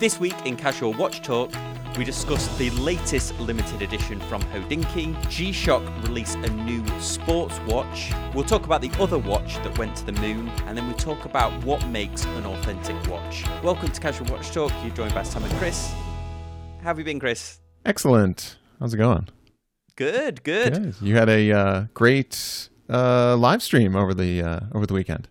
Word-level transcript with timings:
This 0.00 0.18
week 0.18 0.46
in 0.46 0.56
Casual 0.56 0.94
Watch 0.94 1.20
Talk, 1.20 1.52
we 1.98 2.04
discuss 2.04 2.56
the 2.56 2.70
latest 2.70 3.38
limited 3.38 3.82
edition 3.82 4.18
from 4.18 4.40
Hodinkee. 4.44 5.28
G 5.28 5.52
Shock 5.52 5.82
release 6.04 6.36
a 6.36 6.48
new 6.48 6.82
sports 7.00 7.60
watch. 7.66 8.10
We'll 8.34 8.44
talk 8.44 8.64
about 8.64 8.80
the 8.80 8.90
other 8.98 9.18
watch 9.18 9.56
that 9.56 9.76
went 9.76 9.94
to 9.96 10.06
the 10.06 10.12
moon, 10.12 10.48
and 10.64 10.78
then 10.78 10.86
we'll 10.86 10.96
talk 10.96 11.26
about 11.26 11.52
what 11.66 11.86
makes 11.88 12.24
an 12.24 12.46
authentic 12.46 12.96
watch. 13.08 13.44
Welcome 13.62 13.90
to 13.90 14.00
Casual 14.00 14.26
Watch 14.32 14.50
Talk. 14.52 14.72
You're 14.82 14.94
joined 14.94 15.12
by 15.12 15.22
Sam 15.22 15.44
and 15.44 15.52
Chris. 15.58 15.92
How 16.78 16.84
have 16.84 16.98
you 16.98 17.04
been, 17.04 17.20
Chris? 17.20 17.60
Excellent. 17.84 18.56
How's 18.78 18.94
it 18.94 18.96
going? 18.96 19.28
Good, 19.96 20.42
good. 20.44 20.72
Good. 20.72 20.94
You 21.02 21.16
had 21.16 21.28
a 21.28 21.52
uh, 21.52 21.84
great 21.92 22.70
uh, 22.88 23.36
live 23.36 23.62
stream 23.62 23.94
over 23.96 24.14
the 24.14 24.40
uh, 24.40 24.60
over 24.72 24.86
the 24.86 24.94
weekend. 24.94 25.28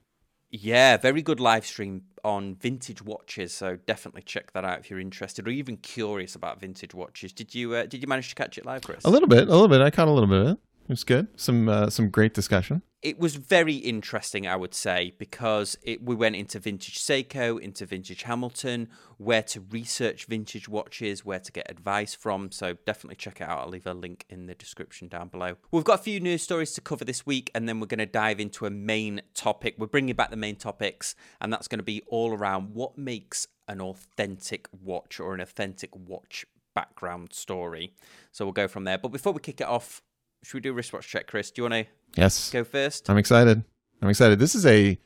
Yeah, 0.52 0.98
very 0.98 1.22
good 1.22 1.40
live 1.40 1.64
stream 1.64 2.04
on 2.24 2.56
vintage 2.56 3.02
watches. 3.02 3.54
So 3.54 3.78
definitely 3.86 4.22
check 4.22 4.52
that 4.54 4.66
out 4.66 4.80
if 4.80 4.90
you're 4.90 5.00
interested 5.00 5.48
or 5.48 5.52
even 5.52 5.78
curious 5.78 6.36
about 6.36 6.60
vintage 6.60 6.94
watches. 6.94 7.34
Did 7.34 7.54
you 7.56 7.74
uh, 7.76 7.86
did 7.86 8.02
you 8.02 8.08
manage 8.08 8.30
to 8.30 8.36
catch 8.36 8.58
it 8.58 8.66
live, 8.66 8.82
Chris? 8.82 9.04
A 9.06 9.10
little 9.10 9.28
bit, 9.28 9.48
a 9.48 9.52
little 9.52 9.68
bit. 9.68 9.82
I 9.82 9.90
caught 9.90 10.08
a 10.08 10.12
little 10.12 10.30
bit 10.30 10.42
of 10.42 10.48
it. 10.48 10.58
It 10.84 10.90
was 10.90 11.04
good. 11.04 11.28
Some 11.36 11.70
uh, 11.70 11.90
some 11.90 12.10
great 12.10 12.34
discussion. 12.34 12.82
It 13.02 13.18
was 13.18 13.36
very 13.36 13.76
interesting, 13.76 14.46
I 14.46 14.58
would 14.58 14.74
say, 14.74 15.14
because 15.18 15.78
it, 15.84 16.04
we 16.04 16.16
went 16.16 16.36
into 16.36 16.60
vintage 16.60 17.00
Seiko, 17.00 17.58
into 17.58 17.86
vintage 17.86 18.24
Hamilton, 18.24 18.90
where 19.18 19.42
to 19.44 19.62
research 19.62 20.26
vintage 20.26 20.68
watches, 20.68 21.24
where 21.24 21.40
to 21.40 21.52
get 21.52 21.72
advice 21.72 22.14
from. 22.14 22.52
So 22.52 22.76
definitely 22.86 23.16
check 23.16 23.40
it 23.40 23.48
out. 23.48 23.60
I'll 23.60 23.70
leave 23.70 23.88
a 23.88 23.94
link 23.94 24.26
in 24.30 24.48
the 24.48 24.54
description 24.54 25.08
down 25.08 25.30
below. 25.30 25.56
We've 25.72 25.86
got 25.86 26.02
a 26.02 26.04
few 26.04 26.20
news 26.20 26.44
stories 26.44 26.74
to 26.74 26.82
cover 26.82 27.06
this 27.06 27.26
week, 27.26 27.50
and 27.56 27.70
then 27.70 27.80
we're 27.80 27.88
going 27.88 28.00
to 28.00 28.06
dive 28.06 28.42
into 28.42 28.66
a 28.66 28.70
main 28.70 29.22
topic. 29.34 29.76
We're 29.78 29.88
bringing 29.88 30.16
back 30.16 30.30
the 30.30 30.36
main 30.36 30.58
topics, 30.58 31.16
and 31.40 31.54
that's 31.54 31.70
going 31.70 31.80
to 31.80 31.84
be 31.84 32.02
all 32.08 32.34
around 32.34 32.74
what 32.74 32.98
makes 32.98 33.48
an 33.70 33.80
authentic 33.80 34.68
watch 34.82 35.22
or 35.22 35.34
an 35.34 35.40
authentic 35.40 35.96
watch 35.96 36.46
background 36.76 37.32
story. 37.34 37.94
So 38.34 38.44
we'll 38.46 38.52
go 38.52 38.68
from 38.68 38.84
there. 38.84 38.98
But 38.98 39.10
before 39.10 39.32
we 39.32 39.40
kick 39.40 39.62
it 39.62 39.68
off, 39.68 40.02
should 40.44 40.56
we 40.56 40.62
do 40.62 40.72
a 40.72 40.74
wristwatch 40.74 41.08
check, 41.08 41.28
Chris? 41.28 41.52
Do 41.52 41.62
you 41.62 41.70
want 41.70 41.86
to 41.86 41.92
Yes. 42.20 42.50
go 42.52 42.64
first? 42.64 43.10
I'm 43.10 43.18
excited. 43.18 43.64
I'm 44.02 44.10
excited. 44.10 44.40
This 44.40 44.56
is 44.56 44.66
a 44.66 44.98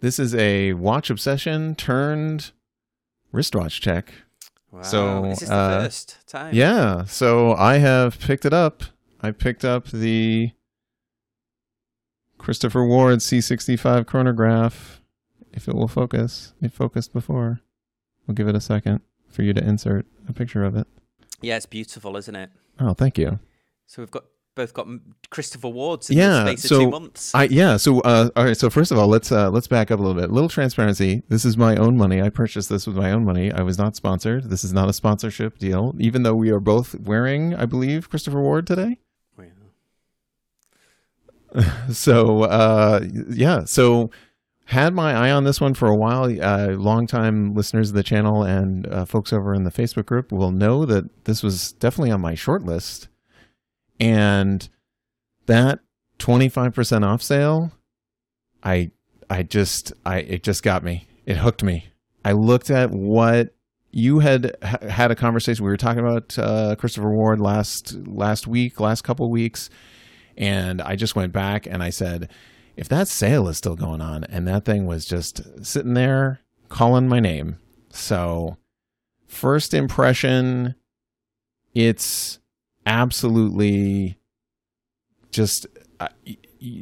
this 0.00 0.18
is 0.18 0.34
a 0.34 0.72
watch 0.74 1.08
obsession 1.10 1.74
turned 1.74 2.52
wristwatch 3.32 3.80
check. 3.80 4.12
Wow. 4.70 4.82
So, 4.82 5.22
this 5.22 5.42
is 5.42 5.48
the 5.48 5.54
uh, 5.54 5.82
first 5.84 6.18
time. 6.26 6.54
Yeah. 6.54 7.04
So 7.04 7.54
I 7.54 7.78
have 7.78 8.18
picked 8.18 8.44
it 8.44 8.52
up. 8.52 8.82
I 9.20 9.30
picked 9.30 9.64
up 9.64 9.86
the 9.86 10.50
Christopher 12.38 12.84
Ward 12.84 13.20
C65 13.20 14.06
chronograph. 14.06 15.00
If 15.52 15.68
it 15.68 15.74
will 15.74 15.88
focus, 15.88 16.52
it 16.60 16.72
focused 16.72 17.12
before. 17.12 17.60
We'll 18.26 18.34
give 18.34 18.48
it 18.48 18.56
a 18.56 18.60
second 18.60 19.00
for 19.30 19.42
you 19.42 19.52
to 19.52 19.62
insert 19.64 20.06
a 20.28 20.32
picture 20.32 20.64
of 20.64 20.76
it. 20.76 20.86
Yeah, 21.40 21.56
it's 21.56 21.66
beautiful, 21.66 22.16
isn't 22.16 22.34
it? 22.34 22.50
Oh, 22.80 22.94
thank 22.94 23.16
you. 23.18 23.38
So 23.86 24.02
we've 24.02 24.10
got 24.10 24.24
both 24.54 24.72
got 24.74 24.86
Christopher 25.30 25.68
Wards 25.68 26.10
in 26.10 26.18
Yeah, 26.18 26.44
the 26.44 26.56
space 26.56 26.68
so 26.68 26.76
of 26.76 26.82
two 26.82 26.90
months. 26.90 27.34
I 27.34 27.44
yeah. 27.44 27.76
So 27.76 28.00
uh, 28.00 28.30
all 28.36 28.44
right. 28.44 28.56
So 28.56 28.70
first 28.70 28.90
of 28.92 28.98
all, 28.98 29.08
let's 29.08 29.32
uh, 29.32 29.50
let's 29.50 29.66
back 29.66 29.90
up 29.90 29.98
a 29.98 30.02
little 30.02 30.20
bit. 30.20 30.30
little 30.30 30.48
transparency. 30.48 31.22
This 31.28 31.44
is 31.44 31.56
my 31.56 31.76
own 31.76 31.96
money. 31.96 32.22
I 32.22 32.28
purchased 32.28 32.68
this 32.68 32.86
with 32.86 32.96
my 32.96 33.10
own 33.10 33.24
money. 33.24 33.52
I 33.52 33.62
was 33.62 33.78
not 33.78 33.96
sponsored. 33.96 34.50
This 34.50 34.64
is 34.64 34.72
not 34.72 34.88
a 34.88 34.92
sponsorship 34.92 35.58
deal. 35.58 35.94
Even 35.98 36.22
though 36.22 36.34
we 36.34 36.50
are 36.50 36.60
both 36.60 36.94
wearing, 37.00 37.54
I 37.54 37.66
believe, 37.66 38.08
Christopher 38.08 38.40
Ward 38.40 38.66
today. 38.66 38.98
so 41.92 42.42
uh, 42.42 43.00
yeah. 43.30 43.64
So 43.64 44.10
had 44.66 44.94
my 44.94 45.14
eye 45.14 45.30
on 45.30 45.44
this 45.44 45.60
one 45.60 45.74
for 45.74 45.88
a 45.88 45.96
while. 45.96 46.24
Uh, 46.24 46.68
longtime 46.72 47.54
listeners 47.54 47.90
of 47.90 47.94
the 47.94 48.02
channel 48.02 48.42
and 48.42 48.86
uh, 48.86 49.04
folks 49.04 49.32
over 49.32 49.54
in 49.54 49.64
the 49.64 49.70
Facebook 49.70 50.06
group 50.06 50.32
will 50.32 50.50
know 50.50 50.84
that 50.84 51.24
this 51.24 51.42
was 51.42 51.72
definitely 51.72 52.10
on 52.10 52.20
my 52.20 52.34
short 52.34 52.64
list. 52.64 53.08
And 54.00 54.68
that 55.46 55.80
25% 56.18 57.04
off 57.04 57.22
sale, 57.22 57.72
I 58.62 58.90
I 59.30 59.42
just 59.42 59.92
I 60.04 60.18
it 60.18 60.42
just 60.42 60.62
got 60.62 60.84
me. 60.84 61.06
It 61.26 61.38
hooked 61.38 61.62
me. 61.62 61.86
I 62.24 62.32
looked 62.32 62.70
at 62.70 62.90
what 62.90 63.54
you 63.90 64.18
had 64.18 64.56
had 64.62 65.10
a 65.10 65.14
conversation. 65.14 65.64
We 65.64 65.70
were 65.70 65.76
talking 65.76 66.00
about 66.00 66.38
uh, 66.38 66.76
Christopher 66.76 67.10
Ward 67.10 67.40
last 67.40 67.94
last 68.06 68.46
week, 68.46 68.80
last 68.80 69.02
couple 69.02 69.30
weeks, 69.30 69.70
and 70.36 70.82
I 70.82 70.96
just 70.96 71.14
went 71.14 71.32
back 71.32 71.66
and 71.66 71.82
I 71.82 71.90
said, 71.90 72.30
if 72.76 72.88
that 72.88 73.08
sale 73.08 73.48
is 73.48 73.56
still 73.56 73.76
going 73.76 74.00
on, 74.00 74.24
and 74.24 74.48
that 74.48 74.64
thing 74.64 74.86
was 74.86 75.04
just 75.04 75.64
sitting 75.64 75.94
there 75.94 76.40
calling 76.68 77.08
my 77.08 77.20
name. 77.20 77.58
So, 77.90 78.56
first 79.28 79.74
impression, 79.74 80.74
it's 81.74 82.40
absolutely 82.86 84.18
just 85.30 85.66
uh, 86.00 86.08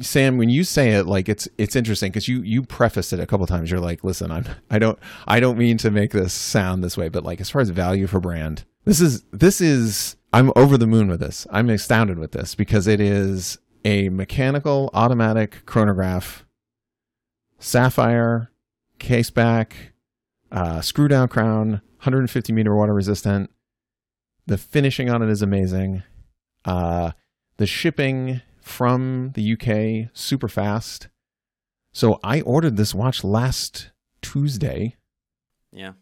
Sam 0.01 0.39
when 0.39 0.49
you 0.49 0.63
say 0.65 0.91
it 0.91 1.07
like 1.07 1.29
it's 1.29 1.49
it's 1.59 1.75
interesting 1.75 2.13
because 2.13 2.29
you 2.29 2.43
you 2.43 2.63
prefaced 2.63 3.13
it 3.13 3.21
a 3.21 3.27
couple 3.27 3.47
times. 3.47 3.71
You're 3.71 3.81
like 3.81 4.05
listen 4.05 4.31
I'm 4.31 4.45
I 4.71 4.79
don't 4.79 4.99
I 5.27 5.41
don't 5.41 5.59
mean 5.59 5.79
to 5.79 5.91
make 5.91 6.13
this 6.13 6.33
sound 6.33 6.85
this 6.85 6.97
way 6.97 7.09
but 7.09 7.25
like 7.25 7.41
as 7.41 7.51
far 7.51 7.63
as 7.63 7.71
value 7.71 8.07
for 8.07 8.21
brand 8.21 8.65
this 8.85 9.01
is 9.01 9.23
this 9.33 9.61
is 9.61 10.17
I'm 10.33 10.51
over 10.57 10.79
the 10.79 10.87
moon 10.87 11.09
with 11.09 11.21
this. 11.21 11.47
I'm 11.51 11.69
astounded 11.69 12.19
with 12.19 12.33
this 12.33 12.55
because 12.55 12.87
it 12.87 13.01
is 13.01 13.59
a 13.85 14.09
mechanical 14.09 14.91
automatic 14.95 15.67
chronograph 15.67 16.45
sapphire 17.59 18.51
case 18.99 19.31
back 19.31 19.93
uh, 20.51 20.81
screw 20.81 21.09
down 21.09 21.29
crown 21.29 21.71
150 21.99 22.53
meter 22.53 22.75
water 22.75 22.95
resistant 22.95 23.51
the 24.47 24.59
finishing 24.59 25.09
on 25.11 25.23
it 25.23 25.31
is 25.31 25.43
amazing. 25.43 26.03
Uh, 26.65 27.13
the 27.57 27.67
shipping 27.67 28.41
from 28.61 29.33
the 29.35 29.53
UK 29.53 30.11
super 30.17 30.49
fast. 30.49 31.09
So 31.93 32.19
I 32.25 32.41
ordered 32.43 32.77
this 32.77 32.95
watch 32.95 33.23
last 33.23 33.91
Tuesday 34.23 34.97
yeah. 35.73 35.93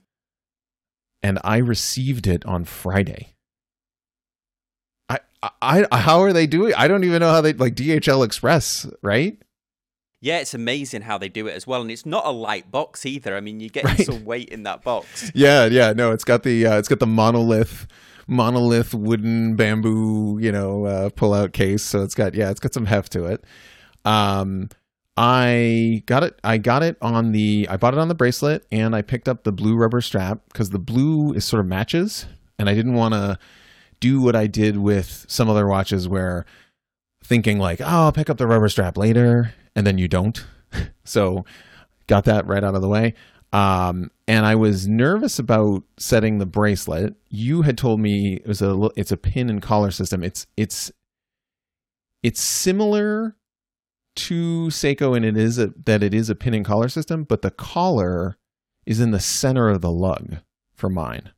and 1.22 1.38
I 1.42 1.56
received 1.56 2.26
it 2.26 2.44
on 2.46 2.64
Friday. 2.64 3.34
I, 5.08 5.18
I, 5.42 5.86
I 5.90 5.98
how 5.98 6.20
are 6.20 6.32
they 6.32 6.46
doing? 6.46 6.74
I 6.76 6.86
don't 6.86 7.04
even 7.04 7.20
know 7.20 7.30
how 7.30 7.40
they 7.40 7.52
like 7.54 7.74
DHL 7.74 8.24
Express, 8.24 8.86
right? 9.02 9.38
Yeah, 10.22 10.38
it's 10.38 10.52
amazing 10.52 11.02
how 11.02 11.16
they 11.16 11.30
do 11.30 11.46
it 11.46 11.52
as 11.52 11.66
well, 11.66 11.80
and 11.80 11.90
it's 11.90 12.04
not 12.04 12.26
a 12.26 12.30
light 12.30 12.70
box 12.70 13.06
either. 13.06 13.34
I 13.34 13.40
mean, 13.40 13.58
you 13.58 13.70
get 13.70 13.84
Right. 13.84 14.04
some 14.04 14.24
weight 14.26 14.50
in 14.50 14.64
that 14.64 14.82
box. 14.82 15.32
Yeah, 15.34 15.64
yeah, 15.64 15.94
no, 15.94 16.12
it's 16.12 16.24
got 16.24 16.42
the 16.42 16.66
uh, 16.66 16.78
it's 16.78 16.88
got 16.88 16.98
the 16.98 17.06
monolith 17.06 17.86
monolith 18.30 18.94
wooden 18.94 19.56
bamboo, 19.56 20.38
you 20.40 20.52
know, 20.52 20.84
uh, 20.84 21.10
pull 21.10 21.34
out 21.34 21.52
case. 21.52 21.82
So 21.82 22.02
it's 22.02 22.14
got 22.14 22.34
yeah, 22.34 22.50
it's 22.50 22.60
got 22.60 22.72
some 22.72 22.86
heft 22.86 23.12
to 23.12 23.26
it. 23.26 23.44
Um 24.04 24.70
I 25.16 26.02
got 26.06 26.22
it 26.22 26.38
I 26.42 26.56
got 26.56 26.82
it 26.82 26.96
on 27.02 27.32
the 27.32 27.66
I 27.68 27.76
bought 27.76 27.92
it 27.92 28.00
on 28.00 28.08
the 28.08 28.14
bracelet 28.14 28.64
and 28.72 28.96
I 28.96 29.02
picked 29.02 29.28
up 29.28 29.44
the 29.44 29.52
blue 29.52 29.76
rubber 29.76 30.00
strap 30.00 30.40
because 30.48 30.70
the 30.70 30.78
blue 30.78 31.34
is 31.34 31.44
sort 31.44 31.60
of 31.60 31.66
matches 31.66 32.26
and 32.58 32.70
I 32.70 32.74
didn't 32.74 32.94
want 32.94 33.14
to 33.14 33.38
do 34.00 34.20
what 34.20 34.34
I 34.34 34.46
did 34.46 34.78
with 34.78 35.26
some 35.28 35.50
other 35.50 35.66
watches 35.66 36.08
where 36.08 36.46
thinking 37.22 37.58
like, 37.58 37.80
"Oh, 37.80 37.86
I'll 37.86 38.12
pick 38.12 38.30
up 38.30 38.38
the 38.38 38.46
rubber 38.46 38.68
strap 38.68 38.96
later," 38.96 39.54
and 39.76 39.86
then 39.86 39.98
you 39.98 40.08
don't. 40.08 40.44
so, 41.04 41.44
got 42.06 42.24
that 42.24 42.46
right 42.46 42.64
out 42.64 42.74
of 42.74 42.82
the 42.82 42.88
way. 42.88 43.14
Um, 43.52 44.10
and 44.28 44.46
I 44.46 44.54
was 44.54 44.86
nervous 44.86 45.38
about 45.38 45.82
setting 45.98 46.38
the 46.38 46.46
bracelet. 46.46 47.14
You 47.28 47.62
had 47.62 47.76
told 47.76 48.00
me 48.00 48.34
it 48.34 48.46
was 48.46 48.62
a 48.62 48.90
it's 48.96 49.10
a 49.10 49.16
pin 49.16 49.50
and 49.50 49.60
collar 49.60 49.90
system. 49.90 50.22
It's 50.22 50.46
it's 50.56 50.92
it's 52.22 52.40
similar 52.40 53.36
to 54.16 54.66
Seiko, 54.68 55.16
and 55.16 55.24
it 55.24 55.36
is 55.36 55.58
a, 55.58 55.72
that 55.84 56.02
it 56.02 56.14
is 56.14 56.30
a 56.30 56.34
pin 56.34 56.54
and 56.54 56.64
collar 56.64 56.88
system, 56.88 57.24
but 57.24 57.42
the 57.42 57.50
collar 57.50 58.36
is 58.86 59.00
in 59.00 59.10
the 59.10 59.20
center 59.20 59.68
of 59.68 59.80
the 59.80 59.90
lug 59.90 60.36
for 60.74 60.88
mine. 60.88 61.30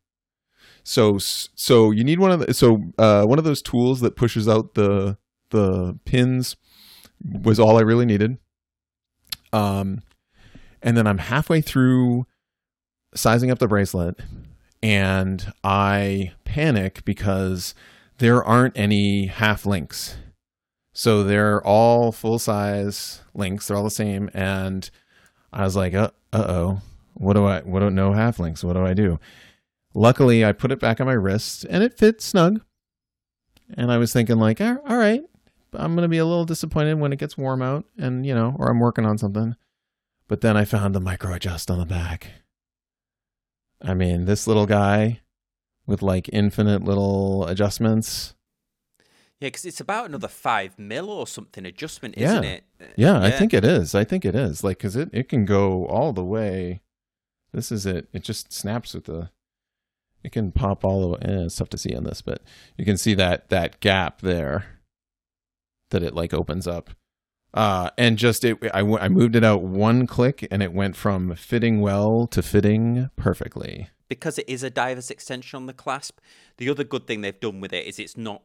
So 0.84 1.18
so 1.18 1.90
you 1.92 2.04
need 2.04 2.18
one 2.18 2.30
of 2.30 2.40
the 2.40 2.54
so 2.54 2.92
uh, 2.98 3.24
one 3.24 3.38
of 3.38 3.44
those 3.44 3.62
tools 3.62 4.00
that 4.00 4.16
pushes 4.16 4.48
out 4.48 4.74
the 4.74 5.16
the 5.50 5.98
pins 6.04 6.56
was 7.24 7.58
all 7.60 7.78
I 7.78 7.82
really 7.82 8.06
needed. 8.06 8.38
Um, 9.52 10.02
and 10.82 10.96
then 10.96 11.06
I'm 11.06 11.18
halfway 11.18 11.60
through 11.60 12.26
sizing 13.14 13.50
up 13.50 13.58
the 13.58 13.68
bracelet, 13.68 14.18
and 14.82 15.52
I 15.62 16.32
panic 16.44 17.04
because 17.04 17.74
there 18.18 18.42
aren't 18.42 18.76
any 18.76 19.26
half 19.26 19.66
links. 19.66 20.16
So 20.92 21.24
they're 21.24 21.64
all 21.66 22.12
full 22.12 22.38
size 22.38 23.22
links. 23.34 23.66
They're 23.66 23.76
all 23.76 23.84
the 23.84 23.90
same, 23.90 24.30
and 24.34 24.88
I 25.52 25.64
was 25.64 25.76
like, 25.76 25.94
uh 25.94 26.10
oh, 26.32 26.80
what 27.14 27.34
do 27.34 27.44
I? 27.44 27.60
What 27.60 27.80
do 27.80 27.90
no 27.90 28.12
half 28.12 28.38
links? 28.38 28.64
What 28.64 28.74
do 28.74 28.84
I 28.84 28.94
do? 28.94 29.18
Luckily, 29.94 30.44
I 30.44 30.52
put 30.52 30.72
it 30.72 30.80
back 30.80 31.00
on 31.00 31.06
my 31.06 31.12
wrist, 31.12 31.64
and 31.68 31.82
it 31.82 31.98
fits 31.98 32.24
snug. 32.24 32.60
And 33.74 33.90
I 33.90 33.98
was 33.98 34.12
thinking, 34.12 34.36
like, 34.36 34.60
all 34.60 34.78
right, 34.86 35.22
I'm 35.72 35.94
gonna 35.94 36.08
be 36.08 36.18
a 36.18 36.26
little 36.26 36.44
disappointed 36.44 36.98
when 36.98 37.12
it 37.12 37.18
gets 37.18 37.38
warm 37.38 37.62
out, 37.62 37.84
and 37.98 38.26
you 38.26 38.34
know, 38.34 38.54
or 38.58 38.70
I'm 38.70 38.80
working 38.80 39.06
on 39.06 39.18
something. 39.18 39.56
But 40.28 40.40
then 40.40 40.56
I 40.56 40.64
found 40.64 40.94
the 40.94 41.00
micro 41.00 41.34
adjust 41.34 41.70
on 41.70 41.78
the 41.78 41.84
back. 41.86 42.28
I 43.80 43.94
mean, 43.94 44.24
this 44.24 44.46
little 44.46 44.66
guy 44.66 45.20
with 45.86 46.02
like 46.02 46.28
infinite 46.32 46.84
little 46.84 47.46
adjustments. 47.46 48.34
Yeah, 49.40 49.48
because 49.48 49.64
it's 49.64 49.80
about 49.80 50.06
another 50.08 50.28
five 50.28 50.78
mil 50.78 51.10
or 51.10 51.26
something 51.26 51.66
adjustment, 51.66 52.14
isn't 52.16 52.44
Yeah. 52.44 52.48
it? 52.50 52.64
Yeah, 52.96 53.20
I 53.20 53.30
think 53.32 53.52
it 53.52 53.64
is. 53.64 53.94
I 53.94 54.04
think 54.04 54.24
it 54.24 54.36
is. 54.36 54.62
Like, 54.62 54.78
cause 54.78 54.94
it, 54.94 55.10
it 55.12 55.28
can 55.28 55.44
go 55.44 55.84
all 55.86 56.12
the 56.12 56.24
way. 56.24 56.80
This 57.52 57.72
is 57.72 57.84
it. 57.84 58.08
It 58.12 58.22
just 58.22 58.52
snaps 58.52 58.94
with 58.94 59.04
the, 59.06 59.30
it 60.22 60.30
can 60.30 60.52
pop 60.52 60.84
all 60.84 61.00
the 61.00 61.08
way. 61.08 61.18
Eh, 61.22 61.44
it's 61.46 61.56
tough 61.56 61.68
to 61.70 61.78
see 61.78 61.94
on 61.94 62.04
this, 62.04 62.22
but 62.22 62.40
you 62.78 62.84
can 62.84 62.96
see 62.96 63.14
that, 63.14 63.48
that 63.50 63.80
gap 63.80 64.20
there 64.20 64.78
that 65.90 66.04
it 66.04 66.14
like 66.14 66.32
opens 66.32 66.68
up. 66.68 66.90
Uh, 67.54 67.90
and 67.98 68.16
just 68.18 68.44
it, 68.44 68.58
I, 68.72 68.80
I 68.80 69.08
moved 69.08 69.36
it 69.36 69.44
out 69.44 69.62
one 69.62 70.06
click 70.06 70.46
and 70.50 70.62
it 70.62 70.72
went 70.72 70.96
from 70.96 71.34
fitting 71.34 71.80
well 71.80 72.26
to 72.28 72.42
fitting 72.42 73.10
perfectly. 73.16 73.88
because 74.08 74.38
it 74.38 74.48
is 74.48 74.62
a 74.62 74.70
diver's 74.70 75.10
extension 75.10 75.56
on 75.58 75.66
the 75.66 75.72
clasp. 75.74 76.18
The 76.56 76.70
other 76.70 76.84
good 76.84 77.06
thing 77.06 77.20
they've 77.20 77.38
done 77.38 77.60
with 77.60 77.72
it 77.74 77.86
is 77.86 77.98
it's 77.98 78.16
not 78.16 78.42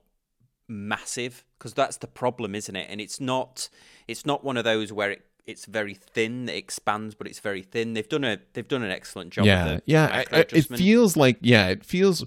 massive 0.67 1.45
because 1.57 1.73
that's 1.73 1.97
the 1.97 2.07
problem, 2.07 2.55
isn't 2.55 2.75
it? 2.75 2.87
And 2.89 2.99
it's 2.99 3.19
not 3.21 3.69
it's 4.07 4.25
not 4.25 4.43
one 4.43 4.57
of 4.57 4.63
those 4.63 4.91
where 4.91 5.11
it, 5.11 5.21
it's 5.45 5.65
very 5.65 5.93
thin, 5.93 6.49
it 6.49 6.55
expands, 6.55 7.15
but 7.15 7.27
it's 7.27 7.39
very 7.39 7.61
thin. 7.63 7.93
They've 7.93 8.07
done 8.09 8.23
a 8.25 8.39
they've 8.53 8.67
done 8.67 8.83
an 8.83 8.91
excellent 8.91 9.31
job. 9.31 9.45
yeah, 9.45 9.79
yeah. 9.85 10.05
I- 10.31 10.37
I- 10.39 10.45
it 10.51 10.65
feels 10.65 11.15
like 11.15 11.37
yeah, 11.41 11.67
it 11.69 11.85
feels 11.85 12.25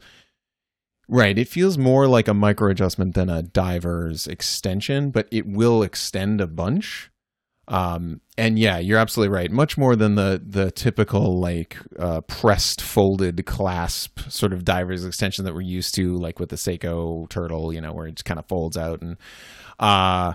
right. 1.10 1.36
It 1.36 1.48
feels 1.48 1.76
more 1.76 2.06
like 2.06 2.28
a 2.28 2.34
micro 2.34 2.70
adjustment 2.70 3.14
than 3.14 3.28
a 3.28 3.42
diver's 3.42 4.26
extension, 4.26 5.10
but 5.10 5.28
it 5.30 5.46
will 5.46 5.82
extend 5.82 6.40
a 6.40 6.46
bunch. 6.46 7.10
Um, 7.68 8.20
and 8.36 8.58
yeah, 8.58 8.78
you're 8.78 8.98
absolutely 8.98 9.32
right. 9.32 9.50
Much 9.50 9.78
more 9.78 9.94
than 9.94 10.16
the 10.16 10.42
the 10.44 10.72
typical 10.72 11.38
like 11.40 11.76
uh, 11.98 12.20
pressed 12.22 12.80
folded 12.82 13.46
clasp 13.46 14.18
sort 14.28 14.52
of 14.52 14.64
diver's 14.64 15.04
extension 15.04 15.44
that 15.44 15.54
we're 15.54 15.60
used 15.60 15.94
to, 15.94 16.16
like 16.16 16.40
with 16.40 16.48
the 16.48 16.56
Seiko 16.56 17.28
turtle, 17.28 17.72
you 17.72 17.80
know, 17.80 17.92
where 17.92 18.06
it 18.06 18.16
just 18.16 18.24
kind 18.24 18.40
of 18.40 18.46
folds 18.46 18.76
out 18.76 19.02
and 19.02 19.16
uh 19.78 20.34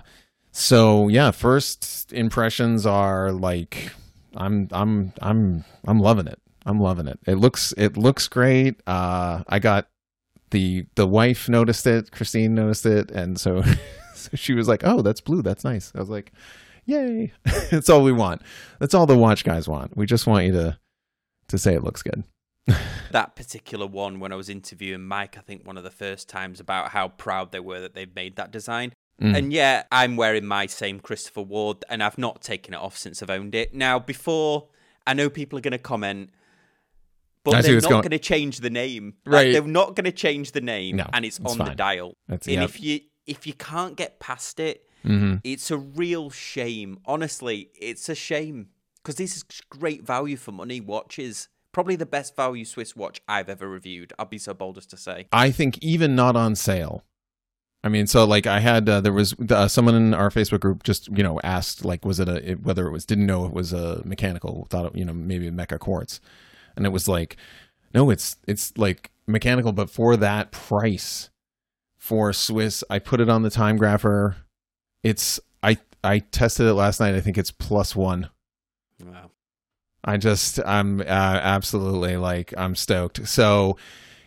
so 0.50 1.08
yeah, 1.08 1.30
first 1.30 2.10
impressions 2.14 2.86
are 2.86 3.30
like 3.32 3.92
I'm 4.34 4.68
I'm 4.72 5.12
I'm 5.20 5.64
I'm 5.86 6.00
loving 6.00 6.26
it. 6.26 6.40
I'm 6.64 6.80
loving 6.80 7.06
it. 7.06 7.18
It 7.26 7.34
looks 7.34 7.74
it 7.76 7.98
looks 7.98 8.28
great. 8.28 8.80
Uh 8.86 9.42
I 9.46 9.58
got 9.58 9.88
the 10.50 10.86
the 10.94 11.06
wife 11.06 11.48
noticed 11.48 11.86
it, 11.86 12.10
Christine 12.10 12.54
noticed 12.54 12.86
it, 12.86 13.10
and 13.10 13.38
so, 13.38 13.62
so 14.14 14.30
she 14.34 14.54
was 14.54 14.68
like, 14.68 14.82
"Oh, 14.84 15.02
that's 15.02 15.20
blue. 15.20 15.42
That's 15.42 15.64
nice." 15.64 15.92
I 15.94 16.00
was 16.00 16.10
like, 16.10 16.32
"Yay!" 16.84 17.32
that's 17.70 17.88
all 17.88 18.02
we 18.02 18.12
want. 18.12 18.42
That's 18.78 18.94
all 18.94 19.06
the 19.06 19.16
watch 19.16 19.44
guys 19.44 19.68
want. 19.68 19.96
We 19.96 20.06
just 20.06 20.26
want 20.26 20.46
you 20.46 20.52
to 20.52 20.78
to 21.48 21.58
say 21.58 21.74
it 21.74 21.84
looks 21.84 22.02
good. 22.02 22.24
that 23.12 23.36
particular 23.36 23.86
one 23.86 24.18
when 24.18 24.32
I 24.32 24.36
was 24.36 24.48
interviewing 24.48 25.06
Mike, 25.06 25.38
I 25.38 25.40
think 25.40 25.66
one 25.66 25.78
of 25.78 25.84
the 25.84 25.90
first 25.90 26.28
times 26.28 26.58
about 26.58 26.90
how 26.90 27.08
proud 27.08 27.52
they 27.52 27.60
were 27.60 27.80
that 27.80 27.94
they've 27.94 28.14
made 28.14 28.36
that 28.36 28.50
design. 28.50 28.92
Mm. 29.20 29.36
And 29.36 29.52
yeah, 29.52 29.84
I'm 29.90 30.16
wearing 30.16 30.44
my 30.44 30.66
same 30.66 31.00
Christopher 31.00 31.42
Ward, 31.42 31.84
and 31.88 32.02
I've 32.02 32.18
not 32.18 32.42
taken 32.42 32.74
it 32.74 32.78
off 32.78 32.98
since 32.98 33.22
I've 33.22 33.30
owned 33.30 33.54
it. 33.54 33.72
Now, 33.72 33.98
before 33.98 34.68
I 35.06 35.14
know 35.14 35.30
people 35.30 35.58
are 35.58 35.62
going 35.62 35.72
to 35.72 35.78
comment, 35.78 36.30
but 37.46 37.62
they're 37.64 37.80
not 37.80 37.88
going- 37.90 38.10
to 38.10 38.18
change 38.18 38.60
the 38.60 38.70
name. 38.70 39.14
Like, 39.24 39.32
Right. 39.46 39.52
they're 39.52 39.62
not 39.62 39.96
going 39.96 40.04
to 40.04 40.12
change 40.12 40.52
the 40.52 40.60
name, 40.60 40.96
No, 40.96 41.08
and 41.12 41.24
it's, 41.24 41.38
it's 41.38 41.50
on 41.50 41.58
the 41.58 41.74
dial. 41.74 42.14
That's 42.28 42.46
and 42.46 42.56
yep. 42.56 42.64
if 42.68 42.80
you 42.82 43.00
if 43.26 43.46
you 43.46 43.54
can't 43.54 43.96
get 43.96 44.20
past 44.20 44.60
it, 44.60 44.84
hmm 45.02 45.36
it's 45.44 45.70
a 45.70 45.78
real 45.78 46.30
shame. 46.30 46.98
Honestly, 47.06 47.70
it's 47.80 48.08
a 48.08 48.14
shame 48.14 48.68
because 49.02 49.16
this 49.16 49.36
is 49.36 49.44
great 49.70 50.04
value 50.06 50.36
for 50.36 50.52
money 50.52 50.80
watches. 50.80 51.48
Probably 51.72 51.96
the 51.96 52.06
best 52.06 52.34
value 52.36 52.64
Swiss 52.64 52.96
watch 52.96 53.20
I've 53.28 53.48
ever 53.48 53.68
reviewed. 53.68 54.12
I'll 54.18 54.24
be 54.26 54.38
so 54.38 54.54
bold 54.54 54.78
as 54.78 54.86
to 54.86 54.96
say. 54.96 55.26
I 55.32 55.50
think 55.50 55.78
even 55.82 56.14
not 56.16 56.34
on 56.34 56.54
sale. 56.54 57.04
I 57.84 57.88
mean, 57.88 58.06
so 58.08 58.24
like 58.24 58.46
I 58.48 58.58
had 58.60 58.88
uh, 58.88 59.00
there 59.00 59.12
was 59.12 59.34
uh, 59.50 59.68
someone 59.68 59.94
in 59.94 60.14
our 60.14 60.30
Facebook 60.30 60.60
group 60.60 60.82
just 60.82 61.08
you 61.16 61.22
know 61.22 61.38
asked 61.44 61.84
like 61.84 62.04
was 62.04 62.18
it 62.18 62.28
a 62.28 62.50
it, 62.52 62.62
whether 62.64 62.86
it 62.88 62.90
was 62.90 63.04
didn't 63.04 63.26
know 63.26 63.44
it 63.44 63.52
was 63.52 63.72
a 63.72 64.02
mechanical 64.04 64.66
thought 64.70 64.86
it, 64.86 64.96
you 64.96 65.04
know 65.04 65.12
maybe 65.12 65.46
a 65.46 65.52
mecha 65.52 65.78
quartz, 65.78 66.20
and 66.76 66.86
it 66.86 66.90
was 66.90 67.08
like 67.08 67.36
no 67.94 68.10
it's 68.10 68.36
it's 68.46 68.76
like 68.76 69.10
mechanical 69.26 69.72
but 69.72 69.90
for 69.90 70.16
that 70.16 70.52
price 70.52 71.30
for 72.06 72.32
Swiss 72.32 72.84
I 72.88 73.00
put 73.00 73.20
it 73.20 73.28
on 73.28 73.42
the 73.42 73.50
time 73.50 73.78
grapher, 73.78 74.36
it's 75.02 75.40
I 75.60 75.78
I 76.04 76.20
tested 76.20 76.66
it 76.66 76.74
last 76.74 77.00
night 77.00 77.16
I 77.16 77.20
think 77.20 77.36
it's 77.36 77.50
plus 77.50 77.96
one. 77.96 78.30
Wow. 79.04 79.32
I 80.04 80.16
just 80.16 80.60
I'm 80.64 81.00
uh, 81.00 81.04
absolutely 81.04 82.16
like 82.16 82.54
I'm 82.56 82.76
stoked. 82.76 83.26
So 83.26 83.76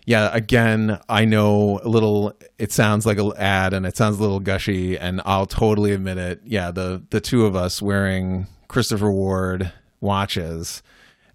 yeah, 0.06 0.30
again, 0.34 1.00
I 1.07 1.24
know 1.24 1.80
a 1.81 1.88
little 1.88 2.34
it 2.57 2.74
sounds 2.74 3.06
like 3.06 3.18
an 3.18 3.31
ad 3.38 3.74
and 3.74 3.86
it 3.86 3.95
sounds 3.95 4.18
a 4.18 4.22
little 4.22 4.42
gushy 4.42 4.98
and 4.98 5.22
I'll 5.24 5.45
totally 5.45 5.94
admit 5.94 6.18
it. 6.18 6.42
Yeah, 6.44 6.72
the 6.72 7.02
the 7.12 7.22
two 7.22 7.45
of 7.45 7.56
us 7.56 7.81
wearing 7.81 8.48
Christopher 8.68 9.10
Ward 9.10 9.72
watches 10.02 10.84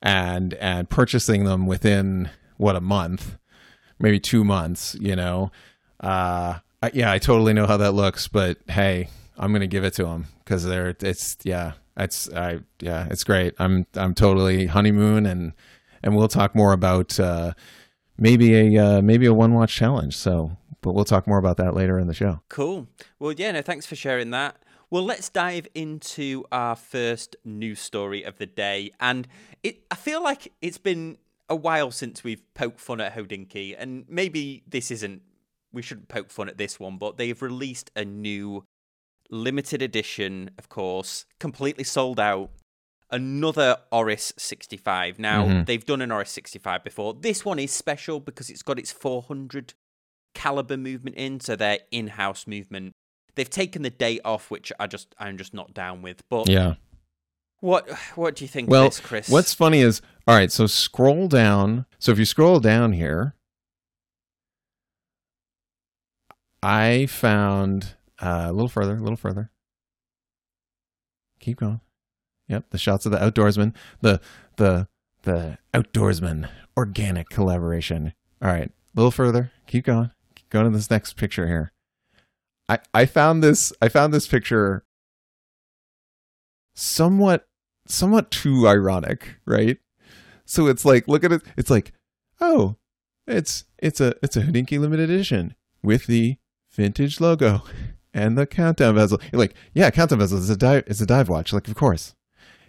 and 0.04 0.54
and 0.54 0.88
purchasing 0.88 1.44
them 1.44 1.66
within 1.66 2.30
what 2.58 2.76
a 2.76 2.80
month, 2.80 3.36
maybe 3.98 4.20
2 4.20 4.44
months, 4.44 4.94
you 5.00 5.16
know. 5.16 5.50
Uh 6.00 6.58
I- 6.82 6.90
yeah, 6.92 7.10
I 7.10 7.18
totally 7.18 7.54
know 7.54 7.66
how 7.66 7.78
that 7.78 7.92
looks, 7.92 8.28
but 8.28 8.58
hey, 8.68 9.08
I'm 9.38 9.52
to 9.54 9.66
give 9.66 9.84
it 9.84 9.94
to 9.94 10.04
them 10.04 10.26
cuz 10.44 10.62
they're 10.64 10.94
it's 11.00 11.36
yeah, 11.42 11.72
it's 11.96 12.30
I 12.32 12.60
yeah, 12.80 13.08
it's 13.10 13.24
great. 13.24 13.54
I'm 13.58 13.86
I'm 13.94 14.14
totally 14.14 14.66
honeymoon 14.66 15.26
and 15.26 15.52
and 16.02 16.14
we'll 16.14 16.28
talk 16.28 16.54
more 16.54 16.72
about 16.72 17.18
uh 17.18 17.54
maybe 18.18 18.76
a 18.76 18.84
uh, 18.98 19.02
maybe 19.02 19.26
a 19.26 19.32
one 19.34 19.54
watch 19.54 19.74
challenge. 19.74 20.16
So, 20.16 20.56
but 20.82 20.92
we'll 20.92 21.06
talk 21.06 21.26
more 21.26 21.38
about 21.38 21.56
that 21.56 21.74
later 21.74 21.98
in 21.98 22.06
the 22.06 22.14
show. 22.14 22.40
Cool. 22.48 22.86
Well, 23.18 23.32
yeah, 23.32 23.52
no, 23.52 23.62
thanks 23.62 23.86
for 23.86 23.96
sharing 23.96 24.30
that. 24.30 24.56
Well, 24.90 25.02
let's 25.02 25.28
dive 25.28 25.66
into 25.74 26.44
our 26.52 26.76
first 26.76 27.34
news 27.44 27.80
story 27.80 28.22
of 28.22 28.36
the 28.38 28.46
day. 28.46 28.90
And 29.00 29.26
it 29.64 29.84
I 29.90 29.96
feel 29.96 30.22
like 30.22 30.52
it's 30.62 30.78
been 30.78 31.18
a 31.48 31.56
while 31.56 31.90
since 31.90 32.22
we've 32.22 32.42
poked 32.54 32.78
fun 32.80 33.00
at 33.00 33.14
Hodinkee, 33.14 33.74
and 33.76 34.04
maybe 34.08 34.62
this 34.68 34.90
isn't 34.92 35.22
we 35.72 35.82
shouldn't 35.82 36.06
poke 36.06 36.30
fun 36.30 36.48
at 36.48 36.56
this 36.56 36.78
one, 36.78 36.98
but 36.98 37.16
they've 37.16 37.42
released 37.42 37.90
a 37.96 38.04
new 38.04 38.62
limited 39.30 39.82
edition, 39.82 40.50
of 40.58 40.68
course, 40.68 41.24
completely 41.40 41.82
sold 41.82 42.20
out. 42.20 42.50
Another 43.10 43.78
Oris 43.90 44.32
65. 44.36 45.18
Now, 45.18 45.44
Mhm. 45.46 45.66
they've 45.66 45.84
done 45.84 46.00
an 46.00 46.12
Oris 46.12 46.30
65 46.30 46.84
before. 46.84 47.14
This 47.14 47.44
one 47.44 47.58
is 47.58 47.72
special 47.72 48.20
because 48.20 48.50
it's 48.50 48.62
got 48.62 48.78
its 48.78 48.92
400 48.92 49.74
caliber 50.34 50.76
movement 50.76 51.16
in, 51.16 51.40
so 51.40 51.56
their 51.56 51.80
in-house 51.90 52.46
movement. 52.46 52.92
They've 53.34 53.50
taken 53.50 53.82
the 53.82 53.90
date 53.90 54.20
off, 54.24 54.50
which 54.50 54.72
I 54.78 54.86
just 54.86 55.14
I'm 55.18 55.36
just 55.38 55.54
not 55.54 55.74
down 55.74 56.02
with. 56.02 56.22
But 56.28 56.48
Yeah. 56.48 56.74
What 57.60 57.88
what 58.14 58.36
do 58.36 58.44
you 58.44 58.48
think 58.48 58.68
Well, 58.68 58.84
this, 58.84 59.00
Chris? 59.00 59.28
What's 59.28 59.54
funny 59.54 59.80
is 59.80 60.02
all 60.26 60.34
right. 60.34 60.50
So 60.52 60.66
scroll 60.66 61.28
down. 61.28 61.86
So 61.98 62.12
if 62.12 62.18
you 62.18 62.24
scroll 62.24 62.60
down 62.60 62.92
here, 62.92 63.34
I 66.62 67.06
found 67.06 67.94
uh, 68.20 68.46
a 68.48 68.52
little 68.52 68.68
further, 68.68 68.96
a 68.96 69.00
little 69.00 69.16
further. 69.16 69.50
Keep 71.40 71.60
going. 71.60 71.80
Yep, 72.48 72.70
the 72.70 72.78
shots 72.78 73.06
of 73.06 73.12
the 73.12 73.18
outdoorsman, 73.18 73.74
the 74.00 74.20
the 74.56 74.88
the 75.22 75.58
outdoorsman 75.72 76.48
organic 76.76 77.28
collaboration. 77.28 78.14
All 78.42 78.48
right, 78.48 78.68
a 78.68 78.72
little 78.94 79.10
further. 79.10 79.52
Keep 79.66 79.86
going. 79.86 80.10
Keep 80.34 80.50
going 80.50 80.64
to 80.70 80.76
this 80.76 80.90
next 80.90 81.16
picture 81.16 81.46
here. 81.46 81.72
I 82.68 82.78
I 82.92 83.06
found 83.06 83.42
this 83.42 83.72
I 83.80 83.88
found 83.88 84.12
this 84.14 84.26
picture 84.26 84.84
somewhat 86.74 87.46
somewhat 87.86 88.30
too 88.30 88.66
ironic, 88.66 89.36
right? 89.46 89.78
So 90.44 90.66
it's 90.66 90.84
like 90.84 91.08
look 91.08 91.24
at 91.24 91.32
it. 91.32 91.42
It's 91.56 91.70
like, 91.70 91.92
oh, 92.40 92.76
it's 93.26 93.64
it's 93.78 94.00
a 94.00 94.14
it's 94.22 94.36
a 94.36 94.42
Hodinkee 94.42 94.78
limited 94.78 95.10
edition 95.10 95.54
with 95.82 96.06
the 96.06 96.36
vintage 96.72 97.20
logo 97.20 97.62
and 98.12 98.36
the 98.36 98.46
countdown 98.46 98.94
bezel. 98.94 99.20
You're 99.32 99.40
like, 99.40 99.54
yeah, 99.72 99.90
countdown 99.90 100.18
bezel 100.18 100.38
is 100.38 100.50
a 100.50 100.56
dive 100.56 100.84
it's 100.86 101.00
a 101.00 101.06
dive 101.06 101.28
watch. 101.28 101.52
Like, 101.52 101.68
of 101.68 101.74
course, 101.74 102.14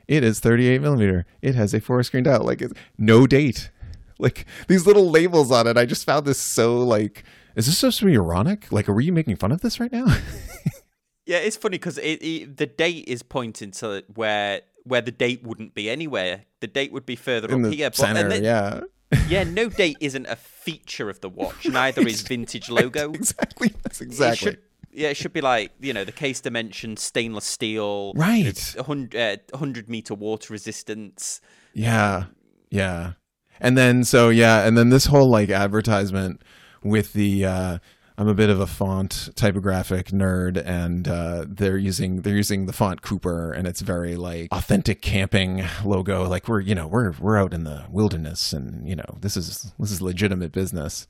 it 0.07 0.23
is 0.23 0.39
38 0.39 0.81
millimeter. 0.81 1.25
It 1.41 1.55
has 1.55 1.73
a 1.73 1.81
four 1.81 2.01
screen 2.03 2.23
dial. 2.23 2.43
Like, 2.43 2.63
no 2.97 3.27
date. 3.27 3.71
Like 4.17 4.45
these 4.67 4.87
little 4.87 5.09
labels 5.09 5.51
on 5.51 5.67
it. 5.67 5.77
I 5.77 5.85
just 5.85 6.05
found 6.05 6.25
this 6.25 6.39
so 6.39 6.77
like. 6.77 7.23
Is 7.55 7.67
this 7.67 7.77
supposed 7.77 7.99
to 7.99 8.05
be 8.05 8.17
ironic? 8.17 8.69
Like, 8.69 8.89
are 8.89 8.93
we 8.93 9.11
making 9.11 9.37
fun 9.37 9.53
of 9.53 9.61
this 9.61 9.79
right 9.79 9.91
now? 9.91 10.05
yeah, 11.25 11.37
it's 11.37 11.57
funny 11.57 11.77
because 11.77 11.97
it, 11.97 12.21
it, 12.23 12.57
the 12.57 12.65
date 12.65 13.05
is 13.07 13.23
pointing 13.23 13.71
to 13.71 14.03
where 14.13 14.61
where 14.83 15.01
the 15.01 15.11
date 15.11 15.43
wouldn't 15.43 15.73
be 15.73 15.89
anywhere. 15.89 16.45
The 16.59 16.67
date 16.67 16.91
would 16.91 17.05
be 17.05 17.15
further 17.15 17.47
In 17.49 17.65
up 17.65 17.71
the 17.71 17.75
here. 17.77 17.89
But, 17.89 17.95
center, 17.95 18.29
then- 18.29 18.43
yeah. 18.43 18.81
yeah, 19.29 19.43
no 19.43 19.69
date 19.69 19.97
isn't 20.01 20.25
a 20.27 20.35
feature 20.35 21.09
of 21.09 21.21
the 21.21 21.29
watch. 21.29 21.65
Neither 21.69 22.07
is 22.07 22.21
vintage 22.21 22.69
logo. 22.79 23.11
exactly. 23.13 23.71
That's 23.83 24.01
It 24.01 24.05
exactly. 24.05 24.51
should, 24.51 24.59
yeah, 24.91 25.09
it 25.09 25.17
should 25.17 25.33
be 25.33 25.41
like 25.41 25.71
you 25.79 25.93
know 25.93 26.03
the 26.05 26.11
case 26.11 26.41
dimension, 26.41 26.97
stainless 26.97 27.45
steel, 27.45 28.13
Right. 28.15 28.75
hundred 28.85 29.15
uh, 29.53 29.57
hundred 29.57 29.89
meter 29.89 30.13
water 30.15 30.51
resistance. 30.53 31.41
Yeah. 31.73 32.25
Yeah. 32.71 33.13
And 33.59 33.77
then 33.77 34.03
so 34.03 34.29
yeah, 34.29 34.65
and 34.67 34.77
then 34.77 34.89
this 34.89 35.05
whole 35.05 35.29
like 35.29 35.49
advertisement 35.49 36.41
with 36.83 37.13
the 37.13 37.45
uh 37.45 37.77
I'm 38.17 38.29
a 38.29 38.33
bit 38.33 38.49
of 38.49 38.61
a 38.61 38.67
font 38.67 39.29
typographic 39.35 40.07
nerd, 40.07 40.61
and 40.65 41.07
uh, 41.07 41.45
they're 41.47 41.77
using 41.77 42.21
they're 42.21 42.35
using 42.35 42.65
the 42.65 42.73
font 42.73 43.01
Cooper, 43.01 43.51
and 43.51 43.67
it's 43.67 43.81
very 43.81 44.15
like 44.15 44.47
authentic 44.51 45.01
camping 45.01 45.65
logo. 45.83 46.27
Like 46.27 46.47
we're 46.47 46.61
you 46.61 46.75
know 46.75 46.87
we're 46.87 47.11
we're 47.19 47.37
out 47.37 47.53
in 47.53 47.65
the 47.65 47.85
wilderness, 47.89 48.53
and 48.53 48.87
you 48.87 48.95
know 48.95 49.17
this 49.19 49.35
is 49.35 49.73
this 49.77 49.91
is 49.91 50.01
legitimate 50.01 50.53
business. 50.53 51.07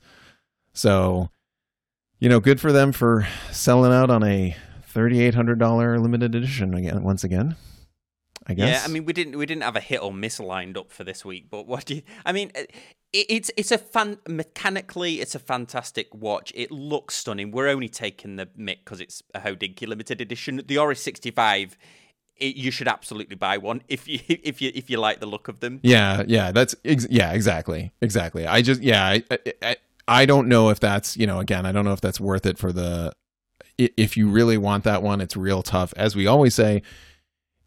So, 0.72 1.30
you 2.18 2.28
know, 2.28 2.40
good 2.40 2.60
for 2.60 2.72
them 2.72 2.90
for 2.90 3.26
selling 3.52 3.92
out 3.92 4.10
on 4.10 4.24
a 4.24 4.56
thirty 4.88 5.20
eight 5.20 5.34
hundred 5.34 5.60
dollar 5.60 6.00
limited 6.00 6.34
edition 6.34 6.74
again. 6.74 7.04
Once 7.04 7.22
again, 7.22 7.54
I 8.48 8.54
guess. 8.54 8.68
Yeah, 8.68 8.82
I 8.84 8.92
mean, 8.92 9.04
we 9.04 9.12
didn't 9.12 9.38
we 9.38 9.46
didn't 9.46 9.62
have 9.62 9.76
a 9.76 9.80
hit 9.80 10.02
or 10.02 10.12
miss 10.12 10.40
lined 10.40 10.76
up 10.76 10.90
for 10.90 11.04
this 11.04 11.24
week, 11.24 11.46
but 11.50 11.68
what 11.68 11.84
do 11.84 11.94
you? 11.94 12.02
I 12.24 12.32
mean, 12.32 12.50
it's 13.28 13.50
it's 13.56 13.70
a 13.70 13.78
fan 13.78 14.18
mechanically, 14.28 15.20
it's 15.20 15.34
a 15.34 15.38
fantastic 15.38 16.14
watch. 16.14 16.52
It 16.54 16.70
looks 16.70 17.14
stunning. 17.14 17.50
We're 17.50 17.68
only 17.68 17.88
taking 17.88 18.36
the 18.36 18.48
mic 18.56 18.84
because 18.84 19.00
it's 19.00 19.22
a 19.34 19.40
Hodinkee 19.40 19.86
limited 19.86 20.20
edition. 20.20 20.62
The 20.66 20.78
Oris 20.78 21.00
sixty 21.00 21.30
five. 21.30 21.76
you 22.38 22.70
should 22.70 22.88
absolutely 22.88 23.36
buy 23.36 23.58
one 23.58 23.82
if 23.88 24.06
you 24.06 24.20
if 24.28 24.60
you 24.60 24.70
if 24.74 24.90
you 24.90 24.98
like 24.98 25.20
the 25.20 25.26
look 25.26 25.48
of 25.48 25.60
them. 25.60 25.80
Yeah, 25.82 26.24
yeah, 26.26 26.52
that's 26.52 26.74
ex- 26.84 27.08
yeah, 27.10 27.32
exactly, 27.32 27.92
exactly. 28.00 28.46
I 28.46 28.62
just 28.62 28.82
yeah, 28.82 29.04
I, 29.04 29.22
I 29.62 29.76
I 30.08 30.26
don't 30.26 30.48
know 30.48 30.68
if 30.70 30.80
that's 30.80 31.16
you 31.16 31.26
know 31.26 31.40
again, 31.40 31.66
I 31.66 31.72
don't 31.72 31.84
know 31.84 31.92
if 31.92 32.00
that's 32.00 32.20
worth 32.20 32.46
it 32.46 32.58
for 32.58 32.72
the 32.72 33.12
if 33.78 34.16
you 34.16 34.28
really 34.28 34.58
want 34.58 34.84
that 34.84 35.02
one. 35.02 35.20
It's 35.20 35.36
real 35.36 35.62
tough, 35.62 35.92
as 35.96 36.14
we 36.14 36.26
always 36.26 36.54
say 36.54 36.82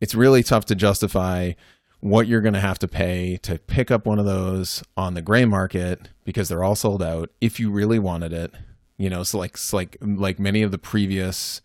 it's 0.01 0.15
really 0.15 0.43
tough 0.43 0.65
to 0.65 0.75
justify 0.75 1.53
what 2.01 2.27
you're 2.27 2.41
going 2.41 2.53
to 2.53 2.59
have 2.59 2.79
to 2.79 2.87
pay 2.87 3.37
to 3.37 3.59
pick 3.59 3.91
up 3.91 4.05
one 4.05 4.19
of 4.19 4.25
those 4.25 4.83
on 4.95 5.13
the 5.13 5.21
gray 5.21 5.45
market 5.45 6.09
because 6.23 6.47
they're 6.47 6.63
all 6.63 6.75
sold 6.75 7.03
out 7.03 7.29
if 7.41 7.59
you 7.59 7.69
really 7.69 7.99
wanted 7.99 8.31
it 8.31 8.53
you 8.97 9.09
know 9.09 9.23
so 9.23 9.37
like 9.37 9.57
like 9.73 9.97
like 10.01 10.39
many 10.39 10.61
of 10.61 10.71
the 10.71 10.77
previous 10.77 11.61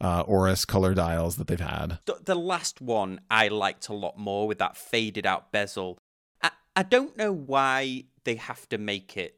uh, 0.00 0.20
Oris 0.22 0.64
color 0.64 0.92
dials 0.92 1.36
that 1.36 1.46
they've 1.46 1.58
had. 1.58 1.98
The, 2.04 2.18
the, 2.22 2.34
last 2.34 2.82
one 2.82 3.20
I 3.30 3.48
liked 3.48 3.88
a 3.88 3.94
lot 3.94 4.18
more 4.18 4.46
with 4.46 4.58
that 4.58 4.76
faded 4.76 5.24
out 5.24 5.50
bezel. 5.52 5.98
I, 6.42 6.50
I 6.76 6.82
don't 6.82 7.16
know 7.16 7.32
why 7.32 8.04
they 8.24 8.34
have 8.34 8.68
to 8.70 8.76
make 8.76 9.16
it. 9.16 9.36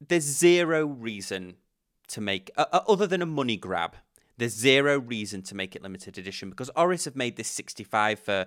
There's 0.00 0.22
zero 0.22 0.86
reason 0.86 1.56
to 2.08 2.20
make, 2.20 2.50
uh, 2.56 2.80
other 2.88 3.06
than 3.06 3.20
a 3.20 3.26
money 3.26 3.56
grab, 3.56 3.96
there's 4.38 4.54
zero 4.54 4.98
reason 4.98 5.42
to 5.42 5.54
make 5.54 5.74
it 5.74 5.82
limited 5.82 6.18
edition 6.18 6.50
because 6.50 6.70
Oris 6.76 7.04
have 7.06 7.16
made 7.16 7.36
this 7.36 7.48
65 7.48 8.18
for 8.20 8.46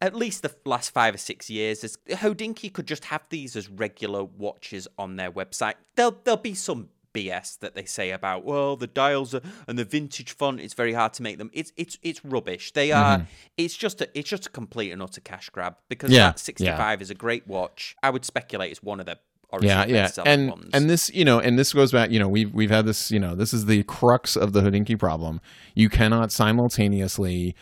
at 0.00 0.14
least 0.14 0.42
the 0.42 0.54
last 0.64 0.90
five 0.90 1.14
or 1.14 1.18
six 1.18 1.50
years. 1.50 1.82
As 1.84 1.96
Hodinkee 2.08 2.72
could 2.72 2.86
just 2.86 3.06
have 3.06 3.22
these 3.30 3.56
as 3.56 3.68
regular 3.68 4.24
watches 4.24 4.88
on 4.98 5.16
their 5.16 5.30
website. 5.30 5.74
There'll 5.96 6.18
there'll 6.24 6.40
be 6.40 6.54
some 6.54 6.90
BS 7.14 7.58
that 7.60 7.74
they 7.74 7.84
say 7.84 8.10
about 8.10 8.44
well 8.44 8.76
the 8.76 8.86
dials 8.86 9.34
are, 9.34 9.40
and 9.66 9.78
the 9.78 9.84
vintage 9.84 10.32
font. 10.32 10.60
It's 10.60 10.74
very 10.74 10.92
hard 10.92 11.12
to 11.14 11.22
make 11.22 11.38
them. 11.38 11.50
It's 11.52 11.72
it's 11.76 11.98
it's 12.02 12.24
rubbish. 12.24 12.72
They 12.72 12.92
are. 12.92 13.18
Mm-hmm. 13.18 13.26
It's 13.56 13.76
just 13.76 14.00
a 14.00 14.08
it's 14.18 14.28
just 14.28 14.46
a 14.46 14.50
complete 14.50 14.92
and 14.92 15.02
utter 15.02 15.20
cash 15.20 15.50
grab 15.50 15.76
because 15.88 16.10
yeah, 16.10 16.30
that 16.30 16.38
65 16.38 16.78
yeah. 16.78 17.02
is 17.02 17.10
a 17.10 17.14
great 17.14 17.46
watch. 17.46 17.96
I 18.02 18.10
would 18.10 18.24
speculate 18.24 18.70
it's 18.70 18.82
one 18.82 19.00
of 19.00 19.06
the 19.06 19.18
yeah, 19.62 19.86
yeah, 19.86 20.10
and 20.26 20.50
ones. 20.50 20.70
and 20.74 20.90
this, 20.90 21.10
you 21.14 21.24
know, 21.24 21.40
and 21.40 21.58
this 21.58 21.72
goes 21.72 21.90
back. 21.90 22.10
You 22.10 22.18
know, 22.18 22.28
we've 22.28 22.52
we've 22.52 22.70
had 22.70 22.84
this. 22.84 23.10
You 23.10 23.18
know, 23.18 23.34
this 23.34 23.54
is 23.54 23.64
the 23.64 23.82
crux 23.84 24.36
of 24.36 24.52
the 24.52 24.60
Hodinkee 24.60 24.98
problem. 24.98 25.40
You 25.74 25.88
cannot 25.88 26.30
simultaneously 26.32 27.54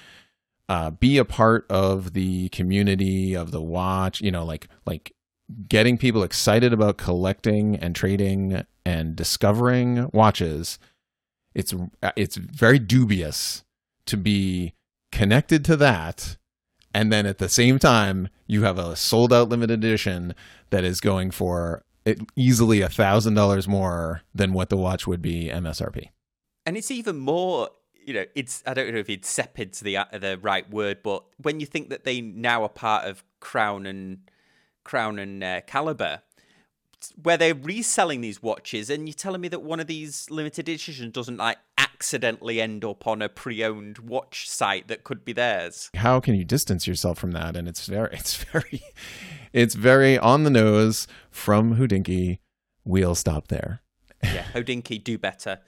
uh, 0.68 0.90
be 0.90 1.18
a 1.18 1.24
part 1.24 1.66
of 1.70 2.12
the 2.12 2.48
community 2.50 3.34
of 3.34 3.50
the 3.50 3.62
watch. 3.62 4.20
You 4.20 4.30
know, 4.30 4.44
like 4.44 4.68
like 4.84 5.12
getting 5.68 5.98
people 5.98 6.22
excited 6.22 6.72
about 6.72 6.96
collecting 6.96 7.76
and 7.76 7.94
trading 7.94 8.64
and 8.84 9.16
discovering 9.16 10.10
watches. 10.12 10.78
It's 11.54 11.74
it's 12.16 12.36
very 12.36 12.78
dubious 12.78 13.64
to 14.06 14.16
be 14.16 14.74
connected 15.12 15.64
to 15.64 15.76
that 15.76 16.36
and 16.96 17.12
then 17.12 17.26
at 17.26 17.36
the 17.36 17.50
same 17.50 17.78
time 17.78 18.30
you 18.46 18.62
have 18.62 18.78
a 18.78 18.96
sold 18.96 19.30
out 19.30 19.50
limited 19.50 19.84
edition 19.84 20.34
that 20.70 20.82
is 20.82 20.98
going 20.98 21.30
for 21.30 21.84
easily 22.36 22.80
a 22.80 22.88
thousand 22.88 23.34
dollars 23.34 23.68
more 23.68 24.22
than 24.34 24.54
what 24.54 24.70
the 24.70 24.78
watch 24.78 25.06
would 25.06 25.20
be 25.20 25.50
MSRP. 25.52 26.08
And 26.64 26.74
it's 26.74 26.90
even 26.90 27.18
more, 27.18 27.68
you 28.06 28.14
know, 28.14 28.24
it's 28.34 28.62
I 28.66 28.72
don't 28.72 28.92
know 28.92 29.00
if 29.00 29.10
it's 29.10 29.28
sepid's 29.28 29.80
the 29.80 29.96
uh, 29.96 30.04
the 30.12 30.38
right 30.40 30.68
word, 30.70 30.98
but 31.02 31.24
when 31.42 31.58
you 31.60 31.66
think 31.66 31.90
that 31.90 32.04
they 32.04 32.20
now 32.20 32.62
are 32.62 32.68
part 32.68 33.04
of 33.04 33.24
Crown 33.40 33.84
and 33.84 34.18
Crown 34.84 35.18
and 35.18 35.42
uh, 35.42 35.60
Caliber, 35.62 36.22
where 37.20 37.36
they're 37.36 37.54
reselling 37.54 38.20
these 38.20 38.40
watches, 38.40 38.90
and 38.90 39.08
you're 39.08 39.14
telling 39.14 39.40
me 39.40 39.48
that 39.48 39.62
one 39.62 39.80
of 39.80 39.88
these 39.88 40.30
limited 40.30 40.68
editions 40.68 41.12
doesn't 41.12 41.36
like 41.36 41.58
accidentally 41.76 42.60
end 42.60 42.84
up 42.84 43.06
on 43.08 43.22
a 43.22 43.28
pre-owned 43.28 43.98
watch 43.98 44.48
site 44.48 44.86
that 44.86 45.02
could 45.02 45.24
be 45.24 45.32
theirs. 45.32 45.90
How 45.96 46.20
can 46.20 46.36
you 46.36 46.44
distance 46.44 46.86
yourself 46.86 47.18
from 47.18 47.32
that? 47.32 47.56
And 47.56 47.66
it's 47.66 47.86
very, 47.86 48.10
it's 48.12 48.36
very, 48.36 48.82
it's 49.52 49.74
very 49.74 50.16
on 50.16 50.44
the 50.44 50.50
nose 50.50 51.08
from 51.30 51.76
Hodinkee. 51.76 52.38
We'll 52.84 53.16
stop 53.16 53.48
there. 53.48 53.80
yeah, 54.22 54.44
Hodinkee, 54.54 55.02
do 55.02 55.18
better. 55.18 55.58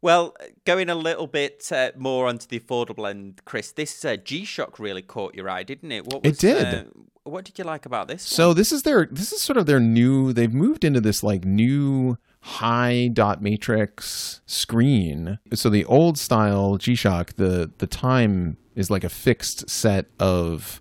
Well, 0.00 0.36
going 0.64 0.88
a 0.88 0.94
little 0.94 1.26
bit 1.26 1.70
uh, 1.72 1.90
more 1.96 2.28
onto 2.28 2.46
the 2.46 2.60
affordable 2.60 3.08
end, 3.08 3.40
Chris, 3.44 3.72
this 3.72 4.04
uh, 4.04 4.16
G 4.16 4.44
Shock 4.44 4.78
really 4.78 5.02
caught 5.02 5.34
your 5.34 5.50
eye, 5.50 5.64
didn't 5.64 5.90
it? 5.90 6.06
What 6.06 6.22
was, 6.22 6.32
it 6.32 6.38
did. 6.38 6.74
Uh, 6.74 6.84
what 7.24 7.44
did 7.44 7.58
you 7.58 7.64
like 7.64 7.84
about 7.84 8.06
this? 8.06 8.22
So 8.22 8.48
one? 8.48 8.56
this 8.56 8.70
is 8.70 8.84
their 8.84 9.06
this 9.10 9.32
is 9.32 9.40
sort 9.40 9.56
of 9.56 9.66
their 9.66 9.80
new. 9.80 10.32
They've 10.32 10.52
moved 10.52 10.84
into 10.84 11.00
this 11.00 11.22
like 11.22 11.44
new 11.44 12.16
high 12.40 13.08
dot 13.12 13.42
matrix 13.42 14.40
screen. 14.46 15.38
So 15.52 15.68
the 15.68 15.84
old 15.84 16.16
style 16.16 16.76
G 16.76 16.94
Shock, 16.94 17.34
the 17.34 17.70
the 17.78 17.86
time 17.88 18.56
is 18.76 18.90
like 18.90 19.02
a 19.02 19.08
fixed 19.08 19.68
set 19.68 20.06
of 20.20 20.80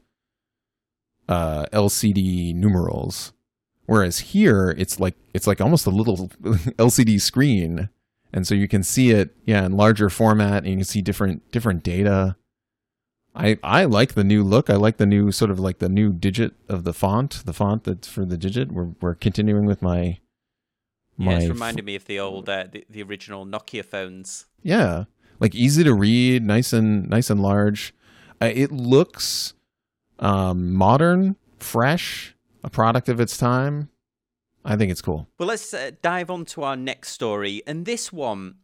uh, 1.27 1.65
LCD 1.73 2.53
numerals, 2.53 3.33
whereas 3.87 4.19
here 4.19 4.75
it's 4.77 4.99
like 4.99 5.15
it's 5.33 5.47
like 5.47 5.59
almost 5.59 5.87
a 5.87 5.91
little 5.91 6.29
LCD 6.77 7.19
screen 7.19 7.89
and 8.33 8.45
so 8.45 8.55
you 8.55 8.67
can 8.67 8.83
see 8.83 9.11
it 9.11 9.35
yeah 9.45 9.65
in 9.65 9.73
larger 9.75 10.09
format 10.09 10.63
and 10.63 10.67
you 10.67 10.75
can 10.77 10.85
see 10.85 11.01
different 11.01 11.49
different 11.51 11.83
data. 11.83 12.35
I 13.35 13.59
i 13.63 13.85
like 13.85 14.13
the 14.13 14.23
new 14.23 14.43
look. 14.43 14.69
I 14.69 14.75
like 14.75 14.97
the 14.97 15.05
new 15.05 15.31
sort 15.31 15.51
of 15.51 15.59
like 15.59 15.79
the 15.79 15.89
new 15.89 16.11
digit 16.11 16.53
of 16.67 16.83
the 16.83 16.93
font 16.93 17.43
the 17.45 17.53
font 17.53 17.83
that's 17.83 18.07
for 18.07 18.25
the 18.25 18.37
digit. 18.37 18.71
We're, 18.71 18.89
we're 19.01 19.15
continuing 19.15 19.65
with 19.65 19.81
my 19.81 20.19
my 21.17 21.31
yeah, 21.31 21.37
it's 21.39 21.49
reminded 21.49 21.83
f- 21.83 21.85
me 21.85 21.95
of 21.95 22.05
the 22.05 22.19
old 22.19 22.49
uh, 22.49 22.65
the, 22.71 22.85
the 22.89 23.03
original 23.03 23.45
nokia 23.45 23.85
phones. 23.85 24.45
Yeah. 24.61 25.05
Like 25.39 25.53
easy 25.53 25.83
to 25.83 25.93
read 25.93 26.43
nice 26.43 26.73
and 26.73 27.07
nice 27.09 27.29
and 27.29 27.41
large. 27.41 27.93
Uh, 28.41 28.51
it 28.53 28.71
looks 28.71 29.53
um 30.19 30.73
modern 30.73 31.35
fresh 31.59 32.35
a 32.63 32.69
product 32.69 33.07
of 33.07 33.19
its 33.19 33.37
time 33.37 33.89
I 34.67 34.75
think 34.75 34.91
it's 34.91 35.01
cool. 35.01 35.27
Well, 35.39 35.47
let's 35.47 35.73
uh, 35.73 35.91
dive 36.01 36.29
on 36.29 36.43
to 36.45 36.63
our 36.63 36.75
next 36.75 37.13
story. 37.13 37.63
And 37.65 37.85
this 37.85 38.11
one, 38.11 38.55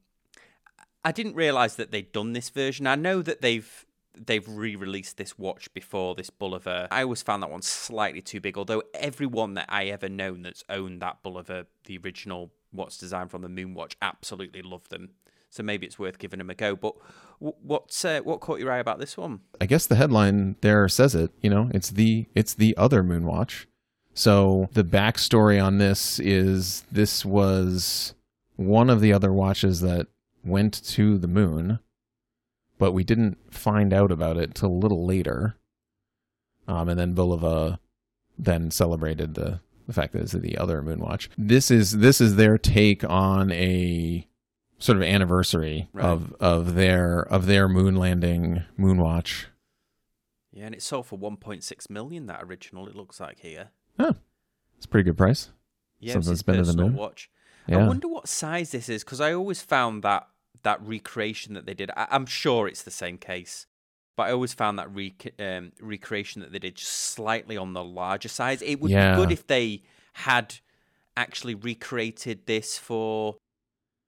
I 1.05 1.13
didn't 1.13 1.35
realize 1.35 1.77
that 1.77 1.91
they'd 1.91 2.11
done 2.11 2.33
this 2.33 2.49
version. 2.49 2.85
I 2.87 2.95
know 2.95 3.21
that 3.21 3.41
they've 3.41 3.85
they've 4.15 4.47
re-released 4.47 5.17
this 5.17 5.39
watch 5.39 5.73
before 5.73 6.13
this 6.13 6.29
Bulova. 6.29 6.87
I 6.91 7.01
always 7.01 7.23
found 7.23 7.41
that 7.41 7.49
one 7.49 7.63
slightly 7.63 8.21
too 8.21 8.39
big. 8.39 8.57
Although 8.57 8.83
everyone 8.93 9.55
that 9.55 9.65
I 9.69 9.85
ever 9.85 10.09
known 10.09 10.43
that's 10.43 10.63
owned 10.69 11.01
that 11.01 11.23
Bulova, 11.23 11.65
the 11.85 11.97
original 12.03 12.51
watch 12.71 12.97
designed 12.97 13.31
from 13.31 13.41
the 13.41 13.47
Moonwatch, 13.47 13.95
absolutely 14.01 14.61
loved 14.61 14.91
them. 14.91 15.11
So 15.49 15.63
maybe 15.63 15.85
it's 15.85 15.97
worth 15.97 16.19
giving 16.19 16.39
them 16.39 16.49
a 16.49 16.55
go. 16.55 16.75
But 16.75 16.95
what 17.39 18.03
uh, 18.03 18.19
what 18.21 18.41
caught 18.41 18.59
your 18.59 18.71
eye 18.71 18.79
about 18.79 18.99
this 18.99 19.15
one? 19.15 19.39
I 19.61 19.67
guess 19.67 19.85
the 19.85 19.95
headline 19.95 20.57
there 20.61 20.87
says 20.89 21.15
it. 21.15 21.31
You 21.41 21.49
know, 21.49 21.71
it's 21.73 21.91
the 21.91 22.27
it's 22.35 22.53
the 22.53 22.75
other 22.75 23.03
Moonwatch. 23.03 23.67
So 24.13 24.69
the 24.73 24.83
backstory 24.83 25.63
on 25.63 25.77
this 25.77 26.19
is 26.19 26.83
this 26.91 27.25
was 27.25 28.13
one 28.55 28.89
of 28.89 29.01
the 29.01 29.13
other 29.13 29.33
watches 29.33 29.81
that 29.81 30.07
went 30.43 30.83
to 30.85 31.17
the 31.17 31.27
moon, 31.27 31.79
but 32.77 32.91
we 32.91 33.03
didn't 33.03 33.37
find 33.51 33.93
out 33.93 34.11
about 34.11 34.37
it 34.37 34.55
till 34.55 34.69
a 34.69 34.71
little 34.71 35.05
later. 35.05 35.55
Um, 36.67 36.89
and 36.89 36.99
then 36.99 37.15
Bulova 37.15 37.79
then 38.37 38.71
celebrated 38.71 39.33
the 39.35 39.61
the 39.85 39.93
fact 39.93 40.13
that 40.13 40.21
it's 40.21 40.31
the 40.31 40.57
other 40.57 40.81
moon 40.81 40.99
watch. 40.99 41.29
This 41.37 41.69
is 41.69 41.97
this 41.99 42.21
is 42.21 42.35
their 42.35 42.57
take 42.57 43.03
on 43.03 43.51
a 43.51 44.27
sort 44.79 44.97
of 44.97 45.03
anniversary 45.03 45.89
right. 45.91 46.05
of 46.05 46.33
of 46.39 46.75
their 46.75 47.21
of 47.21 47.47
their 47.47 47.67
moon 47.67 47.95
landing 47.95 48.63
moon 48.77 48.97
watch. 48.97 49.47
Yeah, 50.51 50.67
and 50.67 50.75
it 50.75 50.83
sold 50.83 51.07
for 51.07 51.17
1.6 51.17 51.89
million. 51.89 52.27
That 52.27 52.43
original, 52.43 52.87
it 52.87 52.95
looks 52.95 53.19
like 53.19 53.39
here. 53.39 53.71
Oh, 53.99 54.15
it's 54.77 54.85
a 54.85 54.89
pretty 54.89 55.05
good 55.05 55.17
price. 55.17 55.49
Yeah, 55.99 56.13
Something 56.13 56.31
that's 56.31 56.41
been 56.41 56.79
in. 56.79 56.95
Watch. 56.95 57.29
Yeah. 57.67 57.77
I 57.77 57.87
wonder 57.87 58.07
what 58.07 58.27
size 58.27 58.71
this 58.71 58.89
is 58.89 59.03
because 59.03 59.21
I 59.21 59.33
always 59.33 59.61
found 59.61 60.03
that 60.03 60.27
that 60.63 60.81
recreation 60.85 61.53
that 61.53 61.65
they 61.65 61.73
did. 61.73 61.91
I, 61.95 62.07
am 62.11 62.25
sure 62.25 62.67
it's 62.67 62.83
the 62.83 62.91
same 62.91 63.17
case, 63.17 63.67
but 64.15 64.23
I 64.23 64.31
always 64.31 64.53
found 64.53 64.79
that 64.79 64.93
re- 64.93 65.15
um, 65.39 65.71
recreation 65.79 66.41
that 66.41 66.51
they 66.51 66.59
did 66.59 66.75
just 66.75 66.91
slightly 66.91 67.55
on 67.55 67.73
the 67.73 67.83
larger 67.83 68.29
size. 68.29 68.61
It 68.61 68.81
would 68.81 68.91
yeah. 68.91 69.15
be 69.15 69.21
good 69.21 69.31
if 69.31 69.47
they 69.47 69.83
had 70.13 70.55
actually 71.15 71.55
recreated 71.55 72.45
this 72.45 72.77
for 72.77 73.37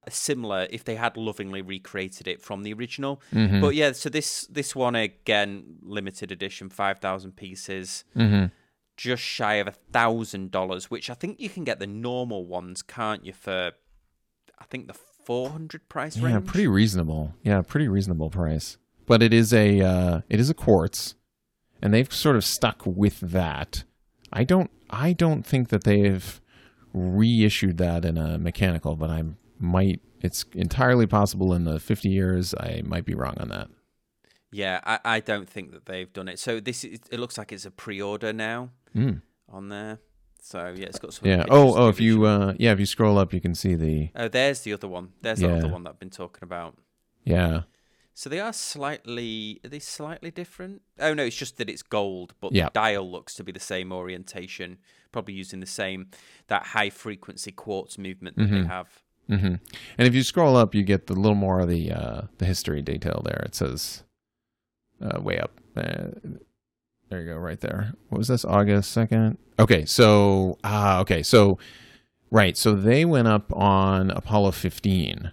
a 0.07 0.11
similar 0.11 0.67
if 0.69 0.83
they 0.83 0.95
had 0.95 1.17
lovingly 1.17 1.61
recreated 1.61 2.27
it 2.27 2.41
from 2.41 2.63
the 2.63 2.73
original. 2.73 3.21
Mhm. 3.33 3.61
But 3.61 3.75
yeah, 3.75 3.91
so 3.93 4.09
this 4.09 4.41
this 4.47 4.75
one 4.75 4.95
again 4.95 5.77
limited 5.81 6.31
edition, 6.31 6.69
five 6.69 6.99
thousand 6.99 7.35
pieces, 7.35 8.03
Mhm. 8.15 8.51
Just 8.97 9.23
shy 9.23 9.55
of 9.55 9.67
a 9.67 9.71
thousand 9.71 10.51
dollars, 10.51 10.89
which 10.89 11.09
I 11.09 11.13
think 11.13 11.39
you 11.39 11.49
can 11.49 11.63
get 11.63 11.79
the 11.79 11.87
normal 11.87 12.45
ones, 12.45 12.81
can't 12.81 13.25
you? 13.25 13.33
For 13.33 13.71
I 14.59 14.63
think 14.65 14.87
the 14.87 14.93
four 14.93 15.49
hundred 15.49 15.87
price 15.89 16.17
range. 16.17 16.33
Yeah, 16.33 16.51
pretty 16.51 16.67
reasonable. 16.67 17.33
Yeah, 17.43 17.61
pretty 17.61 17.87
reasonable 17.87 18.29
price. 18.29 18.77
But 19.05 19.21
it 19.21 19.33
is 19.33 19.53
a 19.53 19.81
uh, 19.81 20.21
it 20.29 20.39
is 20.39 20.49
a 20.49 20.53
quartz, 20.53 21.15
and 21.81 21.93
they've 21.93 22.11
sort 22.11 22.35
of 22.35 22.45
stuck 22.45 22.83
with 22.85 23.19
that. 23.19 23.83
I 24.31 24.43
don't 24.43 24.71
I 24.89 25.13
don't 25.13 25.45
think 25.45 25.69
that 25.69 25.83
they've 25.83 26.41
reissued 26.93 27.77
that 27.77 28.05
in 28.05 28.17
a 28.17 28.37
mechanical, 28.37 28.95
but 28.95 29.09
I 29.09 29.23
might. 29.59 30.01
It's 30.21 30.45
entirely 30.53 31.05
possible 31.05 31.53
in 31.53 31.65
the 31.65 31.79
50 31.79 32.09
years. 32.09 32.55
I 32.55 32.81
might 32.83 33.05
be 33.05 33.13
wrong 33.13 33.35
on 33.37 33.49
that. 33.49 33.67
Yeah, 34.55 34.79
I, 34.85 34.99
I 35.15 35.19
don't 35.19 35.49
think 35.49 35.71
that 35.73 35.85
they've 35.85 36.11
done 36.11 36.27
it. 36.29 36.39
So 36.39 36.59
this 36.59 36.83
is, 36.83 36.99
it 37.11 37.19
looks 37.19 37.37
like 37.37 37.51
it's 37.51 37.65
a 37.65 37.71
pre-order 37.71 38.31
now 38.33 38.69
Mm. 38.95 39.21
on 39.49 39.69
there. 39.69 39.99
So 40.41 40.59
yeah, 40.77 40.85
it's 40.91 40.99
got 40.99 41.13
some. 41.13 41.27
Yeah. 41.27 41.45
Oh, 41.49 41.75
oh. 41.75 41.89
If 41.89 41.99
you 41.99 42.25
uh, 42.25 42.53
yeah, 42.57 42.71
if 42.71 42.79
you 42.79 42.85
scroll 42.85 43.17
up, 43.17 43.33
you 43.33 43.41
can 43.41 43.55
see 43.55 43.75
the 43.75 44.09
oh, 44.15 44.27
there's 44.29 44.61
the 44.61 44.73
other 44.73 44.87
one. 44.87 45.09
There's 45.21 45.39
the 45.39 45.51
other 45.57 45.67
one 45.67 45.83
that 45.83 45.89
I've 45.91 45.99
been 45.99 46.09
talking 46.23 46.43
about. 46.43 46.77
yeah. 47.23 47.61
So 48.17 48.29
they 48.29 48.39
are 48.39 48.53
slightly. 48.53 49.59
Are 49.65 49.69
they 49.69 49.79
slightly 49.79 50.31
different? 50.31 50.81
Oh 50.99 51.13
no, 51.13 51.23
it's 51.25 51.35
just 51.35 51.57
that 51.57 51.69
it's 51.69 51.83
gold, 51.83 52.33
but 52.39 52.53
Yeah. 52.53 52.65
the 52.65 52.71
dial 52.71 53.11
looks 53.11 53.35
to 53.35 53.43
be 53.43 53.51
the 53.51 53.59
same 53.59 53.91
orientation. 53.91 54.77
Probably 55.11 55.33
using 55.33 55.59
the 55.59 55.65
same 55.83 56.07
that 56.47 56.63
high 56.67 56.89
frequency 56.91 57.51
quartz 57.51 57.97
movement 57.97 58.37
that 58.37 58.49
they 58.49 58.61
Mhm. 58.63 58.67
have. 58.67 58.87
hmm 59.27 59.55
And 59.97 60.07
if 60.07 60.15
you 60.15 60.23
scroll 60.23 60.55
up, 60.55 60.73
you 60.73 60.83
get 60.83 61.07
the 61.07 61.13
little 61.15 61.35
more 61.35 61.59
of 61.59 61.67
the 61.67 61.91
uh, 61.91 62.21
the 62.37 62.45
history 62.45 62.81
detail 62.81 63.21
there. 63.25 63.43
It 63.45 63.55
says 63.55 64.03
uh, 65.01 65.21
way 65.21 65.37
up. 65.39 65.59
Uh, 65.75 66.07
there 67.09 67.21
you 67.21 67.29
go, 67.33 67.37
right 67.37 67.59
there. 67.59 67.93
What 68.09 68.17
was 68.17 68.27
this? 68.27 68.45
August 68.45 68.91
second. 68.91 69.37
Okay, 69.59 69.85
so 69.85 70.57
ah, 70.63 70.99
okay, 70.99 71.23
so 71.23 71.59
right, 72.31 72.57
so 72.57 72.75
they 72.75 73.05
went 73.05 73.27
up 73.27 73.51
on 73.53 74.11
Apollo 74.11 74.51
fifteen. 74.51 75.31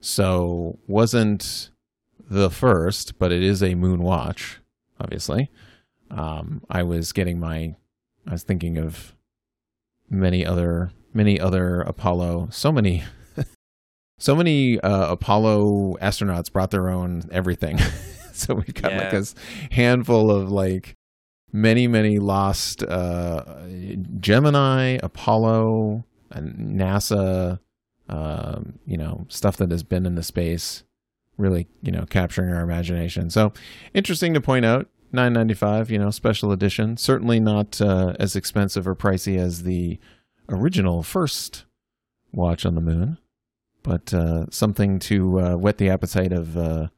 So 0.00 0.78
wasn't 0.86 1.70
the 2.28 2.50
first, 2.50 3.18
but 3.18 3.32
it 3.32 3.42
is 3.42 3.62
a 3.62 3.74
moon 3.74 4.02
watch, 4.02 4.60
obviously. 4.98 5.50
Um, 6.10 6.62
I 6.70 6.82
was 6.82 7.12
getting 7.12 7.38
my, 7.38 7.76
I 8.26 8.32
was 8.32 8.42
thinking 8.42 8.78
of 8.78 9.14
many 10.08 10.44
other 10.44 10.90
many 11.12 11.40
other 11.40 11.80
Apollo 11.82 12.48
so 12.50 12.70
many 12.72 13.02
so 14.18 14.34
many 14.34 14.80
uh, 14.80 15.12
Apollo 15.12 15.96
astronauts 16.02 16.52
brought 16.52 16.70
their 16.70 16.88
own 16.88 17.22
everything 17.32 17.78
so 18.46 18.54
we've 18.54 18.74
got 18.74 18.92
like 18.92 19.00
Yeah. 19.02 19.10
this 19.10 19.34
handful 19.72 20.30
of 20.30 20.50
like 20.50 20.96
many 21.52 21.86
many 21.88 22.18
lost 22.18 22.82
uh, 22.82 23.44
Gemini 24.20 24.98
Apollo 25.02 26.04
and 26.30 26.80
NASA 26.80 27.58
um, 28.08 28.78
you 28.86 28.96
know 28.96 29.26
stuff 29.28 29.56
that 29.58 29.70
has 29.70 29.82
been 29.82 30.06
in 30.06 30.14
the 30.14 30.22
space 30.22 30.84
really 31.36 31.66
you 31.82 31.90
know 31.92 32.04
capturing 32.06 32.52
our 32.52 32.62
imagination 32.62 33.30
so 33.30 33.52
interesting 33.94 34.34
to 34.34 34.40
point 34.40 34.64
out 34.64 34.88
995 35.12 35.90
you 35.90 35.98
know 35.98 36.10
special 36.10 36.52
edition 36.52 36.96
certainly 36.96 37.40
not 37.40 37.80
uh, 37.80 38.14
as 38.20 38.36
expensive 38.36 38.86
or 38.86 38.94
pricey 38.94 39.38
as 39.38 39.62
the 39.64 39.98
original 40.48 41.02
first 41.02 41.64
watch 42.32 42.64
on 42.66 42.74
the 42.74 42.80
moon 42.80 43.18
but 43.82 44.12
uh, 44.12 44.44
something 44.50 44.98
to 44.98 45.40
uh, 45.40 45.56
whet 45.56 45.78
the 45.78 45.88
appetite 45.88 46.32
of 46.32 46.56
uh, 46.56 46.88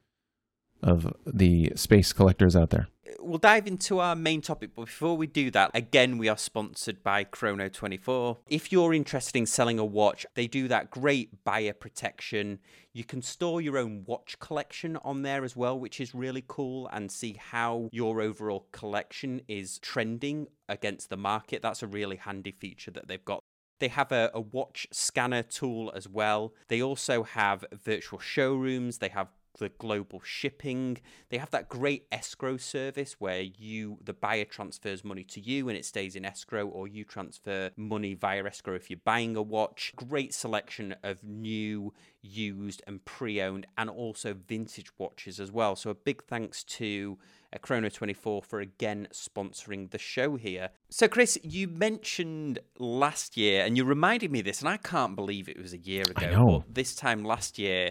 of 0.82 1.12
the 1.26 1.72
space 1.76 2.12
collectors 2.12 2.56
out 2.56 2.70
there 2.70 2.88
We'll 3.20 3.38
dive 3.38 3.66
into 3.66 3.98
our 4.00 4.16
main 4.16 4.40
topic, 4.40 4.70
but 4.74 4.86
before 4.86 5.16
we 5.16 5.26
do 5.26 5.50
that, 5.52 5.70
again, 5.74 6.18
we 6.18 6.28
are 6.28 6.36
sponsored 6.36 7.02
by 7.02 7.24
Chrono24. 7.24 8.38
If 8.48 8.72
you're 8.72 8.94
interested 8.94 9.36
in 9.36 9.46
selling 9.46 9.78
a 9.78 9.84
watch, 9.84 10.26
they 10.34 10.46
do 10.46 10.68
that 10.68 10.90
great 10.90 11.44
buyer 11.44 11.72
protection. 11.72 12.58
You 12.92 13.04
can 13.04 13.22
store 13.22 13.60
your 13.60 13.78
own 13.78 14.04
watch 14.06 14.38
collection 14.38 14.96
on 15.04 15.22
there 15.22 15.44
as 15.44 15.56
well, 15.56 15.78
which 15.78 16.00
is 16.00 16.14
really 16.14 16.44
cool, 16.46 16.88
and 16.92 17.10
see 17.10 17.38
how 17.38 17.88
your 17.92 18.20
overall 18.20 18.66
collection 18.72 19.42
is 19.48 19.78
trending 19.78 20.48
against 20.68 21.10
the 21.10 21.16
market. 21.16 21.62
That's 21.62 21.82
a 21.82 21.86
really 21.86 22.16
handy 22.16 22.52
feature 22.52 22.90
that 22.92 23.08
they've 23.08 23.24
got. 23.24 23.42
They 23.78 23.88
have 23.88 24.12
a, 24.12 24.30
a 24.32 24.40
watch 24.40 24.86
scanner 24.92 25.42
tool 25.42 25.92
as 25.94 26.08
well. 26.08 26.54
They 26.68 26.80
also 26.82 27.24
have 27.24 27.64
virtual 27.72 28.20
showrooms. 28.20 28.98
They 28.98 29.08
have 29.08 29.28
the 29.58 29.68
global 29.68 30.20
shipping. 30.24 30.98
They 31.30 31.38
have 31.38 31.50
that 31.50 31.68
great 31.68 32.06
escrow 32.10 32.56
service 32.56 33.16
where 33.18 33.40
you 33.40 33.98
the 34.02 34.12
buyer 34.12 34.44
transfers 34.44 35.04
money 35.04 35.24
to 35.24 35.40
you 35.40 35.68
and 35.68 35.76
it 35.76 35.84
stays 35.84 36.16
in 36.16 36.24
escrow 36.24 36.66
or 36.66 36.88
you 36.88 37.04
transfer 37.04 37.70
money 37.76 38.14
via 38.14 38.44
escrow 38.44 38.74
if 38.74 38.90
you're 38.90 39.00
buying 39.04 39.36
a 39.36 39.42
watch. 39.42 39.92
Great 39.96 40.34
selection 40.34 40.94
of 41.02 41.22
new, 41.22 41.92
used 42.22 42.82
and 42.86 43.04
pre-owned 43.04 43.66
and 43.76 43.90
also 43.90 44.34
vintage 44.34 44.90
watches 44.98 45.40
as 45.40 45.50
well. 45.50 45.76
So 45.76 45.90
a 45.90 45.94
big 45.94 46.22
thanks 46.24 46.62
to 46.64 47.18
uh, 47.52 47.58
Chrono 47.58 47.88
24 47.88 48.42
for 48.42 48.60
again 48.60 49.08
sponsoring 49.12 49.90
the 49.90 49.98
show 49.98 50.36
here. 50.36 50.70
So, 50.90 51.08
Chris, 51.08 51.38
you 51.42 51.68
mentioned 51.68 52.60
last 52.78 53.36
year, 53.36 53.64
and 53.64 53.76
you 53.76 53.84
reminded 53.84 54.30
me 54.30 54.38
of 54.40 54.44
this, 54.44 54.60
and 54.60 54.68
I 54.68 54.76
can't 54.76 55.16
believe 55.16 55.48
it 55.48 55.60
was 55.60 55.72
a 55.72 55.78
year 55.78 56.02
ago. 56.02 56.30
this 56.68 56.94
time 56.94 57.24
last 57.24 57.58
year, 57.58 57.90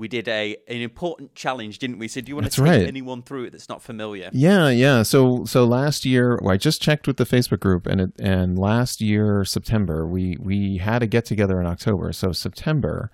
we 0.00 0.08
did 0.08 0.26
a 0.28 0.56
an 0.66 0.80
important 0.80 1.34
challenge, 1.34 1.78
didn't 1.78 1.98
we? 1.98 2.08
So, 2.08 2.22
do 2.22 2.30
you 2.30 2.34
want 2.34 2.46
That's 2.46 2.56
to 2.56 2.62
take 2.62 2.70
right. 2.70 2.88
anyone 2.88 3.22
through 3.22 3.44
it 3.44 3.50
that's 3.50 3.68
not 3.68 3.82
familiar? 3.82 4.30
Yeah, 4.32 4.70
yeah. 4.70 5.02
So 5.02 5.44
so 5.44 5.64
last 5.64 6.06
year, 6.06 6.38
well, 6.42 6.54
I 6.54 6.56
just 6.56 6.80
checked 6.80 7.06
with 7.06 7.18
the 7.18 7.24
Facebook 7.24 7.60
group, 7.60 7.86
and 7.86 8.00
it, 8.00 8.12
and 8.18 8.58
last 8.58 9.02
year 9.02 9.44
September 9.44 10.06
we 10.06 10.38
we 10.40 10.78
had 10.78 11.02
a 11.02 11.06
get 11.06 11.26
together 11.26 11.60
in 11.60 11.66
October. 11.66 12.12
So 12.14 12.32
September, 12.32 13.10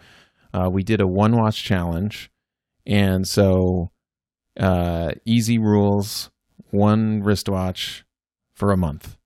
uh, 0.55 0.71
we 0.71 0.85
did 0.85 1.01
a 1.01 1.09
one 1.09 1.37
watch 1.37 1.65
challenge, 1.65 2.31
and 2.87 3.27
so 3.27 3.91
uh, 4.59 5.11
easy 5.25 5.59
rules, 5.59 6.31
one 6.71 7.21
wristwatch 7.25 8.05
for 8.55 8.71
a 8.71 8.77
month, 8.77 9.17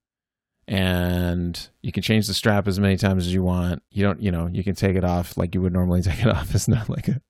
and 0.66 1.68
you 1.82 1.92
can 1.92 2.02
change 2.02 2.26
the 2.26 2.32
strap 2.32 2.66
as 2.66 2.80
many 2.80 2.96
times 2.96 3.26
as 3.26 3.34
you 3.34 3.42
want. 3.42 3.82
You 3.90 4.04
don't, 4.04 4.22
you 4.22 4.32
know, 4.32 4.48
you 4.50 4.64
can 4.64 4.74
take 4.74 4.96
it 4.96 5.04
off 5.04 5.36
like 5.36 5.54
you 5.54 5.60
would 5.60 5.74
normally 5.74 6.00
take 6.10 6.20
it 6.20 6.28
off. 6.28 6.54
It's 6.54 6.66
not 6.66 6.88
like 6.88 7.08
a 7.08 7.20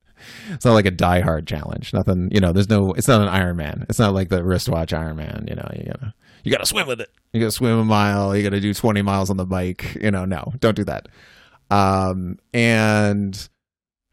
it's 0.50 0.64
not 0.64 0.74
like 0.74 0.86
a 0.86 0.90
die 0.90 1.20
hard 1.20 1.46
challenge. 1.46 1.92
Nothing, 1.92 2.30
you 2.32 2.40
know, 2.40 2.52
there's 2.52 2.68
no 2.68 2.92
it's 2.92 3.08
not 3.08 3.20
an 3.20 3.28
Iron 3.28 3.56
Man. 3.56 3.86
It's 3.88 3.98
not 3.98 4.14
like 4.14 4.28
the 4.28 4.42
wristwatch 4.42 4.92
Iron 4.92 5.16
Man, 5.16 5.46
you 5.48 5.56
know, 5.56 5.68
you 5.74 5.84
gotta 5.84 6.14
you 6.44 6.52
gotta 6.52 6.66
swim 6.66 6.86
with 6.86 7.00
it. 7.00 7.10
You 7.32 7.40
gotta 7.40 7.52
swim 7.52 7.78
a 7.78 7.84
mile, 7.84 8.36
you 8.36 8.42
gotta 8.42 8.60
do 8.60 8.74
twenty 8.74 9.02
miles 9.02 9.30
on 9.30 9.36
the 9.36 9.46
bike. 9.46 9.96
You 10.00 10.10
know, 10.10 10.24
no, 10.24 10.52
don't 10.60 10.76
do 10.76 10.84
that. 10.84 11.08
Um 11.70 12.38
and 12.52 13.48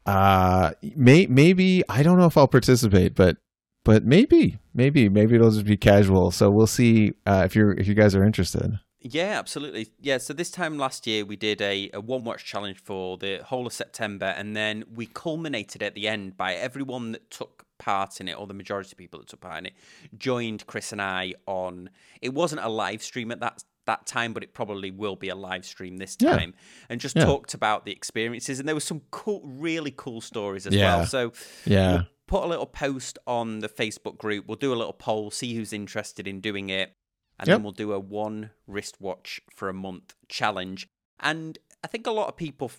uh 0.06 0.72
may 0.96 1.26
maybe 1.26 1.82
I 1.88 2.02
don't 2.02 2.18
know 2.18 2.26
if 2.26 2.36
I'll 2.36 2.48
participate, 2.48 3.14
but 3.14 3.36
but 3.84 4.04
maybe, 4.04 4.58
maybe, 4.74 5.08
maybe 5.08 5.36
it'll 5.36 5.50
just 5.50 5.64
be 5.64 5.78
casual. 5.78 6.30
So 6.30 6.50
we'll 6.50 6.66
see 6.66 7.14
uh, 7.24 7.44
if 7.46 7.56
you're 7.56 7.72
if 7.72 7.88
you 7.88 7.94
guys 7.94 8.14
are 8.14 8.22
interested. 8.22 8.78
Yeah, 9.00 9.38
absolutely. 9.38 9.88
Yeah, 10.00 10.18
so 10.18 10.32
this 10.32 10.50
time 10.50 10.76
last 10.76 11.06
year 11.06 11.24
we 11.24 11.36
did 11.36 11.60
a, 11.62 11.88
a 11.94 12.00
one 12.00 12.24
watch 12.24 12.44
challenge 12.44 12.78
for 12.82 13.16
the 13.16 13.40
whole 13.44 13.66
of 13.66 13.72
September, 13.72 14.26
and 14.26 14.56
then 14.56 14.84
we 14.92 15.06
culminated 15.06 15.82
at 15.82 15.94
the 15.94 16.08
end 16.08 16.36
by 16.36 16.54
everyone 16.54 17.12
that 17.12 17.30
took 17.30 17.64
part 17.78 18.20
in 18.20 18.26
it, 18.26 18.36
or 18.36 18.46
the 18.48 18.54
majority 18.54 18.90
of 18.92 18.98
people 18.98 19.20
that 19.20 19.28
took 19.28 19.40
part 19.40 19.58
in 19.58 19.66
it, 19.66 19.74
joined 20.16 20.66
Chris 20.66 20.90
and 20.90 21.00
I 21.00 21.34
on. 21.46 21.90
It 22.20 22.34
wasn't 22.34 22.62
a 22.62 22.68
live 22.68 23.02
stream 23.02 23.30
at 23.30 23.40
that 23.40 23.62
that 23.86 24.04
time, 24.04 24.34
but 24.34 24.42
it 24.42 24.52
probably 24.52 24.90
will 24.90 25.16
be 25.16 25.30
a 25.30 25.34
live 25.34 25.64
stream 25.64 25.96
this 25.96 26.16
Yeah. 26.20 26.36
time, 26.36 26.52
and 26.90 27.00
just 27.00 27.16
Yeah. 27.16 27.24
talked 27.24 27.54
about 27.54 27.86
the 27.86 27.92
experiences. 27.92 28.58
And 28.58 28.68
there 28.68 28.74
were 28.76 28.80
some 28.80 29.00
cool, 29.10 29.40
really 29.44 29.94
cool 29.96 30.20
stories 30.20 30.66
as 30.66 30.74
Yeah. 30.74 30.96
well. 30.96 31.06
So 31.06 31.32
Yeah. 31.64 31.92
We'll 31.92 32.06
put 32.26 32.44
a 32.44 32.46
little 32.48 32.66
post 32.66 33.18
on 33.26 33.60
the 33.60 33.68
Facebook 33.70 34.18
group. 34.18 34.46
We'll 34.46 34.58
do 34.58 34.74
a 34.74 34.76
little 34.76 34.92
poll, 34.92 35.30
see 35.30 35.54
who's 35.54 35.72
interested 35.72 36.28
in 36.28 36.40
doing 36.42 36.68
it, 36.68 36.92
and 37.38 37.46
Yep. 37.48 37.56
then 37.56 37.62
we'll 37.62 37.72
do 37.72 37.92
a 37.92 37.98
one 38.00 38.50
wristwatch 38.66 39.40
for 39.54 39.68
a 39.68 39.72
month 39.74 40.14
challenge. 40.28 40.88
And 41.20 41.58
I 41.84 41.86
think 41.88 42.06
a 42.06 42.10
lot 42.12 42.28
of 42.28 42.36
people 42.36 42.70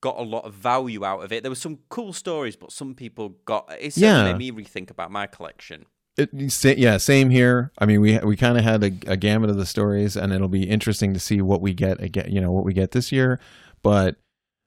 got 0.00 0.16
a 0.18 0.22
lot 0.22 0.44
of 0.44 0.54
value 0.54 1.04
out 1.04 1.24
of 1.24 1.32
it. 1.32 1.42
There 1.42 1.50
were 1.50 1.56
some 1.56 1.78
cool 1.88 2.12
stories, 2.12 2.56
but 2.56 2.70
some 2.72 2.94
people 2.94 3.30
got 3.44 3.68
it 3.80 3.94
certainly 3.94 4.30
Yeah. 4.30 4.36
made 4.36 4.54
me 4.54 4.64
rethink 4.64 4.90
about 4.90 5.10
my 5.10 5.26
collection. 5.26 5.86
It, 6.16 6.30
yeah, 6.78 6.96
same 6.96 7.30
here. 7.30 7.70
I 7.78 7.86
mean, 7.86 8.00
we 8.00 8.18
we 8.18 8.36
kind 8.36 8.58
of 8.58 8.64
had 8.64 8.82
a, 8.82 8.86
a 9.12 9.16
gamut 9.16 9.50
of 9.50 9.56
the 9.56 9.66
stories, 9.66 10.16
and 10.16 10.32
it'll 10.32 10.48
be 10.48 10.68
interesting 10.68 11.14
to 11.14 11.20
see 11.20 11.40
what 11.40 11.60
we 11.60 11.72
get 11.74 12.00
again. 12.02 12.26
You 12.32 12.40
know, 12.40 12.50
what 12.50 12.64
we 12.64 12.72
get 12.72 12.90
this 12.90 13.12
year, 13.12 13.38
but 13.84 14.16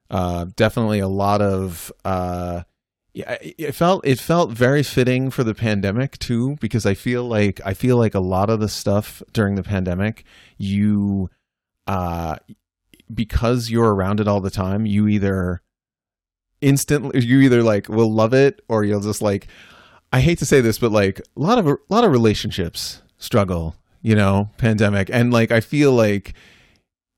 uh, 0.08 0.46
definitely 0.56 0.98
a 1.00 1.08
lot 1.08 1.42
of. 1.42 1.92
Uh, 2.06 2.62
yeah, 3.14 3.36
it 3.40 3.74
felt 3.74 4.06
it 4.06 4.18
felt 4.18 4.52
very 4.52 4.82
fitting 4.82 5.30
for 5.30 5.44
the 5.44 5.54
pandemic 5.54 6.18
too, 6.18 6.56
because 6.60 6.86
I 6.86 6.94
feel 6.94 7.24
like 7.24 7.60
I 7.64 7.74
feel 7.74 7.98
like 7.98 8.14
a 8.14 8.20
lot 8.20 8.48
of 8.48 8.60
the 8.60 8.68
stuff 8.68 9.22
during 9.32 9.54
the 9.54 9.62
pandemic, 9.62 10.24
you 10.56 11.28
uh, 11.86 12.36
because 13.12 13.70
you're 13.70 13.94
around 13.94 14.20
it 14.20 14.28
all 14.28 14.40
the 14.40 14.50
time, 14.50 14.86
you 14.86 15.08
either 15.08 15.60
instantly 16.62 17.20
you 17.20 17.40
either 17.40 17.62
like 17.62 17.88
will 17.88 18.10
love 18.10 18.32
it 18.32 18.62
or 18.68 18.84
you'll 18.84 19.00
just 19.00 19.20
like 19.20 19.46
I 20.12 20.20
hate 20.20 20.38
to 20.38 20.46
say 20.46 20.60
this, 20.60 20.78
but 20.78 20.92
like 20.92 21.20
a 21.20 21.40
lot 21.40 21.58
of 21.58 21.66
a 21.66 21.76
lot 21.90 22.04
of 22.04 22.12
relationships 22.12 23.02
struggle, 23.18 23.76
you 24.00 24.14
know, 24.14 24.50
pandemic, 24.56 25.10
and 25.12 25.32
like 25.32 25.50
I 25.50 25.60
feel 25.60 25.92
like 25.92 26.32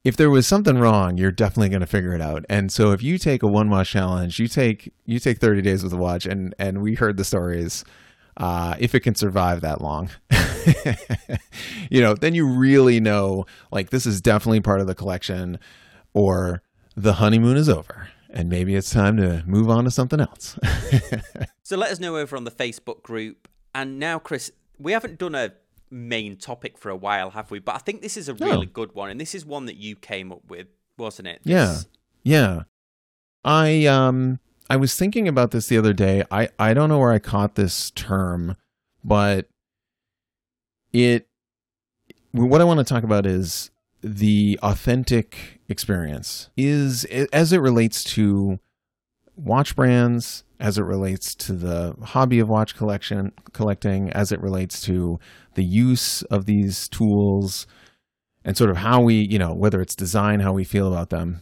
if 0.05 0.17
there 0.17 0.31
was 0.31 0.47
something 0.47 0.79
wrong, 0.79 1.17
you're 1.17 1.33
definitely 1.33 1.71
going 1.71 1.81
to 1.81 1.87
figure 1.87 2.15
it 2.15 2.21
out. 2.21 2.45
And 2.49 2.71
so 2.71 2.93
if 2.93 3.03
you 3.03 3.19
take 3.19 3.43
a 3.43 3.49
one 3.49 3.71
watch 3.71 3.91
challenge, 3.91 4.39
you 4.39 4.47
take 4.47 4.93
you 5.07 5.19
take 5.19 5.39
30 5.39 5.63
days 5.63 5.83
with 5.83 5.93
a 5.93 5.97
watch, 5.97 6.27
and 6.27 6.55
and 6.59 6.83
we 6.83 6.95
heard 6.95 7.17
the 7.17 7.25
stories. 7.25 7.85
Uh, 8.37 8.75
if 8.81 8.97
it 8.97 9.01
can 9.01 9.15
survive 9.15 9.61
that 9.61 9.81
long, 9.81 10.11
you 11.89 12.01
know, 12.01 12.15
then 12.15 12.35
you 12.35 12.45
really 12.47 12.99
know 12.99 13.47
like 13.71 13.91
this 13.91 14.07
is 14.07 14.21
definitely 14.21 14.61
part 14.61 14.81
of 14.81 14.87
the 14.89 14.95
collection, 14.95 15.59
or 16.13 16.63
the 16.97 17.15
honeymoon 17.15 17.57
is 17.57 17.69
over 17.69 18.09
and 18.35 18.49
maybe 18.49 18.75
it's 18.75 18.91
time 18.91 19.17
to 19.17 19.43
move 19.47 19.71
on 19.71 19.85
to 19.85 19.91
something 19.91 20.21
else. 20.21 20.59
so 21.63 21.77
let 21.77 21.93
us 21.93 22.01
know 22.01 22.17
over 22.17 22.37
on 22.37 22.43
the 22.43 22.51
Facebook 22.51 23.03
group. 23.03 23.49
And 23.73 24.01
now, 24.01 24.19
Chris, 24.19 24.51
we 24.77 24.91
haven't 24.91 25.21
done 25.21 25.37
a 25.37 25.53
main 25.95 26.37
topic 26.37 26.77
for 26.77 26.91
a 26.91 26.97
while, 26.97 27.31
have 27.31 27.51
we? 27.51 27.61
But 27.61 27.77
I 27.77 27.79
think 27.79 28.03
this 28.03 28.17
is 28.17 28.29
a 28.29 28.35
really 28.35 28.67
good 28.67 28.95
one, 28.95 29.11
and 29.11 29.21
this 29.21 29.35
is 29.35 29.47
one 29.47 29.67
that 29.67 29.77
you 29.77 29.97
came 29.97 30.33
up 30.33 30.43
with, 30.49 30.67
wasn't 30.99 31.29
it? 31.29 31.41
This... 31.45 31.53
Yeah, 31.53 31.81
yeah. 32.25 32.63
I 33.45 33.87
um 33.87 34.41
I 34.69 34.77
was 34.77 34.97
thinking 34.97 35.29
about 35.29 35.51
this 35.51 35.69
the 35.69 35.79
other 35.79 35.93
day. 35.93 36.25
I 36.31 36.49
I 36.59 36.75
don't 36.75 36.89
know 36.89 36.99
where 36.99 37.13
I 37.13 37.19
caught 37.19 37.55
this 37.55 37.91
term, 37.91 38.57
but 39.05 39.49
it 40.93 41.29
what 42.33 42.61
I 42.61 42.65
want 42.65 42.79
to 42.79 42.85
talk 42.85 43.05
about 43.05 43.27
is 43.27 43.71
the 44.03 44.59
authentic 44.63 45.61
experience 45.69 46.51
is 46.57 47.05
as 47.05 47.53
it 47.53 47.59
relates 47.59 48.03
to 48.05 48.59
watch 49.37 49.75
brands 49.77 50.45
as 50.61 50.79
it 50.79 50.83
relates 50.83 51.35
to 51.35 51.53
the 51.53 51.95
hobby 52.03 52.39
of 52.39 52.49
watch 52.49 52.77
collection 52.77 53.33
collecting 53.53 54.11
as 54.11 54.33
it 54.33 54.41
relates 54.41 54.81
to 54.83 55.19
the 55.55 55.65
use 55.65 56.23
of 56.23 56.47
these 56.47 56.89
tools 56.89 57.67
and 58.45 58.57
sort 58.57 58.71
of 58.71 58.79
how 58.79 59.01
we 59.01 59.15
you 59.15 59.39
know 59.39 59.53
whether 59.53 59.81
it's 59.81 59.97
design 59.97 60.41
how 60.41 60.53
we 60.53 60.65
feel 60.65 60.87
about 60.87 61.11
them 61.11 61.41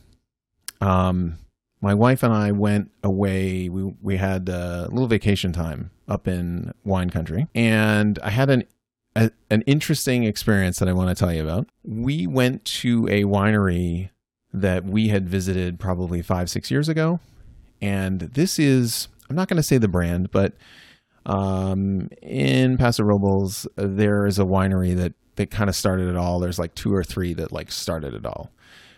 um 0.81 1.37
my 1.81 1.93
wife 1.93 2.23
and 2.23 2.33
I 2.33 2.53
went 2.53 2.91
away 3.03 3.69
we 3.69 3.95
we 4.01 4.17
had 4.17 4.49
a 4.49 4.89
little 4.91 5.09
vacation 5.09 5.53
time 5.53 5.91
up 6.09 6.27
in 6.27 6.73
wine 6.85 7.11
country 7.11 7.47
and 7.55 8.19
I 8.23 8.31
had 8.31 8.51
an 8.51 8.65
a, 9.15 9.31
an 9.51 9.63
interesting 9.63 10.25
experience 10.25 10.79
that 10.79 10.89
I 10.89 10.93
want 10.93 11.11
to 11.11 11.15
tell 11.15 11.33
you 11.33 11.43
about. 11.43 11.69
We 11.85 12.27
went 12.27 12.65
to 12.65 13.07
a 13.09 13.25
winery 13.25 14.11
that 14.53 14.85
we 14.85 15.09
had 15.09 15.29
visited 15.29 15.79
probably 15.79 16.23
five, 16.23 16.51
six 16.51 16.71
years 16.71 16.89
ago. 16.89 17.21
And 17.83 18.21
this 18.21 18.59
is, 18.59 19.09
I'm 19.29 19.37
not 19.37 19.49
going 19.49 19.59
to 19.59 19.63
say 19.63 19.77
the 19.77 19.89
brand, 19.89 20.31
but 20.31 20.55
um, 21.27 22.09
in 22.23 22.79
Paso 22.79 23.03
Robles, 23.03 23.67
there 23.77 24.25
is 24.25 24.39
a 24.39 24.45
winery 24.45 24.97
that, 24.97 25.15
that 25.37 25.51
kind 25.51 25.69
of 25.69 25.77
started 25.77 26.09
it 26.09 26.17
all. 26.17 26.39
There's 26.39 26.59
like 26.59 26.75
two 26.75 26.95
or 26.95 27.03
three 27.03 27.35
that 27.35 27.53
like 27.53 27.73
started 27.73 28.15
it 28.15 28.25
all. 28.25 28.51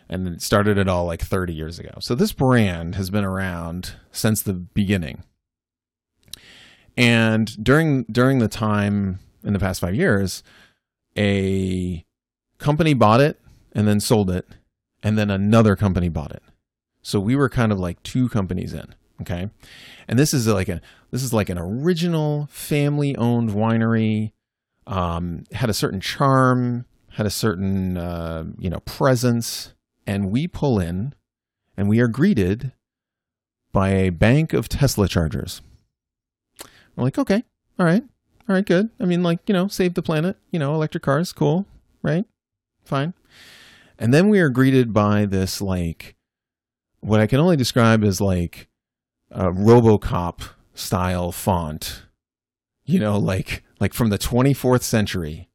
And 0.09 0.29
it 0.29 0.43
started 0.43 0.77
it 0.77 0.87
all 0.87 1.07
like 1.07 1.23
30 1.23 1.55
years 1.55 1.79
ago. 1.79 1.93
So 2.01 2.15
this 2.15 2.33
brand 2.33 2.95
has 2.95 3.09
been 3.09 3.25
around 3.25 3.95
since 4.13 4.43
the 4.43 4.53
beginning. 4.53 5.25
And 6.97 7.65
during 7.65 8.05
during 8.05 8.39
the 8.39 8.49
time 8.49 9.19
in 9.43 9.53
the 9.53 9.59
past 9.59 9.81
five 9.81 9.95
years, 9.95 10.45
a 11.19 12.05
company 12.59 12.95
bought 12.95 13.21
it 13.21 13.41
and 13.73 13.89
then 13.89 13.99
sold 13.99 14.31
it, 14.31 14.47
and 15.03 15.19
then 15.19 15.31
another 15.31 15.75
company 15.75 16.09
bought 16.09 16.31
it. 16.31 16.44
So 17.05 17.21
we 17.21 17.37
were 17.37 17.49
kind 17.49 17.71
of 17.71 17.79
like 17.79 18.03
two 18.03 18.29
companies 18.29 18.73
in. 18.73 18.95
Okay. 19.21 19.49
And 20.09 20.19
this 20.19 20.35
is 20.35 20.49
like 20.49 20.69
a 20.69 20.81
this 21.13 21.23
is 21.23 21.33
like 21.33 21.49
an 21.49 21.59
original 21.59 22.49
family 22.51 23.15
owned 23.17 23.51
winery. 23.51 24.33
Um, 24.87 25.45
had 25.53 25.71
a 25.71 25.75
certain 25.75 26.01
charm, 26.01 26.87
had 27.11 27.27
a 27.27 27.31
certain 27.31 27.97
uh, 27.97 28.45
you 28.59 28.69
know 28.69 28.81
presence, 28.81 29.75
and 30.07 30.31
we 30.31 30.49
pull 30.49 30.81
in, 30.81 31.15
and 31.77 31.89
we 31.89 32.01
are 32.01 32.09
greeted 32.09 32.73
by 33.73 33.91
a 33.91 34.11
bank 34.11 34.53
of 34.53 34.69
Tesla 34.69 35.07
chargers. 35.07 35.61
We're 36.97 37.05
like, 37.05 37.19
okay, 37.19 37.45
all 37.79 37.87
right, 37.87 38.03
all 38.49 38.55
right, 38.55 38.65
good. 38.65 38.91
I 39.01 39.05
mean, 39.05 39.23
like, 39.23 39.41
you 39.47 39.53
know, 39.53 39.69
save 39.69 39.95
the 39.95 40.03
planet, 40.03 40.37
you 40.51 40.59
know, 40.59 40.75
electric 40.75 41.03
cars, 41.03 41.33
cool, 41.33 41.67
right? 42.03 42.25
Fine. 42.85 43.15
And 43.99 44.13
then 44.15 44.29
we 44.29 44.39
are 44.41 44.49
greeted 44.49 44.93
by 44.93 45.27
this, 45.27 45.61
like, 45.61 46.14
what 47.05 47.21
I 47.21 47.27
can 47.27 47.39
only 47.39 47.57
describe 47.57 48.03
as 48.03 48.19
like 48.19 48.69
a 49.31 49.51
Robocop 49.51 50.41
style 50.75 51.33
font, 51.33 52.05
you 52.87 52.99
know, 52.99 53.19
like, 53.19 53.63
like 53.79 53.93
from 53.93 54.09
the 54.09 54.19
24th 54.19 54.83
century 54.83 55.51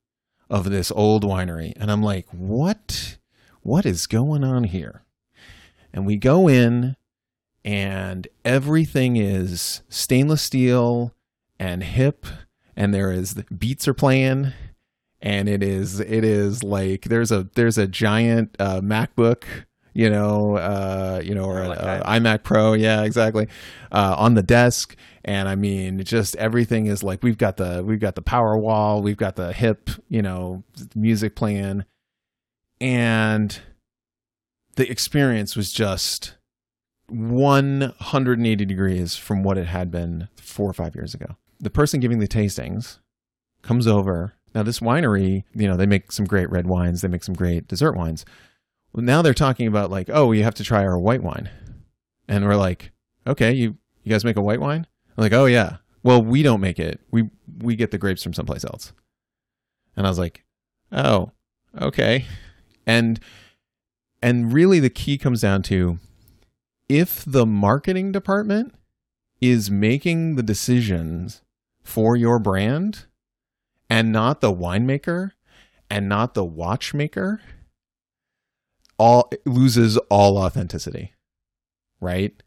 of 0.48 0.70
this 0.70 0.92
old 0.92 1.24
winery. 1.24 1.74
And 1.76 1.92
I'm 1.92 2.04
like, 2.04 2.28
what, 2.32 3.18
what 3.62 3.84
is 3.84 4.06
going 4.06 4.44
on 4.44 4.66
here? 4.66 5.04
And 5.92 6.06
we 6.06 6.18
go 6.18 6.48
in 6.48 6.96
and 7.66 8.28
everything 8.46 9.18
is 9.18 9.82
stainless 9.90 10.44
steel 10.44 11.16
and 11.60 11.84
hip 11.84 12.28
and 12.76 12.94
there 12.94 13.12
is 13.12 13.34
the 13.34 13.44
beats 13.46 13.88
are 13.88 13.94
playing 13.96 14.54
and 15.22 15.50
it 15.50 15.62
is 15.62 16.00
it 16.00 16.24
is 16.24 16.64
like 16.64 17.02
there's 17.06 17.32
a 17.32 17.50
there's 17.56 17.78
a 17.78 17.88
giant 17.88 18.56
uh, 18.60 18.80
MacBook 18.80 19.44
you 20.00 20.10
know 20.10 20.56
uh, 20.56 21.22
you 21.22 21.36
know 21.36 21.44
or 21.44 21.68
like 21.68 21.78
a, 21.78 22.02
a 22.06 22.20
iMac 22.20 22.44
Pro. 22.44 22.72
Yeah 22.72 23.04
exactly. 23.04 23.50
Uh, 23.92 24.16
on 24.18 24.34
the 24.34 24.44
desk. 24.44 24.96
And 25.26 25.50
I 25.50 25.56
mean 25.56 26.02
just 26.06 26.38
everything 26.38 26.86
is 26.86 27.04
like 27.04 27.22
we've 27.22 27.38
got 27.38 27.58
the 27.58 27.84
we've 27.86 28.00
got 28.00 28.16
the 28.16 28.22
power 28.22 28.58
wall. 28.58 29.02
We've 29.02 29.18
got 29.18 29.36
the 29.36 29.52
hip 29.52 29.90
you 30.08 30.22
know 30.22 30.64
music 30.96 31.36
playing. 31.36 31.84
And 32.80 33.60
the 34.78 34.90
experience 34.90 35.58
was 35.58 35.74
just 35.74 36.36
180 37.10 38.66
degrees 38.66 39.18
from 39.18 39.44
what 39.44 39.58
it 39.58 39.68
had 39.68 39.92
been 39.92 40.30
four 40.38 40.70
or 40.70 40.74
five 40.74 40.96
years 40.96 41.14
ago. 41.14 41.36
The 41.60 41.70
person 41.70 42.00
giving 42.00 42.20
the 42.20 42.28
tastings 42.28 43.00
comes 43.62 43.86
over. 43.86 44.36
Now, 44.56 44.64
this 44.64 44.80
winery, 44.80 45.44
you 45.54 45.68
know, 45.68 45.76
they 45.76 45.86
make 45.86 46.14
some 46.14 46.26
great 46.26 46.50
red 46.50 46.68
wines, 46.68 47.02
they 47.02 47.10
make 47.10 47.26
some 47.26 47.36
great 47.36 47.68
dessert 47.68 47.98
wines. 47.98 48.24
Now 49.02 49.22
they're 49.22 49.34
talking 49.34 49.68
about 49.68 49.92
like, 49.92 50.10
oh, 50.12 50.32
you 50.32 50.44
have 50.44 50.56
to 50.56 50.64
try 50.64 50.86
our 50.86 50.98
white 50.98 51.24
wine, 51.24 51.50
and 52.28 52.46
we're 52.46 52.56
like, 52.56 52.92
okay, 53.28 53.52
you 53.52 53.78
you 54.04 54.12
guys 54.12 54.26
make 54.26 54.38
a 54.38 54.42
white 54.42 54.60
wine? 54.60 54.88
I'm 55.18 55.24
like, 55.24 55.34
oh 55.34 55.46
yeah. 55.46 55.78
Well, 56.02 56.24
we 56.24 56.44
don't 56.44 56.62
make 56.62 56.80
it. 56.80 57.02
We 57.12 57.30
we 57.60 57.76
get 57.76 57.92
the 57.92 57.98
grapes 57.98 58.24
from 58.24 58.34
someplace 58.34 58.64
else. 58.64 58.94
And 59.96 60.06
I 60.06 60.10
was 60.10 60.20
like, 60.20 60.46
oh, 60.92 61.32
okay. 61.80 62.26
And 62.86 63.20
and 64.22 64.54
really 64.54 64.80
the 64.80 64.90
key 64.90 65.18
comes 65.18 65.42
down 65.42 65.64
to 65.64 66.00
if 66.88 67.24
the 67.26 67.46
marketing 67.46 68.12
department 68.12 68.74
is 69.42 69.70
making 69.70 70.36
the 70.36 70.44
decisions 70.44 71.42
for 71.84 72.16
your 72.16 72.40
brand 72.40 73.06
and 73.90 74.12
not 74.12 74.42
the 74.42 74.54
winemaker 74.54 75.32
and 75.90 76.10
not 76.10 76.34
the 76.34 76.44
watchmaker 76.44 77.42
all 79.00 79.32
loses 79.46 79.98
all 80.10 80.38
authenticity 80.38 81.14
right 82.00 82.44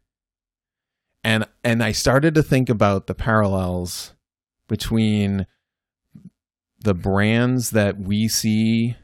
and 1.23 1.45
and 1.63 1.83
i 1.83 1.91
started 1.91 2.33
to 2.33 2.43
think 2.43 2.69
about 2.69 3.07
the 3.07 3.15
parallels 3.15 4.13
between 4.67 5.45
the 6.79 6.93
brands 6.93 7.71
that 7.71 7.99
we 7.99 8.27
see 8.27 8.95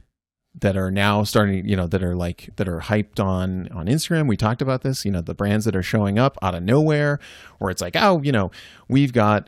that 0.62 0.76
are 0.76 0.92
now 0.92 1.24
starting, 1.24 1.68
you 1.68 1.76
know, 1.76 1.88
that 1.88 2.04
are 2.04 2.16
like 2.16 2.50
that 2.58 2.68
are 2.68 2.82
hyped 2.82 3.24
on 3.24 3.68
on 3.70 3.88
Instagram. 3.88 4.28
We 4.28 4.38
talked 4.38 4.62
about 4.62 4.82
this, 4.82 5.06
you 5.06 5.12
know, 5.12 5.22
the 5.22 5.34
brands 5.34 5.66
that 5.66 5.76
are 5.76 5.84
showing 5.84 6.20
up 6.20 6.38
out 6.42 6.56
of 6.56 6.64
nowhere, 6.64 7.20
where 7.60 7.72
it's 7.72 7.82
like, 7.82 7.96
oh, 7.96 8.22
you 8.22 8.32
know, 8.32 8.52
we've 8.88 9.14
got 9.14 9.48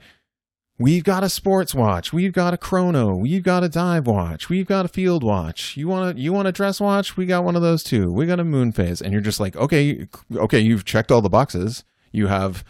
we've 0.82 1.04
got 1.04 1.24
a 1.24 1.30
sports 1.30 1.76
watch, 1.76 2.12
we've 2.12 2.34
got 2.34 2.54
a 2.54 2.58
chrono, 2.58 3.15
we've 3.15 3.44
got 3.44 3.63
a 3.63 3.70
dive 3.70 4.08
watch, 4.08 4.50
we've 4.50 4.65
got 4.65 4.86
a 4.86 4.88
field 4.88 5.24
watch. 5.24 5.78
You 5.78 5.88
want 5.88 6.17
you 6.17 6.34
want 6.34 6.48
a 6.48 6.52
dress 6.52 6.82
watch? 6.82 7.15
We 7.15 7.26
got 7.26 7.44
one 7.44 7.56
of 7.56 7.62
those 7.62 7.84
too. 7.84 8.12
We 8.12 8.26
got 8.26 8.39
a 8.39 8.44
moon 8.44 8.72
phase, 8.72 9.02
and 9.02 9.13
you're 9.13 9.22
just 9.22 9.39
like, 9.39 9.56
okay, 9.56 10.08
okay, 10.34 10.60
you've 10.60 10.86
checked 10.86 11.12
all 11.12 11.22
the 11.22 11.30
boxes. 11.30 11.84
You 12.12 12.28
have 12.28 12.63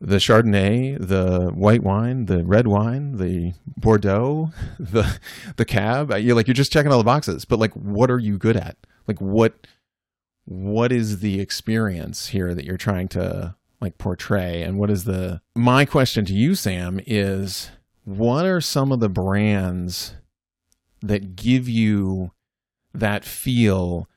the 0.00 0.16
Chardonnay, 0.16 0.98
the 1.00 1.50
white 1.54 1.82
wine, 1.82 2.26
the 2.26 2.44
red 2.44 2.66
wine, 2.66 3.16
the 3.16 3.54
Bordeaux, 3.76 4.50
the 4.78 5.18
the 5.56 5.64
cab. 5.64 6.10
You're 6.18 6.36
like 6.36 6.46
you're 6.46 6.54
just 6.54 6.72
checking 6.72 6.92
all 6.92 6.98
the 6.98 7.04
boxes, 7.04 7.44
but 7.44 7.58
like 7.58 7.72
what 7.72 8.10
are 8.10 8.18
you 8.18 8.38
good 8.38 8.56
at? 8.56 8.76
Like 9.06 9.20
what 9.20 9.66
what 10.44 10.92
is 10.92 11.20
the 11.20 11.40
experience 11.40 12.28
here 12.28 12.54
that 12.54 12.64
you're 12.64 12.76
trying 12.76 13.08
to 13.08 13.54
like 13.80 13.98
portray 13.98 14.62
and 14.62 14.78
what 14.78 14.90
is 14.90 15.04
the 15.04 15.40
my 15.54 15.84
question 15.84 16.24
to 16.24 16.32
you 16.32 16.54
Sam 16.54 17.00
is 17.06 17.70
what 18.04 18.46
are 18.46 18.60
some 18.60 18.92
of 18.92 19.00
the 19.00 19.08
brands 19.08 20.14
that 21.02 21.36
give 21.36 21.68
you 21.68 22.32
that 22.94 23.24
feel 23.24 24.08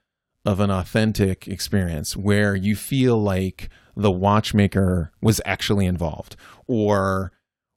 of 0.46 0.60
an 0.60 0.72
authentic 0.72 1.48
experience 1.48 2.16
where 2.16 2.56
you 2.56 2.76
feel 2.76 3.22
like 3.22 3.70
the 3.96 4.12
watchmaker 4.12 5.12
was 5.22 5.42
actually 5.46 5.86
involved 5.86 6.36
or 6.68 7.32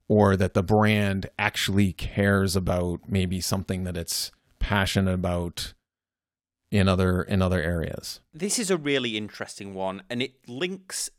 or 0.09 0.37
that 0.37 0.55
the 0.55 0.62
brand 0.62 1.29
actually 1.38 1.92
cares 1.92 2.55
about 2.55 3.01
maybe 3.09 3.40
something 3.40 3.85
that 3.85 3.97
it's 3.97 4.31
passionate 4.59 5.12
about 5.12 5.75
in 6.71 6.88
other 6.88 7.23
in 7.23 7.42
other 7.42 7.61
areas. 7.61 8.21
This 8.33 8.59
is 8.59 8.71
a 8.71 8.77
really 8.77 9.16
interesting 9.16 9.75
one 9.75 10.03
and 10.09 10.23
it 10.23 10.35
links 10.49 11.11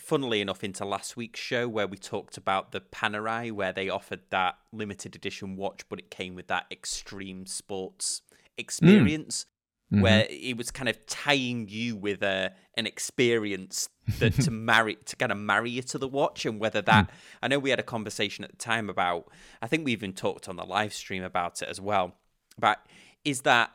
funnily 0.00 0.40
enough 0.40 0.64
into 0.64 0.84
last 0.84 1.16
week's 1.16 1.40
show 1.40 1.68
where 1.68 1.86
we 1.86 1.96
talked 1.96 2.36
about 2.36 2.72
the 2.72 2.80
Panerai 2.80 3.52
where 3.52 3.72
they 3.72 3.88
offered 3.88 4.20
that 4.30 4.56
limited 4.72 5.14
edition 5.14 5.56
watch 5.56 5.82
but 5.88 5.98
it 5.98 6.10
came 6.10 6.34
with 6.34 6.48
that 6.48 6.66
extreme 6.70 7.46
sports 7.46 8.22
experience 8.56 9.46
mm. 9.92 10.00
where 10.00 10.26
it 10.28 10.56
was 10.56 10.70
kind 10.70 10.88
of 10.88 11.06
tying 11.06 11.66
you 11.68 11.96
with 11.96 12.22
a 12.22 12.52
an 12.74 12.86
experience 12.86 13.88
that 14.18 14.34
to 14.34 14.50
marry 14.50 14.96
to 15.04 15.16
kind 15.16 15.32
of 15.32 15.38
marry 15.38 15.70
you 15.70 15.82
to 15.82 15.98
the 15.98 16.08
watch 16.08 16.44
and 16.46 16.60
whether 16.60 16.82
that 16.82 17.08
mm. 17.08 17.14
I 17.42 17.48
know 17.48 17.58
we 17.58 17.70
had 17.70 17.80
a 17.80 17.84
conversation 17.84 18.44
at 18.44 18.50
the 18.50 18.56
time 18.56 18.88
about 18.88 19.28
I 19.60 19.66
think 19.66 19.84
we 19.84 19.92
even 19.92 20.12
talked 20.12 20.48
on 20.48 20.56
the 20.56 20.64
live 20.64 20.92
stream 20.92 21.22
about 21.22 21.62
it 21.62 21.68
as 21.68 21.80
well 21.80 22.14
but 22.58 22.84
is 23.24 23.42
that 23.42 23.74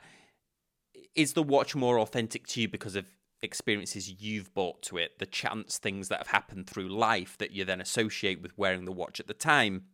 is 1.16 1.34
the 1.34 1.44
watch 1.44 1.76
more 1.76 2.00
authentic 2.00 2.46
to 2.48 2.62
you 2.62 2.68
because 2.68 2.96
of 2.96 3.06
experiences 3.46 4.22
you've 4.22 4.54
brought 4.54 4.82
to 4.84 4.98
it, 4.98 5.20
the 5.20 5.26
chance 5.26 5.78
things 5.78 6.10
that 6.10 6.18
have 6.18 6.28
happened 6.28 6.68
through 6.68 6.90
life 6.90 7.38
that 7.38 7.52
you 7.52 7.64
then 7.64 7.80
associate 7.80 8.42
with 8.42 8.58
wearing 8.58 8.86
the 8.86 8.92
watch 8.92 9.20
at 9.20 9.28
the 9.28 9.34
time? 9.34 9.86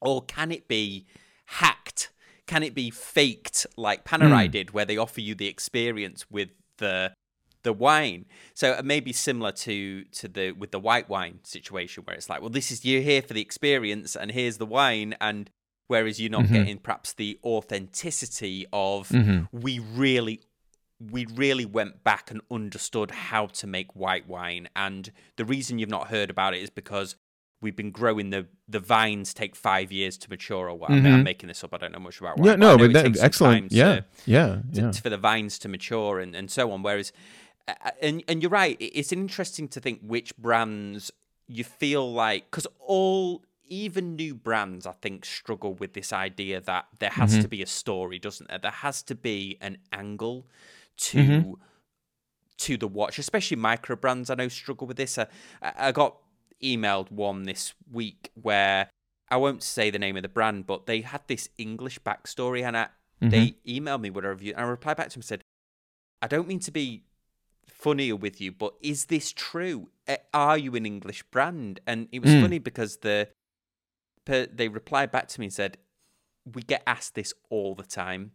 Or 0.00 0.22
can 0.22 0.52
it 0.52 0.68
be 0.68 1.06
hacked? 1.46 2.10
Can 2.46 2.62
it 2.62 2.74
be 2.74 2.90
faked 2.90 3.66
like 3.76 4.04
Panerai 4.04 4.46
mm. 4.46 4.50
did, 4.50 4.70
where 4.72 4.84
they 4.84 4.96
offer 4.96 5.20
you 5.20 5.34
the 5.34 5.48
experience 5.48 6.30
with 6.30 6.50
the 6.78 7.12
the 7.62 7.72
wine? 7.72 8.26
So 8.54 8.72
it 8.72 8.84
may 8.84 9.00
be 9.00 9.12
similar 9.12 9.52
to 9.52 10.04
to 10.04 10.28
the 10.28 10.52
with 10.52 10.70
the 10.70 10.78
white 10.78 11.08
wine 11.08 11.40
situation, 11.44 12.04
where 12.04 12.14
it's 12.14 12.28
like, 12.28 12.40
well, 12.40 12.50
this 12.50 12.70
is 12.70 12.84
you're 12.84 13.00
here 13.00 13.22
for 13.22 13.32
the 13.32 13.40
experience, 13.40 14.14
and 14.14 14.30
here's 14.30 14.58
the 14.58 14.66
wine, 14.66 15.16
and 15.20 15.50
whereas 15.86 16.20
you're 16.20 16.30
not 16.30 16.44
mm-hmm. 16.44 16.54
getting 16.54 16.78
perhaps 16.78 17.14
the 17.14 17.38
authenticity 17.42 18.66
of 18.72 19.08
mm-hmm. 19.08 19.44
we 19.58 19.78
really 19.78 20.40
we 21.00 21.26
really 21.26 21.66
went 21.66 22.04
back 22.04 22.30
and 22.30 22.40
understood 22.50 23.10
how 23.10 23.46
to 23.46 23.66
make 23.66 23.94
white 23.94 24.28
wine. 24.28 24.68
And 24.76 25.10
the 25.36 25.44
reason 25.44 25.78
you've 25.78 25.90
not 25.90 26.08
heard 26.08 26.30
about 26.30 26.54
it 26.54 26.62
is 26.62 26.70
because 26.70 27.16
we've 27.60 27.76
been 27.76 27.90
growing 27.90 28.30
the 28.30 28.46
the 28.68 28.78
vines 28.78 29.34
take 29.34 29.56
five 29.56 29.90
years 29.90 30.16
to 30.18 30.30
mature 30.30 30.68
or 30.68 30.74
what. 30.74 30.90
Mm-hmm. 30.90 31.06
I 31.06 31.10
am 31.10 31.22
making 31.24 31.48
this 31.48 31.64
up. 31.64 31.74
I 31.74 31.78
don't 31.78 31.92
know 31.92 31.98
much 31.98 32.20
about. 32.20 32.38
Wine, 32.38 32.46
yeah, 32.46 32.56
no, 32.56 32.78
but, 32.78 32.92
but 32.92 33.14
that, 33.14 33.22
excellent. 33.22 33.72
Yeah, 33.72 33.96
to, 33.96 34.04
yeah, 34.26 34.58
yeah. 34.70 34.90
To, 34.90 35.02
for 35.02 35.10
the 35.10 35.18
vines 35.18 35.58
to 35.60 35.68
mature 35.68 36.20
and, 36.20 36.34
and 36.34 36.50
so 36.50 36.70
on. 36.70 36.82
Whereas, 36.82 37.12
and 38.00 38.22
and 38.28 38.42
you're 38.42 38.50
right. 38.50 38.76
It's 38.78 39.12
interesting 39.12 39.68
to 39.68 39.80
think 39.80 40.00
which 40.02 40.36
brands 40.36 41.10
you 41.46 41.64
feel 41.64 42.10
like 42.12 42.50
because 42.50 42.66
all 42.78 43.42
even 43.66 44.14
new 44.14 44.34
brands, 44.34 44.86
I 44.86 44.92
think, 44.92 45.24
struggle 45.24 45.74
with 45.74 45.94
this 45.94 46.12
idea 46.12 46.60
that 46.60 46.86
there 46.98 47.10
has 47.10 47.32
mm-hmm. 47.32 47.42
to 47.42 47.48
be 47.48 47.62
a 47.62 47.66
story, 47.66 48.18
doesn't 48.18 48.48
there? 48.48 48.58
There 48.58 48.70
has 48.70 49.02
to 49.04 49.14
be 49.14 49.58
an 49.60 49.78
angle 49.92 50.46
to 50.96 51.18
mm-hmm. 51.18 51.52
to 52.58 52.76
the 52.76 52.88
watch, 52.88 53.18
especially 53.18 53.56
micro 53.56 53.96
brands. 53.96 54.30
I 54.30 54.34
know 54.34 54.48
struggle 54.48 54.86
with 54.86 54.96
this. 54.96 55.18
I, 55.18 55.26
I 55.62 55.92
got 55.92 56.16
emailed 56.62 57.10
one 57.10 57.44
this 57.44 57.74
week 57.90 58.30
where 58.40 58.88
I 59.30 59.36
won't 59.36 59.62
say 59.62 59.90
the 59.90 59.98
name 59.98 60.16
of 60.16 60.22
the 60.22 60.28
brand, 60.28 60.66
but 60.66 60.86
they 60.86 61.00
had 61.00 61.22
this 61.26 61.48
English 61.58 61.98
backstory, 62.00 62.62
and 62.62 62.76
I, 62.76 62.88
mm-hmm. 63.20 63.28
they 63.30 63.56
emailed 63.66 64.00
me 64.00 64.10
with 64.10 64.24
a 64.24 64.30
review, 64.30 64.52
and 64.52 64.64
I 64.64 64.68
replied 64.68 64.96
back 64.96 65.08
to 65.08 65.14
them 65.14 65.20
and 65.20 65.24
said, 65.24 65.44
"I 66.22 66.26
don't 66.26 66.48
mean 66.48 66.60
to 66.60 66.70
be 66.70 67.04
funnier 67.66 68.16
with 68.16 68.40
you, 68.40 68.52
but 68.52 68.74
is 68.80 69.06
this 69.06 69.32
true? 69.32 69.88
Are 70.32 70.58
you 70.58 70.74
an 70.74 70.86
English 70.86 71.22
brand?" 71.24 71.80
And 71.86 72.08
it 72.12 72.22
was 72.22 72.30
mm. 72.30 72.42
funny 72.42 72.58
because 72.58 72.98
the 72.98 73.28
they 74.26 74.68
replied 74.68 75.10
back 75.10 75.28
to 75.28 75.40
me 75.40 75.46
and 75.46 75.52
said, 75.52 75.78
"We 76.44 76.62
get 76.62 76.82
asked 76.86 77.14
this 77.14 77.34
all 77.50 77.74
the 77.74 77.84
time. 77.84 78.32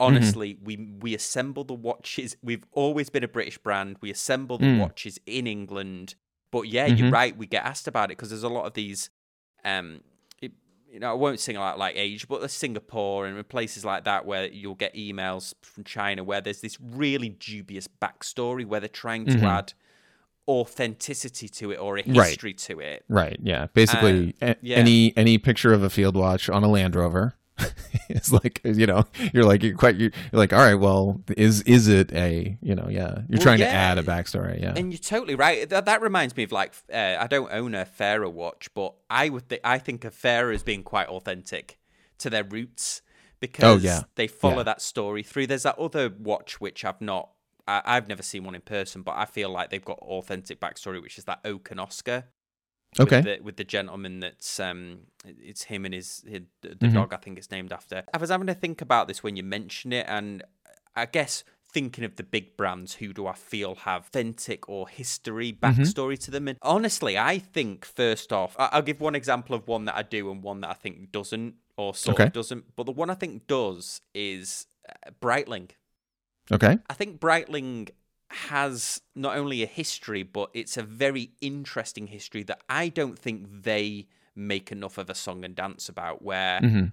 Mm-hmm. 0.00 0.16
honestly, 0.16 0.54
mm-hmm. 0.54 0.64
we 0.64 0.76
we 1.00 1.14
assemble 1.14 1.64
the 1.64 1.74
watches. 1.74 2.36
We've 2.42 2.64
always 2.72 3.10
been 3.10 3.24
a 3.24 3.28
British 3.28 3.58
brand. 3.58 3.96
We 4.00 4.10
assemble 4.10 4.58
the 4.58 4.66
mm. 4.66 4.80
watches 4.80 5.18
in 5.26 5.46
England. 5.46 6.14
But 6.50 6.62
yeah, 6.62 6.88
mm-hmm. 6.88 6.96
you're 6.96 7.10
right. 7.10 7.36
We 7.36 7.46
get 7.46 7.64
asked 7.64 7.86
about 7.86 8.06
it 8.06 8.16
because 8.16 8.30
there's 8.30 8.42
a 8.42 8.48
lot 8.48 8.66
of 8.66 8.72
these. 8.72 9.10
Um, 9.64 10.00
it, 10.40 10.52
you 10.90 11.00
know, 11.00 11.10
I 11.10 11.14
won't 11.14 11.38
sing 11.38 11.56
out 11.56 11.78
like 11.78 11.96
age, 11.96 12.28
but 12.28 12.40
there's 12.40 12.52
Singapore 12.52 13.26
and 13.26 13.46
places 13.48 13.84
like 13.84 14.04
that 14.04 14.24
where 14.24 14.46
you'll 14.46 14.74
get 14.74 14.94
emails 14.94 15.54
from 15.62 15.84
China 15.84 16.24
where 16.24 16.40
there's 16.40 16.62
this 16.62 16.78
really 16.80 17.28
dubious 17.28 17.86
backstory 17.86 18.64
where 18.64 18.80
they're 18.80 18.88
trying 18.88 19.26
to 19.26 19.32
mm-hmm. 19.32 19.44
add 19.44 19.74
authenticity 20.48 21.48
to 21.48 21.70
it 21.72 21.76
or 21.76 21.98
a 21.98 22.02
history 22.02 22.50
right. 22.50 22.58
to 22.58 22.80
it. 22.80 23.04
Right. 23.08 23.38
Yeah. 23.42 23.66
Basically, 23.74 24.34
a- 24.40 24.56
yeah. 24.62 24.78
any 24.78 25.14
any 25.16 25.36
picture 25.36 25.74
of 25.74 25.82
a 25.82 25.90
field 25.90 26.16
watch 26.16 26.48
on 26.48 26.64
a 26.64 26.68
Land 26.68 26.96
Rover 26.96 27.34
it's 28.08 28.32
like 28.32 28.60
you 28.64 28.86
know 28.86 29.04
you're 29.32 29.44
like 29.44 29.62
you're 29.62 29.76
quite 29.76 29.96
you're 29.96 30.10
like 30.32 30.52
all 30.52 30.60
right 30.60 30.74
well 30.74 31.20
is 31.36 31.62
is 31.62 31.88
it 31.88 32.12
a 32.12 32.56
you 32.60 32.74
know 32.74 32.88
yeah 32.88 33.20
you're 33.28 33.38
well, 33.38 33.42
trying 33.42 33.58
yeah. 33.58 33.66
to 33.66 33.72
add 33.72 33.98
a 33.98 34.02
backstory 34.02 34.60
yeah 34.60 34.72
and 34.76 34.92
you're 34.92 34.98
totally 34.98 35.34
right 35.34 35.68
that, 35.68 35.84
that 35.84 36.00
reminds 36.02 36.36
me 36.36 36.42
of 36.42 36.52
like 36.52 36.74
uh, 36.92 37.16
I 37.18 37.26
don't 37.26 37.52
own 37.52 37.74
a 37.74 37.84
Farer 37.84 38.28
watch 38.28 38.68
but 38.74 38.94
I 39.08 39.28
would 39.28 39.48
th- 39.48 39.60
I 39.64 39.78
think 39.78 40.04
of 40.04 40.14
Farer 40.14 40.52
as 40.52 40.62
being 40.62 40.82
quite 40.82 41.08
authentic 41.08 41.78
to 42.18 42.30
their 42.30 42.44
roots 42.44 43.02
because 43.40 43.84
oh, 43.84 43.86
yeah. 43.86 44.02
they 44.14 44.26
follow 44.26 44.58
yeah. 44.58 44.64
that 44.64 44.82
story 44.82 45.22
through 45.22 45.46
there's 45.46 45.62
that 45.62 45.78
other 45.78 46.10
watch 46.18 46.60
which 46.60 46.84
I've 46.84 47.00
not 47.00 47.30
I, 47.66 47.82
I've 47.84 48.08
never 48.08 48.22
seen 48.22 48.44
one 48.44 48.54
in 48.54 48.60
person 48.60 49.02
but 49.02 49.16
I 49.16 49.24
feel 49.24 49.50
like 49.50 49.70
they've 49.70 49.84
got 49.84 49.98
authentic 49.98 50.60
backstory 50.60 51.00
which 51.00 51.18
is 51.18 51.24
that 51.24 51.40
Oak 51.44 51.70
and 51.70 51.80
Oscar 51.80 52.24
Okay. 52.98 53.16
With 53.16 53.24
the, 53.24 53.38
with 53.42 53.56
the 53.56 53.64
gentleman 53.64 54.20
that's 54.20 54.58
um, 54.58 55.00
it's 55.24 55.64
him 55.64 55.84
and 55.84 55.94
his, 55.94 56.24
his 56.26 56.42
the 56.62 56.70
mm-hmm. 56.70 56.94
dog 56.94 57.14
I 57.14 57.18
think 57.18 57.38
it's 57.38 57.50
named 57.50 57.72
after. 57.72 58.02
I 58.12 58.18
was 58.18 58.30
having 58.30 58.48
to 58.48 58.54
think 58.54 58.80
about 58.80 59.06
this 59.06 59.22
when 59.22 59.36
you 59.36 59.44
mention 59.44 59.92
it, 59.92 60.06
and 60.08 60.42
I 60.96 61.06
guess 61.06 61.44
thinking 61.72 62.04
of 62.04 62.16
the 62.16 62.22
big 62.22 62.56
brands, 62.56 62.94
who 62.94 63.12
do 63.12 63.26
I 63.26 63.34
feel 63.34 63.76
have 63.76 64.06
authentic 64.06 64.68
or 64.68 64.88
history 64.88 65.52
mm-hmm. 65.52 65.82
backstory 65.82 66.14
mm-hmm. 66.14 66.24
to 66.24 66.30
them? 66.30 66.48
And 66.48 66.58
honestly, 66.62 67.16
I 67.16 67.38
think 67.38 67.84
first 67.84 68.32
off, 68.32 68.56
I'll 68.58 68.82
give 68.82 69.00
one 69.00 69.14
example 69.14 69.54
of 69.54 69.68
one 69.68 69.84
that 69.84 69.96
I 69.96 70.02
do 70.02 70.30
and 70.30 70.42
one 70.42 70.60
that 70.62 70.70
I 70.70 70.74
think 70.74 71.12
doesn't, 71.12 71.54
or 71.76 71.94
sort 71.94 72.16
okay. 72.16 72.24
of 72.24 72.32
doesn't. 72.32 72.76
But 72.76 72.86
the 72.86 72.92
one 72.92 73.10
I 73.10 73.14
think 73.14 73.46
does 73.46 74.00
is 74.14 74.66
uh, 74.88 75.10
Breitling. 75.20 75.70
Okay. 76.50 76.78
I 76.88 76.94
think 76.94 77.20
Breitling 77.20 77.90
has 78.30 79.00
not 79.14 79.36
only 79.36 79.62
a 79.62 79.66
history, 79.66 80.22
but 80.22 80.50
it's 80.54 80.76
a 80.76 80.82
very 80.82 81.32
interesting 81.40 82.06
history 82.06 82.42
that 82.44 82.62
I 82.68 82.88
don't 82.88 83.18
think 83.18 83.62
they 83.62 84.06
make 84.36 84.70
enough 84.70 84.98
of 84.98 85.10
a 85.10 85.14
song 85.14 85.44
and 85.44 85.54
dance 85.54 85.88
about. 85.88 86.22
Where 86.22 86.60
mm-hmm. 86.60 86.86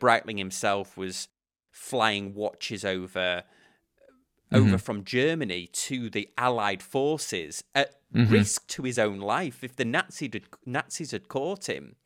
Breitling 0.00 0.38
himself 0.38 0.96
was 0.96 1.28
flying 1.70 2.34
watches 2.34 2.84
over 2.84 3.42
mm-hmm. 4.52 4.56
over 4.56 4.78
from 4.78 5.04
Germany 5.04 5.68
to 5.72 6.08
the 6.10 6.28
Allied 6.38 6.82
forces 6.82 7.64
at 7.74 7.96
mm-hmm. 8.14 8.32
risk 8.32 8.66
to 8.68 8.82
his 8.82 8.98
own 8.98 9.18
life. 9.18 9.64
If 9.64 9.76
the 9.76 9.84
Nazi 9.84 10.28
did, 10.28 10.44
Nazis 10.64 11.10
had 11.10 11.28
caught 11.28 11.68
him, 11.68 11.96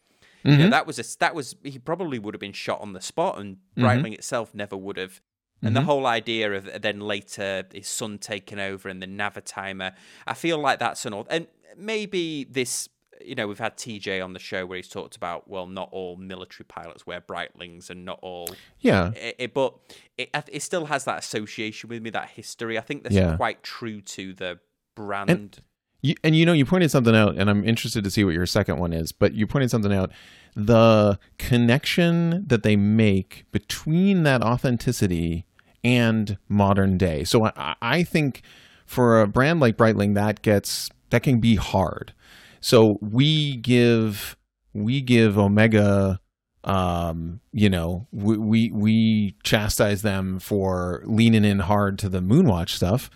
you 0.45 0.53
know, 0.53 0.59
mm-hmm. 0.59 0.71
that 0.71 0.87
was 0.87 0.99
a 0.99 1.19
that 1.19 1.35
was 1.35 1.57
he 1.63 1.79
probably 1.79 2.19
would 2.19 2.35
have 2.35 2.41
been 2.41 2.53
shot 2.53 2.81
on 2.81 2.93
the 2.93 3.01
spot, 3.01 3.39
and 3.39 3.57
mm-hmm. 3.57 3.85
Breitling 3.85 4.15
itself 4.15 4.55
never 4.55 4.77
would 4.77 4.97
have 4.97 5.21
and 5.61 5.75
mm-hmm. 5.75 5.75
the 5.75 5.83
whole 5.83 6.07
idea 6.07 6.53
of 6.53 6.83
then 6.83 7.01
later 7.01 7.65
his 7.73 7.89
son 7.89 8.19
taking 8.19 8.61
over 8.61 8.89
and 8.89 9.03
the 9.03 9.07
Navitimer, 9.07 9.93
I 10.27 10.35
feel 10.35 10.59
like 10.59 10.79
that's 10.79 11.05
an 11.05 11.15
old. 11.15 11.27
And 11.31 11.49
maybe 11.77 12.45
this, 12.45 12.89
you 13.21 13.35
know, 13.35 13.49
we've 13.49 13.59
had 13.59 13.77
TJ 13.77 14.23
on 14.23 14.35
the 14.35 14.39
show 14.39 14.67
where 14.67 14.77
he's 14.77 14.89
talked 14.89 15.17
about, 15.17 15.49
well, 15.49 15.67
not 15.67 15.89
all 15.91 16.17
military 16.17 16.65
pilots 16.65 17.07
wear 17.07 17.21
Breitlings 17.21 17.91
and 17.91 18.05
not 18.05 18.21
all. 18.23 18.49
Yeah. 18.79 19.11
It, 19.17 19.37
it, 19.39 19.55
but 19.55 19.75
it, 20.17 20.31
it 20.53 20.63
still 20.63 20.87
has 20.87 21.05
that 21.05 21.19
association 21.19 21.89
with 21.89 22.03
me, 22.03 22.11
that 22.11 22.31
history. 22.31 22.79
I 22.79 22.83
think 22.83 23.03
that's 23.03 23.17
yeah. 23.17 23.37
quite 23.37 23.65
true 23.65 24.01
to 24.01 24.35
the 24.35 24.61
brand. 24.95 25.31
And, 25.31 25.61
you, 26.03 26.15
and 26.23 26.37
you 26.37 26.47
know, 26.47 26.53
you 26.53 26.67
pointed 26.67 26.93
something 26.93 27.17
out, 27.17 27.37
and 27.37 27.51
I'm 27.51 27.65
interested 27.65 28.05
to 28.05 28.11
see 28.13 28.23
what 28.23 28.35
your 28.35 28.47
second 28.47 28.79
one 28.79 28.93
is, 28.93 29.11
but 29.11 29.35
you 29.35 29.49
pointed 29.49 29.73
something 29.73 29.93
out 29.93 30.13
the 30.55 31.19
connection 31.39 32.45
that 32.47 32.63
they 32.63 32.77
make 32.77 33.45
between 33.53 34.25
that 34.25 34.43
authenticity 34.43 35.47
and 35.85 36.39
modern 36.49 36.99
day. 36.99 37.25
So 37.25 37.47
I, 37.47 37.75
I 37.81 38.03
think 38.03 38.43
for 38.87 39.21
a 39.21 39.27
brand 39.27 39.61
like 39.61 39.77
Breitling, 39.77 40.15
that 40.15 40.43
gets 40.43 40.91
that 41.11 41.23
can 41.23 41.41
be 41.41 41.57
hard. 41.57 42.13
So 42.61 42.99
we 43.01 43.57
give 43.57 44.37
we 44.73 45.01
give 45.01 45.39
Omega 45.39 46.21
um, 46.65 47.41
you 47.53 47.71
know, 47.71 48.07
we, 48.13 48.37
we 48.37 48.71
we 48.73 49.37
chastise 49.43 50.03
them 50.03 50.39
for 50.39 51.03
leaning 51.07 51.45
in 51.45 51.61
hard 51.61 51.99
to 52.01 52.09
the 52.09 52.21
Moonwatch 52.21 52.71
stuff, 52.71 53.11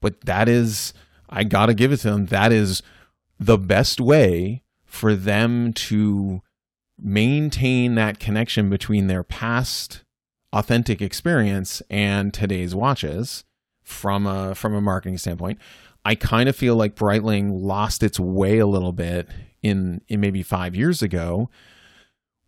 but 0.00 0.22
that 0.22 0.48
is 0.48 0.94
I 1.28 1.44
got 1.44 1.66
to 1.66 1.74
give 1.74 1.92
it 1.92 1.98
to 1.98 2.10
them. 2.10 2.26
That 2.26 2.52
is 2.52 2.82
the 3.38 3.58
best 3.58 4.00
way 4.00 4.62
for 4.84 5.14
them 5.16 5.72
to 5.72 6.40
maintain 6.98 7.96
that 7.96 8.20
connection 8.20 8.70
between 8.70 9.08
their 9.08 9.24
past 9.24 10.03
authentic 10.54 11.02
experience 11.02 11.82
and 11.90 12.32
today's 12.32 12.74
watches 12.74 13.44
from 13.82 14.26
a 14.26 14.54
from 14.54 14.72
a 14.72 14.80
marketing 14.80 15.18
standpoint. 15.18 15.58
I 16.04 16.14
kind 16.14 16.48
of 16.48 16.56
feel 16.56 16.76
like 16.76 16.94
Breitling 16.94 17.50
lost 17.52 18.02
its 18.02 18.20
way 18.20 18.58
a 18.58 18.66
little 18.66 18.92
bit 18.92 19.28
in 19.62 20.00
in 20.08 20.20
maybe 20.20 20.42
five 20.42 20.74
years 20.76 21.02
ago, 21.02 21.50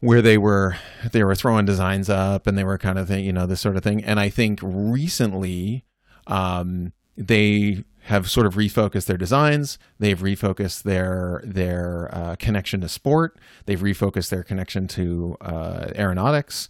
where 0.00 0.22
they 0.22 0.38
were 0.38 0.76
they 1.12 1.24
were 1.24 1.34
throwing 1.34 1.66
designs 1.66 2.08
up 2.08 2.46
and 2.46 2.56
they 2.56 2.64
were 2.64 2.78
kind 2.78 2.98
of 2.98 3.10
you 3.10 3.32
know 3.32 3.46
this 3.46 3.60
sort 3.60 3.76
of 3.76 3.82
thing. 3.82 4.04
And 4.04 4.20
I 4.20 4.28
think 4.28 4.60
recently 4.62 5.84
um, 6.28 6.92
they 7.16 7.84
have 8.02 8.30
sort 8.30 8.46
of 8.46 8.54
refocused 8.54 9.06
their 9.06 9.16
designs. 9.16 9.78
They've 9.98 10.18
refocused 10.18 10.84
their 10.84 11.42
their 11.44 12.08
uh, 12.12 12.36
connection 12.38 12.80
to 12.82 12.88
sport. 12.88 13.36
They've 13.64 13.80
refocused 13.80 14.28
their 14.28 14.44
connection 14.44 14.86
to 14.88 15.36
uh, 15.40 15.88
aeronautics. 15.96 16.68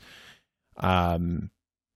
Um, 0.78 1.50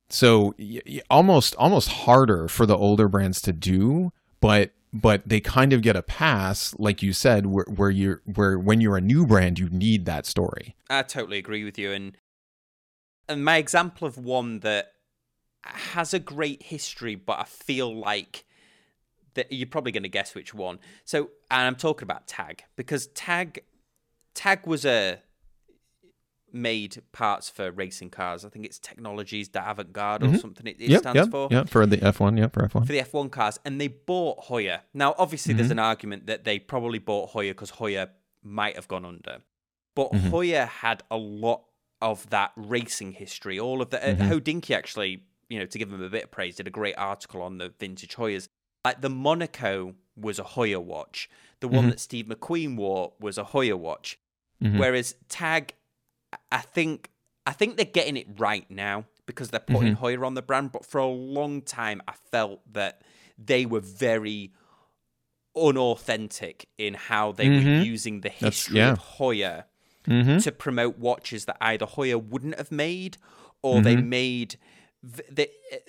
so 0.08 0.54
y- 0.58 0.80
y- 0.86 1.00
almost 1.08 1.54
almost 1.56 1.88
harder 1.88 2.48
for 2.48 2.66
the 2.66 2.76
older 2.76 3.08
brands 3.08 3.40
to 3.42 3.52
do, 3.52 4.12
but 4.40 4.72
but 4.92 5.22
they 5.28 5.40
kind 5.40 5.72
of 5.72 5.82
get 5.82 5.94
a 5.94 6.02
pass, 6.02 6.74
like 6.78 7.00
you 7.02 7.12
said, 7.12 7.46
where, 7.46 7.64
where 7.68 7.90
you're 7.90 8.22
where 8.24 8.58
when 8.58 8.80
you're 8.80 8.96
a 8.96 9.00
new 9.00 9.26
brand, 9.26 9.58
you 9.58 9.68
need 9.68 10.04
that 10.06 10.26
story. 10.26 10.74
I 10.88 11.02
totally 11.02 11.38
agree 11.38 11.64
with 11.64 11.78
you, 11.78 11.92
and 11.92 12.16
and 13.28 13.44
my 13.44 13.56
example 13.56 14.06
of 14.06 14.18
one 14.18 14.60
that 14.60 14.92
has 15.62 16.12
a 16.12 16.18
great 16.18 16.64
history, 16.64 17.14
but 17.14 17.38
I 17.38 17.44
feel 17.44 17.94
like 17.94 18.44
that 19.34 19.52
you're 19.52 19.68
probably 19.68 19.92
going 19.92 20.02
to 20.02 20.08
guess 20.08 20.34
which 20.34 20.52
one. 20.54 20.80
So, 21.04 21.30
and 21.50 21.66
I'm 21.66 21.76
talking 21.76 22.04
about 22.04 22.26
Tag 22.26 22.64
because 22.76 23.06
Tag 23.08 23.62
Tag 24.34 24.66
was 24.66 24.84
a 24.84 25.20
made 26.54 27.02
parts 27.12 27.48
for 27.50 27.70
racing 27.70 28.10
cars. 28.10 28.44
I 28.44 28.48
think 28.48 28.64
it's 28.64 28.78
Technologies 28.78 29.48
d'Avant 29.48 29.92
Garde 29.92 30.22
or 30.24 30.36
something. 30.38 30.66
It, 30.66 30.80
it 30.80 30.90
yep, 30.90 31.00
stands 31.00 31.16
yep, 31.16 31.30
for 31.30 31.48
yep, 31.50 31.68
for 31.68 31.86
the 31.86 31.98
F1, 31.98 32.38
yep, 32.38 32.52
for 32.52 32.62
F1. 32.66 32.86
for 32.86 32.92
the 32.92 33.00
F1 33.00 33.30
cars, 33.30 33.58
and 33.64 33.80
they 33.80 33.88
bought 33.88 34.44
Heuer. 34.46 34.80
Now, 34.94 35.14
obviously, 35.18 35.54
there's 35.54 35.68
Mhm. 35.68 35.72
an 35.72 35.78
argument 35.78 36.26
that 36.26 36.44
they 36.44 36.58
probably 36.58 36.98
bought 36.98 37.30
Heuer 37.32 37.50
because 37.50 37.72
Heuer 37.72 38.08
might 38.42 38.76
have 38.76 38.88
gone 38.88 39.04
under, 39.04 39.38
but 39.94 40.12
Mhm. 40.12 40.30
Heuer 40.30 40.66
had 40.68 41.02
a 41.10 41.16
lot 41.16 41.64
of 42.00 42.28
that 42.30 42.52
racing 42.56 43.12
history. 43.12 43.58
All 43.60 43.82
of 43.82 43.90
the 43.90 44.02
uh, 44.02 44.14
Mhm. 44.14 44.28
Hodinkee 44.30 44.74
actually, 44.74 45.24
you 45.48 45.58
know, 45.58 45.66
to 45.66 45.78
give 45.78 45.92
him 45.92 46.02
a 46.02 46.08
bit 46.08 46.24
of 46.24 46.30
praise, 46.30 46.56
did 46.56 46.66
a 46.66 46.70
great 46.70 46.94
article 46.96 47.42
on 47.42 47.58
the 47.58 47.68
vintage 47.78 48.16
Heuers. 48.16 48.48
Like 48.84 49.02
the 49.02 49.10
Monaco 49.10 49.94
was 50.16 50.38
a 50.38 50.44
Heuer 50.44 50.82
watch. 50.82 51.28
The 51.60 51.68
one 51.68 51.84
Mhm. 51.86 51.90
that 51.90 52.00
Steve 52.00 52.26
McQueen 52.26 52.76
wore 52.76 53.12
was 53.20 53.36
a 53.36 53.44
Heuer 53.44 53.76
watch. 53.78 54.18
Mhm. 54.62 54.78
Whereas 54.78 55.14
Tag, 55.28 55.74
I 56.52 56.58
think, 56.58 57.10
I 57.46 57.52
think 57.52 57.76
they're 57.76 57.84
getting 57.84 58.16
it 58.16 58.26
right 58.38 58.68
now 58.70 59.04
because 59.26 59.50
they're 59.50 59.60
putting 59.60 59.94
Mhm. 59.94 60.00
Heuer 60.00 60.26
on 60.26 60.34
the 60.34 60.42
brand. 60.42 60.72
But 60.72 60.84
for 60.84 60.98
a 60.98 61.06
long 61.06 61.62
time, 61.62 62.02
I 62.08 62.12
felt 62.30 62.60
that 62.72 63.02
they 63.38 63.64
were 63.66 63.80
very 63.80 64.52
unauthentic 65.56 66.68
in 66.78 66.94
how 66.94 67.32
they 67.32 67.48
were 67.48 67.54
Mhm. 67.56 67.84
using 67.84 68.20
the 68.20 68.28
history 68.28 68.78
yeah. 68.78 68.92
of 68.92 68.98
Heuer 69.18 69.64
Mhm. 70.06 70.42
to 70.42 70.52
promote 70.52 70.98
watches 70.98 71.44
that 71.46 71.56
either 71.60 71.86
Heuer 71.86 72.22
wouldn't 72.22 72.56
have 72.56 72.70
made 72.72 73.18
or 73.62 73.80
they 73.82 73.96
Mhm. 73.96 74.06
made, 74.06 74.56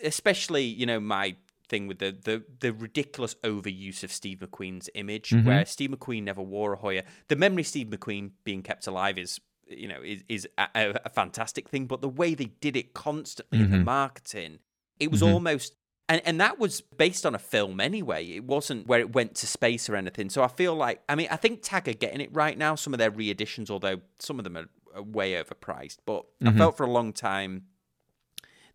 especially 0.03 0.63
you 0.65 0.85
know 0.85 0.99
my 0.99 1.35
thing 1.69 1.87
with 1.87 1.99
the 1.99 2.11
the 2.11 2.43
the 2.59 2.73
ridiculous 2.73 3.35
overuse 3.43 4.03
of 4.03 4.11
Steve 4.11 4.39
McQueen's 4.39 4.89
image, 4.93 5.29
Mhm. 5.29 5.45
where 5.45 5.65
Steve 5.65 5.91
McQueen 5.91 6.23
never 6.23 6.41
wore 6.41 6.73
a 6.73 6.77
Heuer. 6.77 7.03
The 7.29 7.35
memory 7.37 7.61
of 7.61 7.67
Steve 7.67 7.87
McQueen 7.87 8.31
being 8.43 8.61
kept 8.61 8.87
alive 8.87 9.17
is 9.17 9.39
you 9.77 9.87
know 9.87 10.01
is 10.03 10.23
is 10.29 10.47
a, 10.57 10.99
a, 11.05 11.09
fantastic 11.09 11.69
thing, 11.69 11.85
but 11.85 12.01
the 12.01 12.09
way 12.09 12.33
they 12.35 12.45
did 12.61 12.75
it 12.75 12.93
constantly 12.93 13.59
in 13.59 13.71
the 13.71 13.77
Mhm. 13.77 13.85
marketing, 13.85 14.59
it 14.99 15.11
was 15.11 15.21
Mhm. 15.21 15.33
almost. 15.33 15.75
And, 16.09 16.21
and 16.25 16.41
that 16.41 16.59
was 16.59 16.81
based 16.81 17.25
on 17.25 17.33
a 17.35 17.39
film 17.39 17.79
anyway. 17.79 18.25
It 18.31 18.43
wasn't 18.43 18.85
where 18.85 18.99
it 18.99 19.13
went 19.15 19.33
to 19.35 19.47
space 19.47 19.89
or 19.89 19.95
anything. 19.95 20.29
So 20.29 20.43
I 20.43 20.49
feel 20.49 20.75
like, 20.75 21.01
I 21.07 21.15
mean, 21.15 21.27
I 21.31 21.37
think 21.37 21.61
Tag 21.63 21.87
are 21.87 21.93
getting 21.93 22.19
it 22.19 22.29
right 22.33 22.57
now. 22.57 22.75
Some 22.75 22.93
of 22.93 22.97
their 22.97 23.11
re-editions, 23.11 23.71
although 23.71 24.01
some 24.19 24.37
of 24.37 24.43
them 24.43 24.57
are, 24.57 24.67
are 24.93 25.03
way 25.03 25.33
overpriced. 25.41 25.99
But 26.05 26.25
I 26.41 26.49
Mhm. 26.49 26.57
felt 26.57 26.75
for 26.75 26.85
a 26.85 26.91
long 26.91 27.13
time 27.13 27.67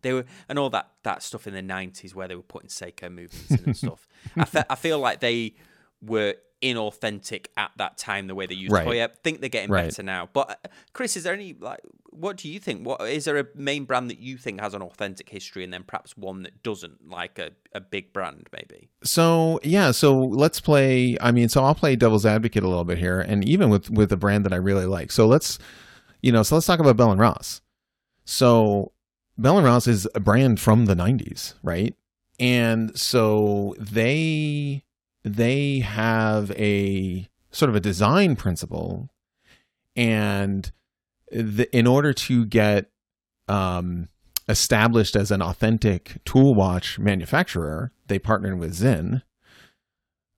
they 0.01 0.13
were, 0.13 0.25
and 0.49 0.57
all 0.57 0.69
that 0.71 0.91
that 1.03 1.21
stuff 1.21 1.45
in 1.47 1.53
the 1.53 1.61
nineties 1.61 2.15
where 2.15 2.27
they 2.27 2.35
were 2.35 2.41
putting 2.41 2.69
Seiko 2.69 3.11
movements 3.11 3.51
in 3.51 3.63
and 3.65 3.77
stuff. 3.77 4.07
I, 4.35 4.45
fe- 4.45 4.63
I 4.69 4.75
feel 4.75 4.97
like 4.99 5.19
they 5.19 5.55
were 6.01 6.35
inauthentic 6.61 7.47
at 7.55 7.71
that 7.77 7.97
time 7.97 8.27
the 8.27 8.35
way 8.35 8.45
they 8.47 8.55
used 8.55 8.71
Right. 8.73 8.87
Heuer. 8.87 9.03
I 9.09 9.13
think 9.23 9.41
they're 9.41 9.49
getting 9.49 9.69
Right. 9.69 9.85
better 9.85 10.03
now. 10.03 10.29
But 10.33 10.49
uh, 10.49 10.69
Chris, 10.93 11.15
is 11.15 11.23
there 11.23 11.33
any 11.33 11.53
like 11.59 11.81
what 12.09 12.37
do 12.37 12.49
you 12.49 12.59
think? 12.59 12.85
What 12.85 13.01
is 13.01 13.25
there 13.25 13.37
a 13.37 13.45
main 13.53 13.85
brand 13.85 14.09
that 14.09 14.17
you 14.19 14.37
think 14.37 14.59
has 14.59 14.73
an 14.73 14.81
authentic 14.81 15.29
history 15.29 15.63
and 15.63 15.71
then 15.71 15.83
perhaps 15.83 16.17
one 16.17 16.41
that 16.43 16.63
doesn't, 16.63 17.07
like 17.07 17.37
a, 17.37 17.51
a 17.73 17.79
big 17.79 18.11
brand 18.11 18.49
maybe? 18.51 18.89
So 19.03 19.59
yeah, 19.63 19.91
so 19.91 20.17
let's 20.17 20.59
play. 20.59 21.15
I 21.21 21.31
mean, 21.31 21.47
so 21.47 21.63
I'll 21.63 21.75
play 21.75 21.95
devil's 21.95 22.25
advocate 22.25 22.63
a 22.63 22.67
little 22.67 22.85
bit 22.85 22.97
here, 22.97 23.19
and 23.21 23.47
even 23.47 23.69
with 23.69 23.89
with 23.91 24.11
a 24.11 24.17
brand 24.17 24.45
that 24.45 24.53
I 24.53 24.57
really 24.57 24.87
like. 24.87 25.11
So 25.11 25.27
let's, 25.27 25.59
you 26.21 26.31
know, 26.31 26.41
so 26.41 26.55
let's 26.55 26.65
talk 26.65 26.79
about 26.79 26.97
Bell 26.97 27.11
and 27.11 27.21
Ross. 27.21 27.61
So 28.25 28.93
Bell 29.37 29.57
and 29.57 29.65
Ross 29.65 29.85
is 29.85 30.07
a 30.15 30.19
brand 30.19 30.59
from 30.59 30.85
the 30.85 30.95
'90s, 30.95 31.53
right? 31.61 31.95
And 32.39 32.97
so 32.97 33.75
they 33.79 34.83
they 35.27 35.79
have 35.79 36.51
a 36.51 37.27
sort 37.51 37.69
of 37.69 37.75
a 37.75 37.79
design 37.79 38.35
principle, 38.35 39.09
and 39.95 40.71
the, 41.31 41.69
in 41.75 41.87
order 41.87 42.13
to 42.13 42.45
get 42.45 42.89
um, 43.47 44.09
established 44.47 45.15
as 45.15 45.31
an 45.31 45.41
authentic 45.41 46.17
tool 46.25 46.55
watch 46.55 46.99
manufacturer, 46.99 47.91
they 48.07 48.19
partnered 48.19 48.59
with 48.59 48.75
Sinn. 48.75 49.21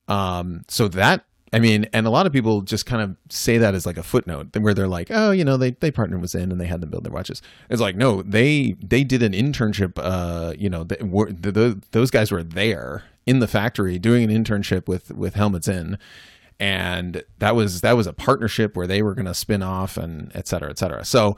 Um, 0.08 0.63
so 0.67 0.88
that 0.88 1.25
I 1.52 1.60
mean, 1.60 1.88
and 1.93 2.06
a 2.06 2.10
lot 2.12 2.28
of 2.28 2.34
people 2.34 2.62
just 2.62 2.86
kind 2.86 3.02
of 3.02 3.15
say 3.30 3.58
that 3.58 3.73
as 3.73 3.86
like 3.86 3.97
a 3.97 4.04
footnote, 4.04 4.56
where 4.58 4.73
they're 4.73 4.88
like, 4.88 5.08
oh, 5.10 5.32
you 5.32 5.43
know, 5.43 5.58
they 5.58 5.71
they 5.71 5.91
partnered 5.91 6.21
with 6.21 6.32
Sinn 6.32 6.52
and 6.52 6.62
they 6.62 6.67
had 6.67 6.82
them 6.82 6.89
build 6.89 7.04
their 7.04 7.12
watches. 7.12 7.41
It's 7.69 7.82
like, 7.82 7.95
no, 7.95 8.21
they 8.21 8.75
they 8.84 9.04
did 9.04 9.23
an 9.23 9.34
internship. 9.34 9.93
Uh, 9.97 10.54
you 10.58 10.69
know, 10.69 10.84
they 10.84 10.97
were, 11.04 11.32
the, 11.32 11.52
the, 11.52 11.82
those 11.91 12.12
guys 12.12 12.32
were 12.32 12.43
there 12.43 13.04
in 13.30 13.39
the 13.39 13.48
factory 13.48 14.00
doing 14.00 14.30
an 14.30 14.44
internship 14.44 14.88
with 14.88 15.12
with 15.12 15.36
Helmut 15.36 15.63
Sinn 15.63 15.98
and 16.60 17.24
that 17.38 17.56
was 17.56 17.82
that 17.82 17.96
was 17.96 18.06
a 18.06 18.13
partnership 18.13 18.76
where 18.76 18.88
they 18.88 19.02
were 19.02 19.13
going 19.13 19.26
to 19.26 19.34
spin 19.34 19.63
off 19.63 19.96
and 19.96 20.32
et 20.36 20.48
cetera, 20.48 20.70
et 20.70 20.78
cetera. 20.78 21.06
So 21.06 21.38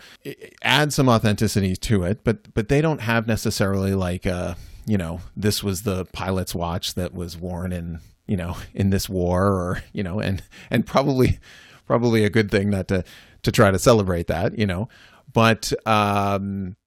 add 0.64 0.94
some 0.94 1.08
authenticity 1.08 1.76
to 1.76 2.04
it, 2.04 2.24
but 2.24 2.54
but 2.54 2.70
they 2.70 2.82
don't 2.82 3.02
have 3.02 3.28
necessarily 3.28 3.94
like 3.94 4.26
uh 4.26 4.56
you 4.88 4.98
know 4.98 5.22
this 5.38 5.62
was 5.62 5.84
the 5.84 6.06
pilot's 6.06 6.56
watch 6.56 6.96
that 6.96 7.14
was 7.14 7.38
worn 7.38 7.72
in 7.72 8.00
you 8.26 8.36
know 8.36 8.58
in 8.74 8.90
this 8.90 9.08
war 9.08 9.46
or 9.46 9.84
you 9.94 10.02
know 10.02 10.20
and 10.20 10.42
and 10.72 10.88
probably 10.88 11.40
probably 11.86 12.24
a 12.26 12.30
good 12.30 12.50
thing 12.50 12.72
not 12.72 12.88
to 12.88 13.04
to 13.44 13.52
try 13.52 13.70
to 13.70 13.80
celebrate 13.80 14.28
that 14.28 14.58
you 14.58 14.66
know. 14.66 14.90
But 15.32 15.72
um 15.86 16.78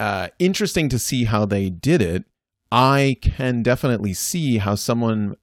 uh 0.00 0.28
interesting 0.40 0.88
to 0.88 0.98
see 0.98 1.24
how 1.24 1.44
they 1.44 1.70
did 1.70 2.02
it 2.02 2.24
i 2.70 3.16
can 3.22 3.62
definitely 3.62 4.12
see 4.12 4.58
how 4.58 4.74
someone 4.74 5.36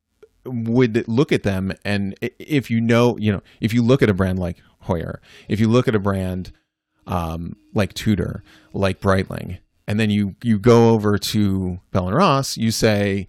would 0.46 1.08
look 1.08 1.32
at 1.32 1.44
them 1.44 1.74
and 1.84 2.16
if 2.22 2.70
you 2.70 2.80
know 2.80 3.18
you 3.18 3.32
know 3.32 3.42
if 3.60 3.74
you 3.74 3.82
look 3.82 4.02
at 4.02 4.10
a 4.10 4.14
brand 4.14 4.38
like 4.38 4.58
Heuer 4.84 5.18
if 5.48 5.60
you 5.60 5.68
look 5.68 5.88
at 5.88 5.96
a 5.96 6.00
brand 6.00 6.52
um, 7.08 7.56
like 7.74 7.94
Tudor 7.94 8.44
like 8.74 9.00
Breitling 9.00 9.60
and 9.88 10.00
then 10.00 10.10
you 10.10 10.36
you 10.44 10.60
go 10.60 10.90
over 10.90 11.18
to 11.18 11.80
Bell 11.92 12.08
and 12.08 12.16
Ross 12.16 12.58
you 12.58 12.70
say 12.70 13.28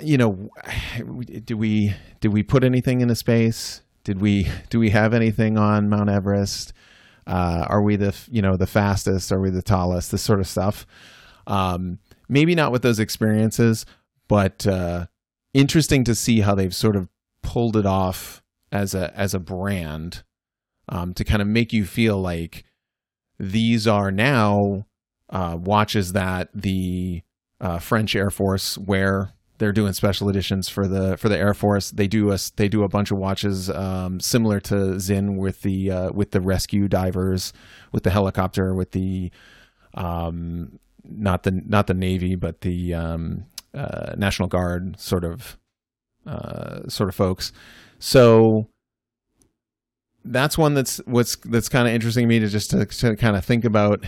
you 0.00 0.18
know 0.18 0.50
do 1.44 1.56
we 1.56 1.94
did 2.20 2.32
we 2.32 2.42
put 2.42 2.64
anything 2.64 2.98
in 2.98 3.02
into 3.02 3.14
space? 3.14 3.82
Did 4.04 4.20
we 4.20 4.48
do 4.70 4.78
we 4.78 4.90
have 4.90 5.14
anything 5.14 5.58
on 5.58 5.88
Mount 5.88 6.10
Everest? 6.10 6.72
Uh, 7.26 7.66
are 7.68 7.82
we 7.82 7.96
the 7.96 8.14
you 8.30 8.42
know 8.42 8.56
the 8.56 8.66
fastest? 8.66 9.32
Are 9.32 9.40
we 9.40 9.50
the 9.50 9.62
tallest? 9.62 10.10
This 10.10 10.22
sort 10.22 10.40
of 10.40 10.46
stuff. 10.46 10.86
Um, 11.46 11.98
maybe 12.32 12.54
not 12.54 12.72
with 12.72 12.82
those 12.82 12.98
experiences 12.98 13.84
but 14.28 14.66
uh, 14.66 15.06
interesting 15.52 16.04
to 16.04 16.14
see 16.14 16.40
how 16.40 16.54
they've 16.54 16.74
sort 16.74 16.96
of 16.96 17.08
pulled 17.42 17.76
it 17.76 17.86
off 17.86 18.42
as 18.70 18.94
a 18.94 19.12
as 19.16 19.34
a 19.34 19.38
brand 19.38 20.22
um, 20.88 21.12
to 21.14 21.24
kind 21.24 21.42
of 21.42 21.48
make 21.48 21.72
you 21.72 21.84
feel 21.84 22.20
like 22.20 22.64
these 23.38 23.86
are 23.86 24.10
now 24.10 24.86
uh, 25.30 25.56
watches 25.60 26.12
that 26.12 26.48
the 26.54 27.22
uh, 27.60 27.78
French 27.78 28.16
Air 28.16 28.30
Force 28.30 28.78
wear. 28.78 29.32
They're 29.58 29.72
doing 29.72 29.92
special 29.92 30.28
editions 30.28 30.68
for 30.68 30.88
the 30.88 31.16
for 31.16 31.28
the 31.28 31.38
Air 31.38 31.54
Force. 31.54 31.90
They 31.90 32.08
do 32.08 32.32
a 32.32 32.38
they 32.56 32.68
do 32.68 32.82
a 32.82 32.88
bunch 32.88 33.10
of 33.10 33.18
watches 33.18 33.70
um, 33.70 34.18
similar 34.18 34.58
to 34.60 34.98
Sinn 34.98 35.36
with 35.36 35.62
the 35.62 35.90
uh, 35.90 36.12
with 36.12 36.32
the 36.32 36.40
rescue 36.40 36.88
divers, 36.88 37.52
with 37.92 38.02
the 38.02 38.10
helicopter, 38.10 38.74
with 38.74 38.90
the 38.90 39.30
um, 39.94 40.78
not 41.04 41.42
the 41.42 41.50
not 41.50 41.86
the 41.86 41.94
Navy, 41.94 42.34
but 42.34 42.60
the 42.60 42.94
um, 42.94 43.44
uh, 43.74 44.14
National 44.16 44.48
Guard 44.48 44.98
sort 44.98 45.24
of 45.24 45.58
uh, 46.26 46.88
sort 46.88 47.08
of 47.08 47.14
folks. 47.14 47.52
So 47.98 48.68
that's 50.24 50.56
one 50.56 50.74
that's 50.74 50.98
what's 51.06 51.36
that's 51.36 51.68
kind 51.68 51.88
of 51.88 51.94
interesting 51.94 52.24
to 52.24 52.28
me 52.28 52.38
to 52.38 52.48
just 52.48 52.70
to, 52.70 52.84
to 52.84 53.16
kind 53.16 53.36
of 53.36 53.44
think 53.44 53.64
about. 53.64 54.04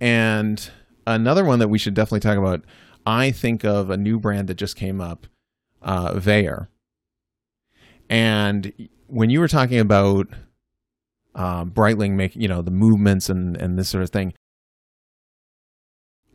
And 0.00 0.70
another 1.06 1.44
one 1.44 1.58
that 1.58 1.68
we 1.68 1.78
should 1.78 1.94
definitely 1.94 2.20
talk 2.20 2.38
about. 2.38 2.64
I 3.06 3.30
think 3.30 3.64
of 3.64 3.90
a 3.90 3.96
new 3.96 4.18
brand 4.18 4.48
that 4.48 4.56
just 4.56 4.76
came 4.76 5.00
up, 5.00 5.26
uh, 5.80 6.18
Vaer. 6.18 6.68
And 8.10 8.72
when 9.06 9.30
you 9.30 9.40
were 9.40 9.48
talking 9.48 9.78
about 9.78 10.28
um, 11.34 11.70
Breitling 11.70 12.12
making, 12.12 12.42
you 12.42 12.48
know, 12.48 12.62
the 12.62 12.70
movements 12.70 13.28
and, 13.28 13.56
and 13.56 13.78
this 13.78 13.88
sort 13.88 14.04
of 14.04 14.10
thing, 14.10 14.34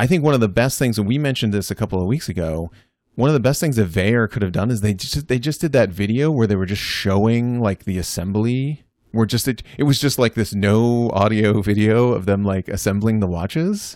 I 0.03 0.05
think 0.05 0.21
one 0.21 0.33
of 0.33 0.41
the 0.41 0.49
best 0.49 0.77
things, 0.77 0.97
and 0.97 1.07
we 1.07 1.17
mentioned 1.17 1.53
this 1.53 1.71
a 1.71 1.75
couple 1.75 2.01
of 2.01 2.07
weeks 2.07 2.27
ago, 2.27 2.69
one 3.15 3.29
of 3.29 3.33
the 3.33 3.39
best 3.39 3.61
things 3.61 3.77
that 3.77 3.85
Vaer 3.85 4.27
could 4.27 4.41
have 4.41 4.51
done 4.51 4.69
is 4.69 4.81
they 4.81 4.93
just 4.93 5.29
they 5.29 5.39
just 5.39 5.61
did 5.61 5.71
that 5.71 5.91
video 5.91 6.29
where 6.29 6.45
they 6.45 6.57
were 6.57 6.65
just 6.65 6.81
showing 6.81 7.61
like 7.61 7.85
the 7.85 7.97
assembly. 7.97 8.83
Where 9.11 9.25
just 9.25 9.47
it, 9.47 9.63
it 9.77 9.83
was 9.83 10.01
just 10.01 10.19
like 10.19 10.33
this 10.33 10.53
no 10.53 11.09
audio 11.11 11.61
video 11.61 12.09
of 12.11 12.25
them 12.25 12.43
like 12.43 12.67
assembling 12.67 13.21
the 13.21 13.27
watches, 13.27 13.95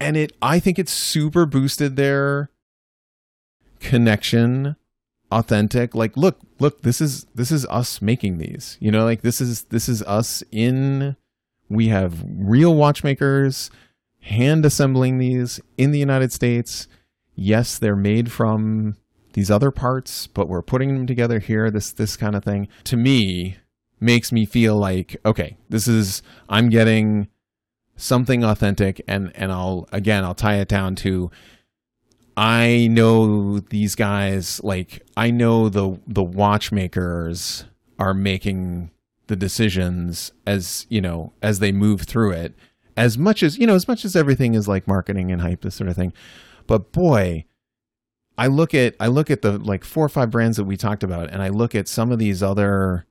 and 0.00 0.16
it 0.16 0.32
I 0.40 0.58
think 0.58 0.78
it 0.78 0.88
super 0.88 1.44
boosted 1.44 1.96
their 1.96 2.50
connection, 3.78 4.74
authentic. 5.30 5.94
Like, 5.94 6.16
look, 6.16 6.40
look, 6.60 6.80
this 6.80 7.02
is 7.02 7.26
this 7.34 7.52
is 7.52 7.66
us 7.66 8.00
making 8.00 8.38
these. 8.38 8.78
You 8.80 8.90
know, 8.90 9.04
like 9.04 9.20
this 9.20 9.42
is 9.42 9.64
this 9.64 9.86
is 9.86 10.02
us 10.04 10.42
in. 10.50 11.14
We 11.68 11.88
have 11.88 12.24
real 12.26 12.74
watchmakers 12.74 13.70
hand 14.20 14.64
assembling 14.64 15.18
these 15.18 15.60
in 15.76 15.90
the 15.90 15.98
United 15.98 16.32
States. 16.32 16.86
Yes, 17.34 17.78
they're 17.78 17.96
made 17.96 18.30
from 18.30 18.96
these 19.32 19.50
other 19.50 19.70
parts, 19.70 20.26
but 20.26 20.48
we're 20.48 20.62
putting 20.62 20.94
them 20.94 21.06
together 21.06 21.38
here. 21.38 21.70
This 21.70 21.92
this 21.92 22.16
kind 22.16 22.34
of 22.34 22.44
thing 22.44 22.68
to 22.84 22.96
me 22.96 23.56
makes 24.00 24.32
me 24.32 24.44
feel 24.44 24.76
like 24.76 25.16
okay, 25.24 25.56
this 25.68 25.88
is 25.88 26.22
I'm 26.48 26.68
getting 26.68 27.28
something 27.96 28.44
authentic, 28.44 29.02
and 29.06 29.32
and 29.34 29.52
I'll 29.52 29.88
again 29.92 30.24
I'll 30.24 30.34
tie 30.34 30.56
it 30.56 30.68
down 30.68 30.96
to 30.96 31.30
I 32.36 32.88
know 32.90 33.60
these 33.60 33.94
guys 33.94 34.62
like 34.62 35.02
I 35.16 35.30
know 35.30 35.68
the 35.68 35.98
the 36.06 36.22
watchmakers 36.22 37.64
are 37.98 38.14
making 38.14 38.90
the 39.26 39.36
decisions 39.36 40.32
as 40.46 40.86
you 40.88 41.00
know 41.00 41.32
as 41.42 41.58
they 41.58 41.70
move 41.70 42.02
through 42.02 42.32
it 42.32 42.54
as 43.00 43.16
much 43.16 43.42
as 43.42 43.58
you 43.58 43.66
know 43.66 43.74
as 43.74 43.88
much 43.88 44.04
as 44.04 44.14
everything 44.14 44.54
is 44.54 44.68
like 44.68 44.86
marketing 44.86 45.32
and 45.32 45.40
hype 45.40 45.62
this 45.62 45.74
sort 45.74 45.88
of 45.88 45.96
thing. 45.96 46.12
But 46.66 46.92
boy 46.92 47.46
i 48.38 48.46
look 48.46 48.74
at 48.74 48.94
i 48.98 49.06
look 49.06 49.30
at 49.30 49.42
the 49.42 49.58
like 49.58 49.84
four 49.84 50.04
or 50.04 50.08
five 50.08 50.30
brands 50.30 50.56
that 50.56 50.64
we 50.64 50.76
talked 50.76 51.02
about 51.02 51.28
and 51.30 51.42
i 51.42 51.48
look 51.48 51.74
at 51.74 51.86
some 51.86 52.10
of 52.10 52.18
these 52.18 52.42
other 52.42 53.04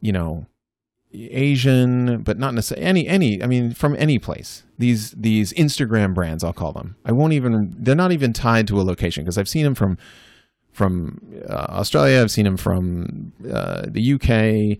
you 0.00 0.12
know 0.12 0.46
asian 1.12 2.22
but 2.22 2.38
not 2.38 2.54
necessarily 2.54 2.86
any 2.86 3.08
any 3.08 3.42
i 3.42 3.46
mean 3.46 3.72
from 3.72 3.96
any 3.96 4.18
place. 4.18 4.62
These 4.78 5.10
these 5.12 5.52
instagram 5.54 6.14
brands 6.14 6.44
i'll 6.44 6.52
call 6.52 6.72
them. 6.72 6.94
I 7.04 7.12
won't 7.12 7.32
even 7.32 7.74
they're 7.78 7.96
not 7.96 8.12
even 8.12 8.32
tied 8.32 8.68
to 8.68 8.80
a 8.80 8.82
location 8.82 9.24
because 9.24 9.36
i've 9.36 9.48
seen 9.48 9.64
them 9.64 9.74
from 9.74 9.98
from 10.70 11.20
uh, 11.48 11.66
australia 11.70 12.20
i've 12.20 12.30
seen 12.30 12.44
them 12.44 12.56
from 12.56 13.32
uh, 13.50 13.86
the 13.88 14.12
uk 14.12 14.78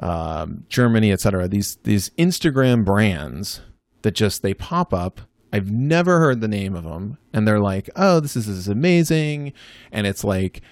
um, 0.00 0.64
Germany, 0.68 1.12
etc. 1.12 1.48
These 1.48 1.76
these 1.84 2.10
Instagram 2.10 2.84
brands 2.84 3.60
that 4.02 4.14
just 4.14 4.42
they 4.42 4.54
pop 4.54 4.92
up. 4.92 5.20
I've 5.52 5.70
never 5.70 6.18
heard 6.18 6.40
the 6.40 6.48
name 6.48 6.74
of 6.74 6.84
them, 6.84 7.18
and 7.32 7.46
they're 7.46 7.60
like, 7.60 7.88
"Oh, 7.96 8.20
this 8.20 8.36
is, 8.36 8.46
this 8.46 8.56
is 8.56 8.68
amazing," 8.68 9.52
and 9.92 10.06
it's 10.06 10.24
like, 10.24 10.62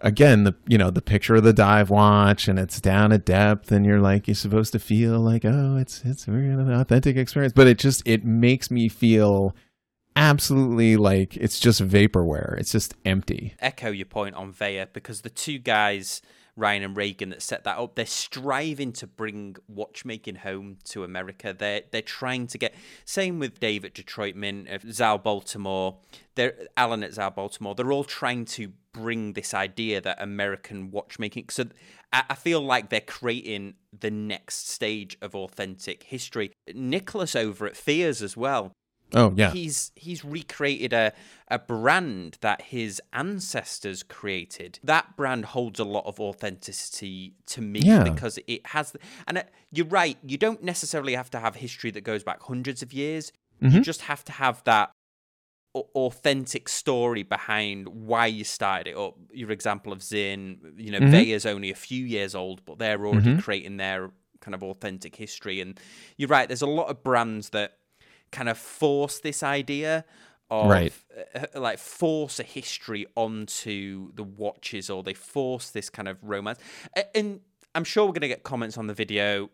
again, 0.00 0.44
the 0.44 0.54
you 0.66 0.76
know 0.76 0.90
the 0.90 1.02
picture 1.02 1.36
of 1.36 1.44
the 1.44 1.52
dive 1.52 1.90
watch, 1.90 2.48
and 2.48 2.58
it's 2.58 2.80
down 2.80 3.12
at 3.12 3.24
depth, 3.24 3.70
and 3.70 3.86
you're 3.86 4.00
like, 4.00 4.26
you're 4.26 4.34
supposed 4.34 4.72
to 4.72 4.78
feel 4.78 5.20
like, 5.20 5.44
oh, 5.44 5.76
it's 5.76 6.02
it's 6.04 6.26
an 6.26 6.72
authentic 6.72 7.16
experience, 7.16 7.52
but 7.54 7.66
it 7.66 7.78
just 7.78 8.02
it 8.06 8.24
makes 8.24 8.70
me 8.70 8.88
feel 8.88 9.54
absolutely 10.16 10.96
like 10.96 11.36
it's 11.36 11.58
just 11.58 11.80
vaporware. 11.86 12.58
It's 12.58 12.72
just 12.72 12.94
empty. 13.04 13.54
Echo 13.60 13.90
your 13.90 14.06
point 14.06 14.34
on 14.34 14.52
Vaer 14.52 14.86
because 14.92 15.22
the 15.22 15.30
two 15.30 15.58
guys 15.58 16.20
Ryan 16.56 16.82
and 16.82 16.96
Reagan 16.96 17.30
that 17.30 17.42
set 17.42 17.64
that 17.64 17.78
up. 17.78 17.94
They're 17.94 18.06
striving 18.06 18.92
to 18.94 19.06
bring 19.06 19.56
watchmaking 19.68 20.36
home 20.36 20.78
to 20.84 21.04
America. 21.04 21.54
They're 21.58 21.82
they're 21.90 22.02
trying 22.02 22.46
to 22.48 22.58
get 22.58 22.74
same 23.04 23.38
with 23.38 23.60
Dave 23.60 23.84
at 23.84 23.94
Detroit 23.94 24.34
Mint, 24.34 24.68
uh, 24.68 24.78
Zal 24.90 25.18
Baltimore, 25.18 25.98
they're 26.34 26.54
Alan 26.76 27.02
at 27.02 27.14
Zal 27.14 27.30
Baltimore. 27.30 27.74
They're 27.74 27.92
all 27.92 28.04
trying 28.04 28.44
to 28.46 28.72
bring 28.92 29.32
this 29.32 29.54
idea 29.54 30.00
that 30.00 30.20
American 30.20 30.90
watchmaking. 30.90 31.48
So 31.50 31.64
I 32.12 32.34
feel 32.34 32.60
like 32.60 32.90
they're 32.90 33.00
creating 33.00 33.74
the 33.98 34.10
next 34.10 34.68
stage 34.68 35.16
of 35.22 35.34
authentic 35.34 36.04
history. 36.04 36.52
Nicholas 36.74 37.34
over 37.34 37.66
at 37.66 37.76
Fears 37.76 38.22
as 38.22 38.36
well. 38.36 38.72
Oh 39.14 39.32
yeah. 39.36 39.50
He's 39.50 39.92
he's 39.94 40.24
recreated 40.24 40.92
a 40.92 41.12
a 41.48 41.58
brand 41.58 42.38
that 42.40 42.62
his 42.62 43.00
ancestors 43.12 44.02
created. 44.02 44.78
That 44.82 45.16
brand 45.16 45.46
holds 45.46 45.78
a 45.80 45.84
lot 45.84 46.06
of 46.06 46.18
authenticity 46.18 47.34
to 47.46 47.60
me 47.60 47.80
yeah. 47.80 48.04
because 48.04 48.38
it 48.46 48.66
has 48.68 48.96
and 49.26 49.38
it, 49.38 49.50
you're 49.70 49.86
right, 49.86 50.18
you 50.24 50.38
don't 50.38 50.62
necessarily 50.62 51.14
have 51.14 51.30
to 51.30 51.40
have 51.40 51.56
history 51.56 51.90
that 51.90 52.02
goes 52.02 52.22
back 52.22 52.42
hundreds 52.42 52.82
of 52.82 52.92
years. 52.92 53.32
Mm-hmm. 53.62 53.76
You 53.76 53.82
just 53.82 54.02
have 54.02 54.24
to 54.24 54.32
have 54.32 54.62
that 54.64 54.90
authentic 55.74 56.68
story 56.68 57.22
behind 57.22 57.88
why 57.88 58.26
you 58.26 58.44
started 58.44 58.90
it 58.90 58.96
up. 58.96 59.16
Your 59.32 59.50
example 59.50 59.92
of 59.92 60.02
Zin, 60.02 60.58
you 60.76 60.90
know, 60.90 61.00
mm 61.00 61.12
mm 61.12 61.46
only 61.46 61.70
a 61.70 61.74
few 61.74 62.04
years 62.04 62.34
old, 62.34 62.64
but 62.64 62.78
they're 62.78 63.04
already 63.06 63.30
mm-hmm. 63.30 63.40
creating 63.40 63.76
their 63.76 64.10
kind 64.40 64.54
of 64.54 64.62
authentic 64.62 65.16
history. 65.16 65.60
And 65.60 65.78
you're 66.16 66.28
right, 66.28 66.48
there's 66.48 66.62
a 66.62 66.66
lot 66.66 66.88
of 66.88 67.02
brands 67.02 67.50
that 67.50 67.78
kind 68.32 68.48
of 68.48 68.58
force 68.58 69.20
this 69.20 69.42
idea 69.42 70.04
of 70.50 70.70
right. 70.70 70.92
uh, 71.34 71.60
like 71.60 71.78
force 71.78 72.40
a 72.40 72.42
history 72.42 73.06
onto 73.14 74.12
the 74.14 74.24
watches 74.24 74.90
or 74.90 75.02
they 75.02 75.14
force 75.14 75.70
this 75.70 75.88
kind 75.88 76.08
of 76.08 76.18
romance. 76.22 76.58
And 77.14 77.40
i'm 77.74 77.84
sure 77.84 78.04
we're 78.04 78.12
going 78.12 78.22
to 78.22 78.28
get 78.28 78.42
comments 78.42 78.76
on 78.76 78.86
the 78.86 78.94
video. 78.94 79.50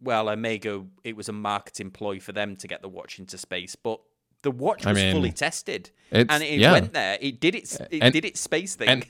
Well 0.00 0.28
i 0.28 0.36
may 0.36 0.58
go 0.58 0.86
it 1.04 1.16
was 1.16 1.28
a 1.28 1.32
marketing 1.32 1.90
ploy 1.90 2.20
for 2.20 2.32
them 2.32 2.56
to 2.56 2.68
get 2.68 2.80
the 2.80 2.88
watch 2.88 3.18
into 3.18 3.36
space 3.36 3.76
but 3.76 4.00
the 4.42 4.50
watch 4.50 4.86
was 4.86 4.96
I 4.96 5.02
mean, 5.02 5.14
fully 5.14 5.32
tested. 5.32 5.90
and 6.10 6.30
it 6.42 6.60
yeah. 6.60 6.72
went 6.72 6.92
there. 6.92 7.18
It 7.20 7.40
did 7.40 7.54
its 7.54 7.78
it 7.78 7.98
and, 8.00 8.12
did 8.12 8.24
its 8.24 8.40
space 8.40 8.74
thing. 8.74 8.88
and, 8.88 9.06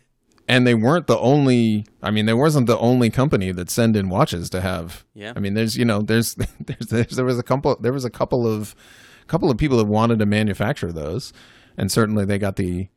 and 0.51 0.67
they 0.67 0.75
weren't 0.75 1.07
the 1.07 1.19
only 1.19 1.87
i 2.03 2.11
mean 2.11 2.27
there 2.27 2.37
wasn't 2.37 2.67
the 2.67 2.79
only 2.79 3.09
company 3.09 3.53
that 3.53 3.71
send 3.71 3.97
in 3.97 4.09
watches 4.09 4.51
to 4.51 4.61
have. 4.61 5.05
Yeah. 5.15 5.33
I 5.37 5.41
mean 5.41 5.55
there's 5.55 5.77
you 5.77 5.85
know 5.85 6.03
there's 6.03 6.35
there's, 6.61 6.87
there's 6.89 7.17
there 7.17 7.25
was 7.25 7.39
a 7.39 7.43
couple 7.45 7.77
there 7.81 7.93
was 7.93 8.05
a 8.05 8.11
couple 8.11 8.47
of 8.47 8.75
couple 9.29 9.51
of 9.51 9.57
people 9.57 9.79
that 9.79 9.85
wanted 9.85 10.19
to 10.19 10.27
manufacture 10.27 10.91
those. 10.91 11.33
And 11.79 11.91
certainly 11.91 12.25
they 12.25 12.37
got 12.37 12.57
the 12.57 12.89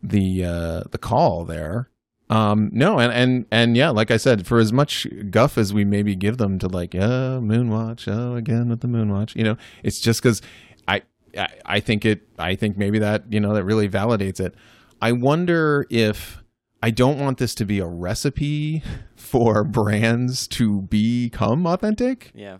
the 0.00 0.44
uh 0.44 0.82
the 0.92 0.98
call 0.98 1.44
there. 1.44 1.90
Um 2.30 2.70
no 2.72 3.00
and 3.00 3.12
and 3.12 3.46
and 3.50 3.76
yeah 3.76 3.90
like 3.90 4.10
i 4.12 4.16
said 4.16 4.46
for 4.46 4.60
as 4.60 4.72
much 4.72 5.06
guff 5.28 5.58
as 5.58 5.74
we 5.74 5.84
maybe 5.84 6.14
give 6.14 6.38
them 6.38 6.58
to 6.60 6.68
like 6.68 6.94
oh 6.94 7.40
moonwatch 7.42 8.06
oh 8.06 8.36
again 8.36 8.68
with 8.68 8.80
the 8.80 8.86
moonwatch 8.86 9.34
you 9.36 9.42
know 9.42 9.56
it's 9.82 10.00
just 10.00 10.22
because 10.22 10.40
I, 10.88 11.02
I 11.36 11.48
i 11.66 11.80
think 11.80 12.06
it 12.06 12.22
i 12.38 12.54
think 12.54 12.78
maybe 12.78 13.00
that 13.00 13.24
you 13.30 13.40
know 13.40 13.52
that 13.54 13.64
really 13.64 13.88
validates 13.88 14.38
it. 14.40 14.54
I 15.02 15.10
wonder 15.10 15.84
if 15.90 16.41
I 16.82 16.90
don't 16.90 17.18
want 17.18 17.38
this 17.38 17.54
to 17.56 17.64
be 17.64 17.78
a 17.78 17.86
recipe 17.86 18.82
for 19.14 19.62
brands 19.62 20.48
to 20.48 20.82
become 20.82 21.64
authentic. 21.64 22.32
Yeah. 22.34 22.58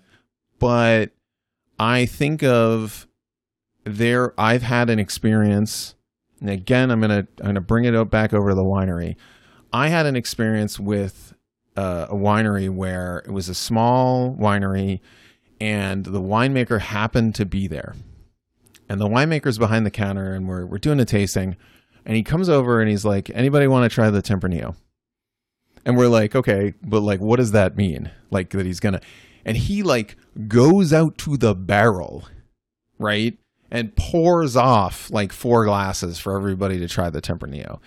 But 0.61 1.11
I 1.79 2.07
think 2.07 2.45
of 2.45 3.09
there 3.85 4.33
I've 4.39 4.63
had 4.63 4.89
an 4.91 5.01
experience 5.01 5.97
and 6.41 6.49
again 6.49 6.93
I'm 6.93 7.01
going 7.01 7.11
to 7.11 7.29
I'm 7.41 7.47
going 7.47 7.55
to 7.57 7.61
bring 7.61 7.85
it 7.85 7.97
up 7.97 8.11
back 8.11 8.33
over 8.33 8.51
to 8.51 8.55
the 8.55 8.63
winery. 8.63 9.17
I 9.73 9.89
had 9.89 10.07
an 10.07 10.15
experience 10.15 10.79
with 10.79 11.35
uh, 11.77 12.07
a 12.09 12.15
winery 12.15 12.71
where 12.71 13.25
it 13.27 13.33
was 13.33 13.49
a 13.49 13.55
small 13.55 14.37
winery 14.37 15.01
and 15.61 16.05
the 16.05 16.21
winemaker 16.21 16.81
happened 16.81 17.35
to 17.37 17.45
be 17.45 17.67
there. 17.67 17.97
And 18.89 19.01
the 19.01 19.09
winemaker's 19.09 19.59
behind 19.59 19.85
the 19.85 19.91
counter 19.91 20.33
and 20.33 20.47
we're 20.47 20.65
we're 20.65 20.79
doing 20.79 21.01
a 21.01 21.05
tasting 21.05 21.57
and 22.05 22.17
he 22.17 22.23
comes 22.23 22.49
over 22.49 22.81
and 22.81 22.91
he's 22.91 23.05
like, 23.05 23.31
"Anybody 23.35 23.67
want 23.67 23.91
to 23.91 23.95
try 23.95 24.11
the 24.11 24.23
Tempranillo?" 24.23 24.75
And 25.85 25.97
we're 25.97 26.09
like, 26.09 26.35
"Okay, 26.35 26.75
but 26.83 27.01
like, 27.01 27.21
what 27.21 27.37
does 27.37 27.53
that 27.53 27.77
mean? 27.77 28.11
Like 28.31 28.51
that 28.51 28.67
he's 28.67 28.81
gonna?" 28.81 29.01
And 29.45 29.57
he 29.57 29.83
like 29.83 30.17
goes 30.49 30.93
out 30.93 31.19
to 31.19 31.37
the 31.37 31.55
barrel, 31.55 32.29
right, 32.99 33.39
and 33.71 33.95
pours 33.97 34.57
off 34.57 35.11
like 35.11 35.33
four 35.33 35.65
glasses 35.65 36.19
for 36.19 36.37
everybody 36.37 36.79
to 36.79 36.89
try 36.89 37.11
the 37.11 37.23
Tempranillo. 37.23 37.81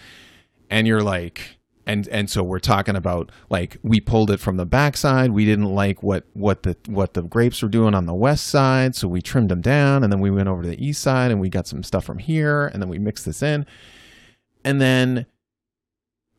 And 0.70 0.88
you're 0.88 1.04
like, 1.04 1.58
and 1.86 2.08
and 2.08 2.30
so 2.30 2.42
we're 2.42 2.60
talking 2.60 2.96
about 2.96 3.32
like 3.50 3.78
we 3.84 4.00
pulled 4.00 4.32
it 4.32 4.40
from 4.40 4.58
the 4.58 4.66
backside. 4.66 5.32
We 5.32 5.46
didn't 5.46 5.74
like 5.74 6.02
what 6.02 6.26
what 6.34 6.64
the 6.64 6.76
what 6.88 7.14
the 7.14 7.22
grapes 7.22 7.62
were 7.62 7.70
doing 7.70 7.94
on 7.94 8.06
the 8.06 8.14
west 8.14 8.48
side, 8.48 8.96
so 8.96 9.08
we 9.08 9.22
trimmed 9.22 9.52
them 9.52 9.62
down, 9.62 10.04
and 10.04 10.12
then 10.12 10.22
we 10.22 10.32
went 10.32 10.50
over 10.50 10.64
to 10.64 10.70
the 10.70 10.86
east 10.86 11.02
side 11.02 11.32
and 11.32 11.40
we 11.40 11.50
got 11.50 11.68
some 11.68 11.84
stuff 11.84 12.06
from 12.06 12.18
here, 12.18 12.68
and 12.68 12.82
then 12.82 12.90
we 12.90 12.98
mixed 12.98 13.26
this 13.26 13.44
in 13.44 13.66
and 14.66 14.82
then 14.82 15.26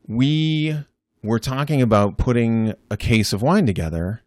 we 0.07 0.77
were 1.23 1.39
talking 1.39 1.81
about 1.81 2.17
putting 2.17 2.75
a 2.91 2.97
case 2.97 3.33
of 3.33 3.41
wine 3.41 3.65
together. 3.65 4.21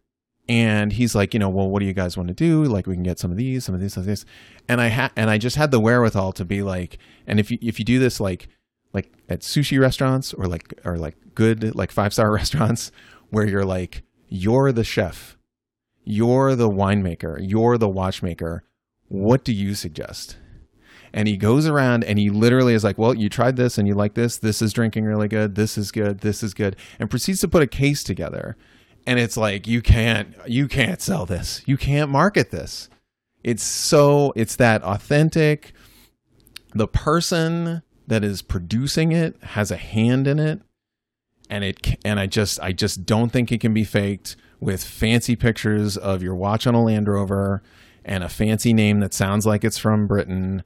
and 0.48 0.92
he's 0.94 1.14
like, 1.14 1.32
you 1.32 1.38
know, 1.38 1.48
well, 1.48 1.70
what 1.70 1.78
do 1.78 1.86
you 1.86 1.92
guys 1.92 2.16
want 2.16 2.26
to 2.26 2.34
do? 2.34 2.64
Like, 2.64 2.88
we 2.88 2.94
can 2.94 3.04
get 3.04 3.20
some 3.20 3.30
of 3.30 3.36
these, 3.36 3.64
some 3.64 3.72
of 3.74 3.80
these, 3.80 3.94
some 3.94 4.00
of 4.00 4.06
this. 4.06 4.24
And 4.68 4.80
I 4.80 4.88
had, 4.88 5.12
and 5.14 5.30
I 5.30 5.38
just 5.38 5.54
had 5.54 5.70
the 5.70 5.78
wherewithal 5.78 6.32
to 6.32 6.44
be 6.44 6.62
like, 6.62 6.98
and 7.26 7.38
if 7.38 7.52
you 7.52 7.58
if 7.62 7.78
you 7.78 7.84
do 7.84 8.00
this 8.00 8.18
like 8.18 8.48
like 8.92 9.12
at 9.28 9.40
sushi 9.40 9.78
restaurants 9.80 10.34
or 10.34 10.46
like 10.46 10.74
or 10.84 10.98
like 10.98 11.16
good 11.36 11.76
like 11.76 11.92
five 11.92 12.12
star 12.12 12.32
restaurants 12.40 12.90
where 13.30 13.46
you're 13.46 13.64
like 13.64 14.02
you're 14.28 14.72
the 14.72 14.82
chef, 14.82 15.36
you're 16.04 16.56
the 16.56 16.70
winemaker, 16.70 17.38
you're 17.40 17.78
the 17.78 17.88
watchmaker. 17.88 18.64
What 19.08 19.44
do 19.44 19.52
you 19.52 19.74
suggest? 19.74 20.36
And 21.12 21.26
he 21.26 21.36
goes 21.36 21.66
around 21.66 22.04
and 22.04 22.18
he 22.18 22.30
literally 22.30 22.74
is 22.74 22.84
like, 22.84 22.98
Well, 22.98 23.14
you 23.14 23.28
tried 23.28 23.56
this 23.56 23.78
and 23.78 23.88
you 23.88 23.94
like 23.94 24.14
this. 24.14 24.36
This 24.36 24.62
is 24.62 24.72
drinking 24.72 25.04
really 25.04 25.28
good. 25.28 25.54
This 25.54 25.76
is 25.76 25.90
good. 25.90 26.20
This 26.20 26.42
is 26.42 26.54
good. 26.54 26.76
And 26.98 27.10
proceeds 27.10 27.40
to 27.40 27.48
put 27.48 27.62
a 27.62 27.66
case 27.66 28.02
together 28.02 28.56
and 29.06 29.18
it's 29.18 29.36
like 29.36 29.66
you 29.66 29.82
can't 29.82 30.34
you 30.46 30.68
can't 30.68 31.00
sell 31.00 31.26
this 31.26 31.62
you 31.66 31.76
can't 31.76 32.10
market 32.10 32.50
this 32.50 32.88
it's 33.42 33.62
so 33.62 34.32
it's 34.36 34.56
that 34.56 34.82
authentic 34.82 35.72
the 36.74 36.88
person 36.88 37.82
that 38.06 38.22
is 38.22 38.42
producing 38.42 39.12
it 39.12 39.36
has 39.42 39.70
a 39.70 39.76
hand 39.76 40.26
in 40.26 40.38
it 40.38 40.60
and 41.48 41.64
it 41.64 41.98
and 42.04 42.20
i 42.20 42.26
just 42.26 42.60
i 42.60 42.72
just 42.72 43.06
don't 43.06 43.30
think 43.30 43.50
it 43.50 43.60
can 43.60 43.74
be 43.74 43.84
faked 43.84 44.36
with 44.60 44.84
fancy 44.84 45.36
pictures 45.36 45.96
of 45.96 46.22
your 46.22 46.34
watch 46.34 46.66
on 46.66 46.74
a 46.74 46.82
land 46.82 47.08
rover 47.08 47.62
and 48.04 48.22
a 48.22 48.28
fancy 48.28 48.72
name 48.72 49.00
that 49.00 49.14
sounds 49.14 49.46
like 49.46 49.64
it's 49.64 49.78
from 49.78 50.06
britain 50.06 50.62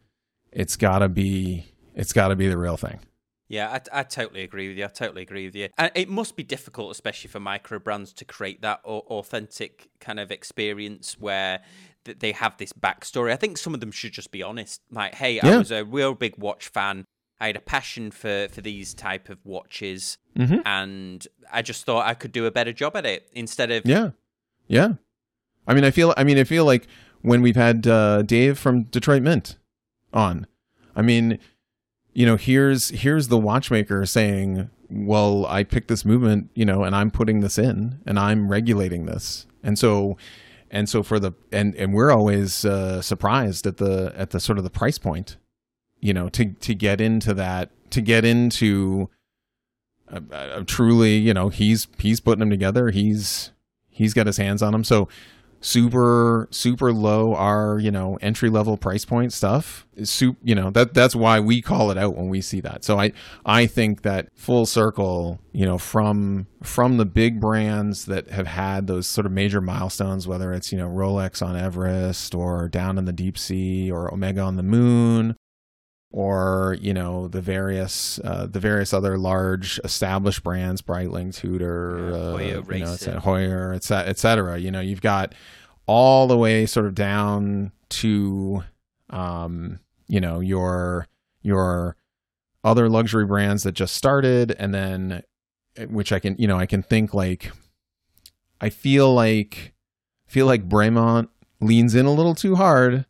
it's 0.54 0.76
got 0.76 1.00
to 1.00 1.08
be 1.08 1.66
it's 1.94 2.12
got 2.12 2.28
to 2.28 2.36
be 2.36 2.48
the 2.48 2.56
real 2.56 2.76
thing 2.76 3.00
yeah, 3.48 3.78
I, 3.92 4.00
I 4.00 4.02
totally 4.04 4.42
agree 4.42 4.68
with 4.68 4.78
you. 4.78 4.84
I 4.84 4.88
totally 4.88 5.22
agree 5.22 5.44
with 5.44 5.54
you. 5.54 5.68
And 5.76 5.92
it 5.94 6.08
must 6.08 6.34
be 6.34 6.42
difficult, 6.42 6.90
especially 6.90 7.28
for 7.28 7.40
micro 7.40 7.78
brands, 7.78 8.12
to 8.14 8.24
create 8.24 8.62
that 8.62 8.80
authentic 8.84 9.90
kind 10.00 10.18
of 10.18 10.30
experience 10.30 11.16
where 11.20 11.60
they 12.04 12.32
have 12.32 12.56
this 12.56 12.72
backstory. 12.72 13.32
I 13.32 13.36
think 13.36 13.58
some 13.58 13.74
of 13.74 13.80
them 13.80 13.92
should 13.92 14.12
just 14.12 14.30
be 14.30 14.42
honest. 14.42 14.80
Like, 14.90 15.14
hey, 15.14 15.36
yeah. 15.36 15.54
I 15.54 15.58
was 15.58 15.70
a 15.70 15.84
real 15.84 16.14
big 16.14 16.38
watch 16.38 16.68
fan. 16.68 17.04
I 17.38 17.48
had 17.48 17.56
a 17.56 17.60
passion 17.60 18.10
for 18.10 18.48
for 18.50 18.60
these 18.60 18.94
type 18.94 19.28
of 19.28 19.38
watches, 19.44 20.18
mm-hmm. 20.36 20.60
and 20.64 21.26
I 21.52 21.62
just 21.62 21.84
thought 21.84 22.06
I 22.06 22.14
could 22.14 22.32
do 22.32 22.46
a 22.46 22.50
better 22.50 22.72
job 22.72 22.96
at 22.96 23.04
it 23.04 23.28
instead 23.32 23.70
of 23.70 23.84
yeah, 23.84 24.10
yeah. 24.68 24.94
I 25.66 25.74
mean, 25.74 25.84
I 25.84 25.90
feel. 25.90 26.14
I 26.16 26.24
mean, 26.24 26.38
I 26.38 26.44
feel 26.44 26.64
like 26.64 26.86
when 27.22 27.42
we've 27.42 27.56
had 27.56 27.86
uh, 27.86 28.22
Dave 28.22 28.58
from 28.58 28.84
Detroit 28.84 29.22
Mint 29.22 29.58
on. 30.14 30.46
I 30.96 31.02
mean, 31.02 31.38
you 32.12 32.24
know, 32.24 32.36
here's 32.36 32.90
here's 32.90 33.28
the 33.28 33.38
watchmaker 33.38 34.06
saying, 34.06 34.70
"Well, 34.88 35.46
I 35.46 35.64
picked 35.64 35.88
this 35.88 36.04
movement, 36.04 36.50
you 36.54 36.64
know, 36.64 36.84
and 36.84 36.94
I'm 36.94 37.10
putting 37.10 37.40
this 37.40 37.58
in, 37.58 38.00
and 38.06 38.18
I'm 38.18 38.48
regulating 38.48 39.06
this." 39.06 39.46
And 39.62 39.78
so, 39.78 40.16
and 40.70 40.88
so 40.88 41.02
for 41.02 41.18
the 41.18 41.32
and 41.52 41.74
and 41.74 41.92
we're 41.92 42.12
always 42.12 42.64
uh, 42.64 43.02
surprised 43.02 43.66
at 43.66 43.78
the 43.78 44.12
at 44.16 44.30
the 44.30 44.40
sort 44.40 44.58
of 44.58 44.64
the 44.64 44.70
price 44.70 44.98
point, 44.98 45.36
you 46.00 46.14
know, 46.14 46.28
to 46.30 46.52
to 46.52 46.74
get 46.74 47.00
into 47.00 47.34
that 47.34 47.70
to 47.90 48.00
get 48.00 48.24
into 48.24 49.10
uh, 50.10 50.20
uh, 50.32 50.64
truly, 50.66 51.16
you 51.16 51.34
know, 51.34 51.48
he's 51.48 51.88
he's 51.98 52.20
putting 52.20 52.40
them 52.40 52.50
together. 52.50 52.90
He's 52.90 53.50
he's 53.90 54.14
got 54.14 54.26
his 54.26 54.36
hands 54.36 54.62
on 54.62 54.72
them. 54.72 54.84
So 54.84 55.08
super 55.64 56.46
super 56.50 56.92
low 56.92 57.34
our 57.34 57.78
you 57.78 57.90
know 57.90 58.18
entry 58.20 58.50
level 58.50 58.76
price 58.76 59.04
point 59.04 59.32
stuff. 59.32 59.86
Is 59.96 60.10
soup 60.10 60.36
you 60.42 60.54
know 60.54 60.70
that 60.70 60.92
that's 60.92 61.16
why 61.16 61.40
we 61.40 61.62
call 61.62 61.90
it 61.90 61.96
out 61.96 62.16
when 62.16 62.28
we 62.28 62.40
see 62.42 62.60
that. 62.60 62.84
So 62.84 62.98
i 62.98 63.12
i 63.46 63.66
think 63.66 64.02
that 64.02 64.28
full 64.34 64.66
circle 64.66 65.40
you 65.52 65.64
know 65.64 65.78
from 65.78 66.46
from 66.62 66.98
the 66.98 67.06
big 67.06 67.40
brands 67.40 68.04
that 68.06 68.28
have 68.30 68.46
had 68.46 68.86
those 68.86 69.06
sort 69.06 69.24
of 69.24 69.32
major 69.32 69.60
milestones 69.60 70.26
whether 70.28 70.52
it's 70.52 70.70
you 70.72 70.78
know 70.78 70.88
rolex 70.88 71.44
on 71.44 71.56
everest 71.56 72.34
or 72.34 72.68
down 72.68 72.98
in 72.98 73.04
the 73.04 73.12
deep 73.12 73.38
sea 73.38 73.90
or 73.90 74.12
omega 74.12 74.40
on 74.40 74.56
the 74.56 74.62
moon 74.62 75.36
or 76.14 76.76
you 76.80 76.94
know 76.94 77.26
the 77.26 77.40
various 77.40 78.20
uh, 78.22 78.46
the 78.46 78.60
various 78.60 78.94
other 78.94 79.18
large 79.18 79.80
established 79.82 80.44
brands, 80.44 80.80
Breitling, 80.80 81.34
Tudor, 81.34 81.98
yeah, 81.98 82.16
Heuer, 82.16 82.70
uh, 82.70 82.72
you 82.72 82.84
know, 82.84 82.92
et 82.92 83.00
Heuer, 83.20 83.74
et 84.08 84.18
cetera. 84.18 84.56
You 84.56 84.70
know, 84.70 84.78
you've 84.78 85.00
got 85.00 85.34
all 85.86 86.28
the 86.28 86.38
way 86.38 86.66
sort 86.66 86.86
of 86.86 86.94
down 86.94 87.72
to, 87.88 88.62
um, 89.10 89.80
you 90.06 90.20
know, 90.20 90.38
your 90.38 91.08
your 91.42 91.96
other 92.62 92.88
luxury 92.88 93.26
brands 93.26 93.64
that 93.64 93.72
just 93.72 93.96
started, 93.96 94.54
and 94.56 94.72
then 94.72 95.24
which 95.88 96.12
I 96.12 96.20
can, 96.20 96.36
you 96.38 96.46
know, 96.46 96.60
I 96.60 96.66
can 96.66 96.84
think 96.84 97.12
like, 97.12 97.50
I 98.60 98.70
feel 98.70 99.12
like 99.12 99.74
feel 100.28 100.46
like 100.46 100.68
Bremont 100.68 101.26
leans 101.60 101.96
in 101.96 102.06
a 102.06 102.12
little 102.12 102.36
too 102.36 102.54
hard, 102.54 103.04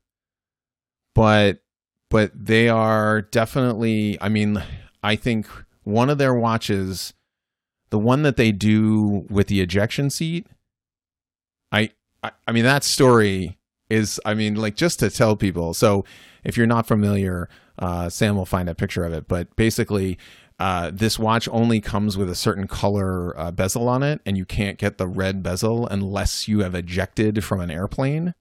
but 1.15 1.64
but 2.15 2.31
they 2.33 2.69
are 2.69 3.23
definitely 3.23 4.17
i 4.21 4.29
mean 4.29 4.63
i 5.03 5.17
think 5.17 5.49
one 5.83 6.09
of 6.09 6.17
their 6.17 6.33
watches 6.33 7.13
the 7.91 7.99
one 7.99 8.23
that 8.23 8.37
they 8.37 8.53
do 8.53 9.27
with 9.29 9.49
the 9.49 9.61
ejection 9.61 10.09
seat 10.09 10.47
i 11.73 11.91
i, 12.23 12.31
I 12.47 12.53
mean 12.53 12.63
that 12.63 12.85
story 12.85 13.59
is 13.91 14.21
i 14.25 14.33
mean 14.33 14.55
like 14.55 14.77
just 14.77 15.01
to 15.01 15.11
tell 15.11 15.35
people 15.35 15.75
so 15.75 16.05
if 16.45 16.57
you're 16.57 16.69
not 16.69 16.87
familiar 16.87 17.49
uh, 17.81 18.09
sam 18.09 18.37
will 18.37 18.47
find 18.47 18.69
a 18.69 18.77
picture 18.77 19.05
of 19.05 19.13
it 19.13 19.27
but 19.27 19.57
basically 19.57 20.17
uh, 20.61 20.93
this 20.95 21.19
watch 21.19 21.49
only 21.49 21.81
comes 21.81 22.17
with 22.17 22.31
a 22.31 22.35
certain 22.37 22.69
color 22.69 23.37
uh, 23.37 23.51
bezel 23.51 23.89
on 23.89 24.05
it, 24.05 24.21
and 24.25 24.39
you 24.39 24.45
can't 24.45 24.79
get 24.79 24.99
the 24.99 25.09
red 25.09 25.43
bezel 25.43 25.89
unless 25.89 26.47
you 26.47 26.61
have 26.61 26.77
ejected 26.77 27.43
from 27.43 27.61
an 27.61 27.73
airplane. 27.73 28.35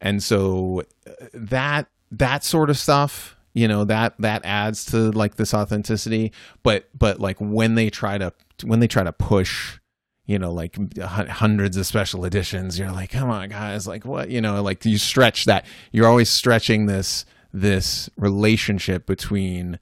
And 0.00 0.22
so 0.22 0.84
uh, 1.04 1.26
that 1.34 1.88
that 2.12 2.44
sort 2.44 2.70
of 2.70 2.78
stuff 2.78 3.36
you 3.54 3.68
know 3.68 3.84
that 3.84 4.14
that 4.18 4.44
adds 4.44 4.84
to 4.86 5.10
like 5.12 5.36
this 5.36 5.54
authenticity. 5.54 6.32
But 6.62 6.88
but 6.96 7.20
like 7.20 7.36
when 7.38 7.74
they 7.74 7.90
try 7.90 8.18
to 8.18 8.32
when 8.64 8.80
they 8.80 8.88
try 8.88 9.04
to 9.04 9.12
push 9.12 9.78
you 10.26 10.38
know 10.38 10.52
like 10.52 10.76
hundreds 11.02 11.76
of 11.76 11.84
special 11.84 12.24
editions 12.24 12.78
you're 12.78 12.92
like 12.92 13.10
come 13.10 13.28
on 13.28 13.48
guys 13.48 13.86
like 13.86 14.04
what? 14.04 14.30
You 14.30 14.40
know 14.40 14.62
like 14.62 14.84
you 14.84 14.98
stretch 14.98 15.44
that. 15.46 15.66
You're 15.92 16.08
always 16.08 16.30
stretching 16.30 16.86
this 16.86 17.24
this 17.52 18.08
relationship 18.16 19.06
between 19.06 19.78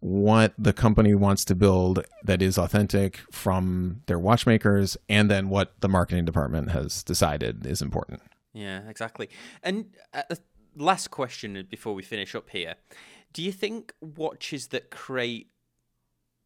what 0.00 0.52
the 0.58 0.72
company 0.72 1.14
wants 1.14 1.44
to 1.44 1.54
build 1.54 2.04
that 2.24 2.42
is 2.42 2.58
authentic 2.58 3.18
from 3.30 4.02
their 4.06 4.18
watchmakers 4.18 4.96
and 5.08 5.30
then 5.30 5.48
what 5.48 5.80
the 5.80 5.88
marketing 5.88 6.24
department 6.24 6.72
has 6.72 7.04
decided 7.04 7.64
is 7.64 7.80
important. 7.80 8.20
Yeah 8.52 8.80
exactly. 8.88 9.28
And 9.62 9.94
uh, 10.12 10.22
last 10.76 11.10
question 11.10 11.66
before 11.70 11.94
we 11.94 12.02
finish 12.02 12.34
up 12.34 12.50
here. 12.50 12.74
Do 13.32 13.42
you 13.42 13.52
think 13.52 13.92
watches 14.00 14.68
that 14.68 14.90
create 14.90 15.48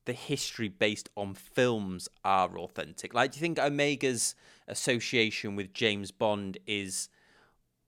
the 0.05 0.13
history 0.13 0.69
based 0.69 1.09
on 1.17 1.35
films 1.35 2.09
are 2.25 2.57
authentic? 2.59 3.13
Like, 3.13 3.33
do 3.33 3.39
you 3.39 3.41
think 3.41 3.59
Omega's 3.59 4.35
association 4.69 5.57
with 5.57 5.73
James 5.73 6.11
Bond 6.11 6.59
is 6.67 7.09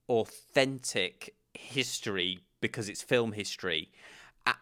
authentic 0.09 1.35
history 1.55 2.41
because 2.61 2.89
it's 2.89 3.03
film 3.03 3.33
history? 3.33 3.91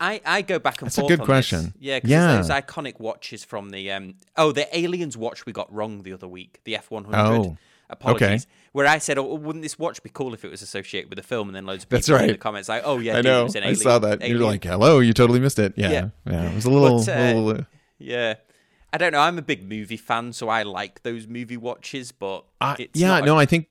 I, 0.01 0.20
I 0.24 0.43
go 0.43 0.59
back 0.59 0.83
and 0.83 0.89
That's 0.89 0.97
forth. 0.97 1.09
That's 1.09 1.14
a 1.14 1.22
good 1.22 1.24
question. 1.24 1.62
This. 1.62 1.72
Yeah, 1.79 1.99
because 1.99 2.11
yeah. 2.11 2.33
there's 2.33 2.51
iconic 2.51 2.99
watches 2.99 3.45
from 3.45 3.70
the 3.70 3.93
um 3.93 4.16
oh 4.37 4.51
the 4.51 4.77
Aliens 4.77 5.16
watch 5.16 5.47
we 5.47 5.53
got 5.53 5.72
wrong 5.72 6.03
the 6.03 6.12
other 6.12 6.27
week, 6.27 6.61
the 6.64 6.74
F 6.77 6.91
one 6.91 7.05
hundred. 7.05 7.57
Apologies. 7.89 8.22
Okay. 8.22 8.53
Where 8.72 8.87
I 8.87 8.99
said, 8.99 9.16
"Oh, 9.16 9.34
wouldn't 9.34 9.62
this 9.62 9.78
watch 9.78 10.03
be 10.03 10.11
cool 10.12 10.34
if 10.34 10.45
it 10.45 10.51
was 10.51 10.61
associated 10.61 11.09
with 11.09 11.18
a 11.18 11.22
film?" 11.22 11.49
And 11.49 11.57
then 11.57 11.66
loads 11.66 11.84
of 11.84 11.89
people 11.89 11.99
That's 11.99 12.11
right. 12.11 12.24
in 12.24 12.32
the 12.32 12.39
comments 12.39 12.68
like, 12.68 12.82
"Oh 12.84 12.99
yeah, 12.99 13.16
I 13.16 13.22
know. 13.22 13.47
I 13.47 13.72
saw 13.74 13.99
that. 14.01 14.26
You're 14.26 14.39
like, 14.41 14.64
"Hello, 14.64 15.01
you 15.01 15.12
totally 15.12 15.41
missed 15.41 15.59
it." 15.59 15.74
Yeah, 15.76 15.91
yeah. 15.91 16.09
yeah. 16.26 16.51
It 16.51 16.55
was 16.55 16.64
a 16.64 16.70
little, 16.70 16.99
but, 16.99 17.09
uh, 17.09 17.22
little 17.22 17.49
uh... 17.51 17.64
yeah. 17.99 18.34
I 18.93 18.99
don't 18.99 19.12
know. 19.12 19.20
I'm 19.20 19.37
a 19.37 19.43
big 19.43 19.68
movie 19.68 19.97
fan, 19.97 20.32
so 20.32 20.49
I 20.49 20.62
like 20.62 21.03
those 21.03 21.26
movie 21.26 21.57
watches. 21.57 22.12
But 22.12 22.45
uh, 22.61 22.76
yeah, 22.95 23.20
no, 23.20 23.39
I 23.39 23.45
think 23.45 23.68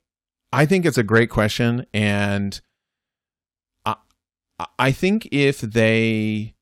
I 0.52 0.66
think 0.66 0.86
it's 0.86 0.98
a 0.98 1.02
great 1.02 1.30
question, 1.30 1.86
and 1.92 2.60
I 3.84 3.96
I 4.78 4.92
think 4.92 5.28
if 5.32 5.60
they 5.60 6.54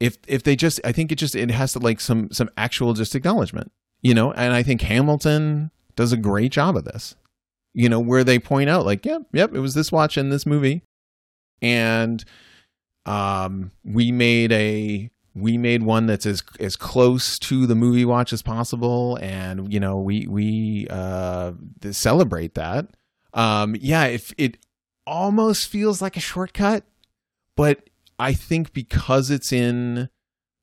if 0.00 0.18
if 0.26 0.42
they 0.42 0.56
just 0.56 0.80
I 0.84 0.92
think 0.92 1.12
it 1.12 1.16
just 1.16 1.34
it 1.34 1.50
has 1.50 1.72
to 1.74 1.78
like 1.78 2.00
some 2.00 2.30
some 2.32 2.50
actual 2.56 2.92
just 2.92 3.14
acknowledgement, 3.14 3.72
you 4.02 4.14
know. 4.14 4.32
And 4.32 4.52
I 4.52 4.62
think 4.62 4.82
Hamilton 4.82 5.70
does 5.96 6.12
a 6.12 6.16
great 6.16 6.52
job 6.52 6.76
of 6.76 6.84
this. 6.84 7.14
You 7.72 7.88
know, 7.88 8.00
where 8.00 8.22
they 8.24 8.38
point 8.38 8.70
out 8.70 8.86
like, 8.86 9.04
yep, 9.04 9.22
yep, 9.32 9.52
it 9.54 9.60
was 9.60 9.74
this 9.74 9.90
watch 9.90 10.16
in 10.16 10.30
this 10.30 10.46
movie. 10.46 10.82
And 11.62 12.24
um 13.06 13.70
we 13.84 14.10
made 14.12 14.50
a 14.52 15.10
we 15.34 15.58
made 15.58 15.82
one 15.82 16.06
that's 16.06 16.24
as 16.24 16.42
as 16.60 16.76
close 16.76 17.38
to 17.38 17.66
the 17.66 17.74
movie 17.74 18.04
watch 18.04 18.32
as 18.32 18.42
possible. 18.42 19.18
And 19.20 19.72
you 19.72 19.80
know 19.80 19.98
we 19.98 20.26
we 20.26 20.86
uh 20.90 21.52
celebrate 21.90 22.54
that. 22.54 22.88
Um 23.32 23.76
yeah 23.78 24.04
if 24.04 24.32
it 24.38 24.58
almost 25.06 25.68
feels 25.68 26.00
like 26.00 26.16
a 26.16 26.20
shortcut 26.20 26.84
but 27.56 27.90
i 28.18 28.32
think 28.32 28.72
because 28.72 29.30
it's 29.30 29.52
in 29.52 30.08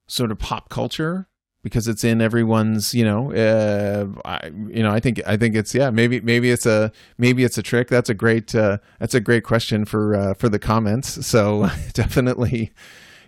sort 0.07 0.31
of 0.31 0.39
pop 0.39 0.69
culture 0.69 1.27
because 1.63 1.87
it's 1.87 2.03
in 2.03 2.21
everyone's 2.21 2.93
you 2.93 3.05
know 3.05 3.31
uh, 3.33 4.07
I, 4.25 4.47
you 4.47 4.83
know 4.83 4.91
I 4.91 4.99
think 4.99 5.21
I 5.27 5.37
think 5.37 5.55
it's 5.55 5.73
yeah 5.75 5.89
maybe 5.89 6.19
maybe 6.21 6.51
it's 6.51 6.65
a 6.65 6.91
maybe 7.17 7.43
it's 7.43 7.57
a 7.57 7.63
trick. 7.63 7.87
That's 7.87 8.09
a 8.09 8.13
great 8.13 8.53
uh, 8.55 8.77
that's 8.99 9.13
a 9.13 9.19
great 9.19 9.43
question 9.43 9.85
for 9.85 10.15
uh, 10.15 10.33
for 10.33 10.49
the 10.49 10.59
comments. 10.59 11.25
So 11.25 11.69
definitely 11.93 12.71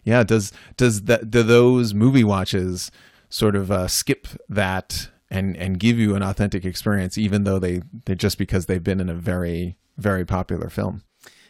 yeah 0.04 0.24
does 0.24 0.52
does 0.78 1.04
that 1.04 1.30
do 1.30 1.44
those 1.44 1.94
movie 1.94 2.24
watches 2.24 2.92
sort 3.30 3.56
of 3.56 3.72
uh, 3.72 3.88
skip 3.88 4.28
that 4.50 5.10
and 5.30 5.58
and 5.58 5.80
give 5.80 5.98
you 5.98 6.16
an 6.16 6.22
authentic 6.22 6.66
experience 6.66 7.18
even 7.18 7.44
though 7.44 7.60
they 7.60 7.82
they 8.06 8.16
just 8.16 8.38
because 8.38 8.68
they've 8.68 8.84
been 8.84 9.00
in 9.00 9.10
a 9.10 9.16
very 9.16 9.78
very 9.98 10.26
popular 10.26 10.70
film 10.70 11.04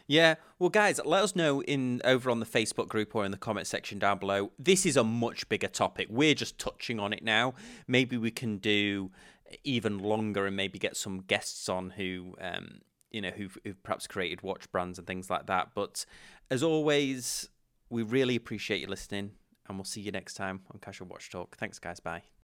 yeah. 0.06 0.34
Well, 0.58 0.70
guys, 0.70 1.00
let 1.04 1.22
us 1.22 1.34
know 1.34 1.62
in 1.62 2.00
over 2.04 2.30
on 2.30 2.40
the 2.40 2.46
Facebook 2.46 2.88
group 2.88 3.14
or 3.14 3.24
in 3.24 3.30
the 3.30 3.38
comment 3.38 3.66
section 3.66 3.98
down 3.98 4.18
below. 4.18 4.52
This 4.58 4.84
is 4.86 4.96
a 4.96 5.04
much 5.04 5.48
bigger 5.48 5.68
topic. 5.68 6.08
We're 6.10 6.34
just 6.34 6.58
touching 6.58 7.00
on 7.00 7.12
it 7.12 7.22
now. 7.22 7.54
Maybe 7.86 8.16
we 8.16 8.30
can 8.30 8.58
do 8.58 9.10
even 9.62 9.98
longer 9.98 10.46
and 10.46 10.56
maybe 10.56 10.78
get 10.78 10.96
some 10.96 11.20
guests 11.20 11.68
on 11.68 11.90
who, 11.90 12.34
um, 12.40 12.80
you 13.10 13.20
know, 13.20 13.30
who've, 13.30 13.56
who've 13.64 13.82
perhaps 13.82 14.06
created 14.06 14.42
watch 14.42 14.70
brands 14.72 14.98
and 14.98 15.06
things 15.06 15.30
like 15.30 15.46
that. 15.46 15.70
But 15.74 16.04
as 16.50 16.62
always, 16.62 17.48
we 17.90 18.02
really 18.02 18.36
appreciate 18.36 18.80
you 18.80 18.86
listening, 18.88 19.32
and 19.68 19.78
we'll 19.78 19.84
see 19.84 20.00
you 20.00 20.10
next 20.10 20.34
time 20.34 20.62
on 20.72 20.80
Casual 20.80 21.08
Watch 21.08 21.30
Talk. 21.30 21.56
Thanks, 21.56 21.78
guys. 21.78 22.00
Bye. 22.00 22.33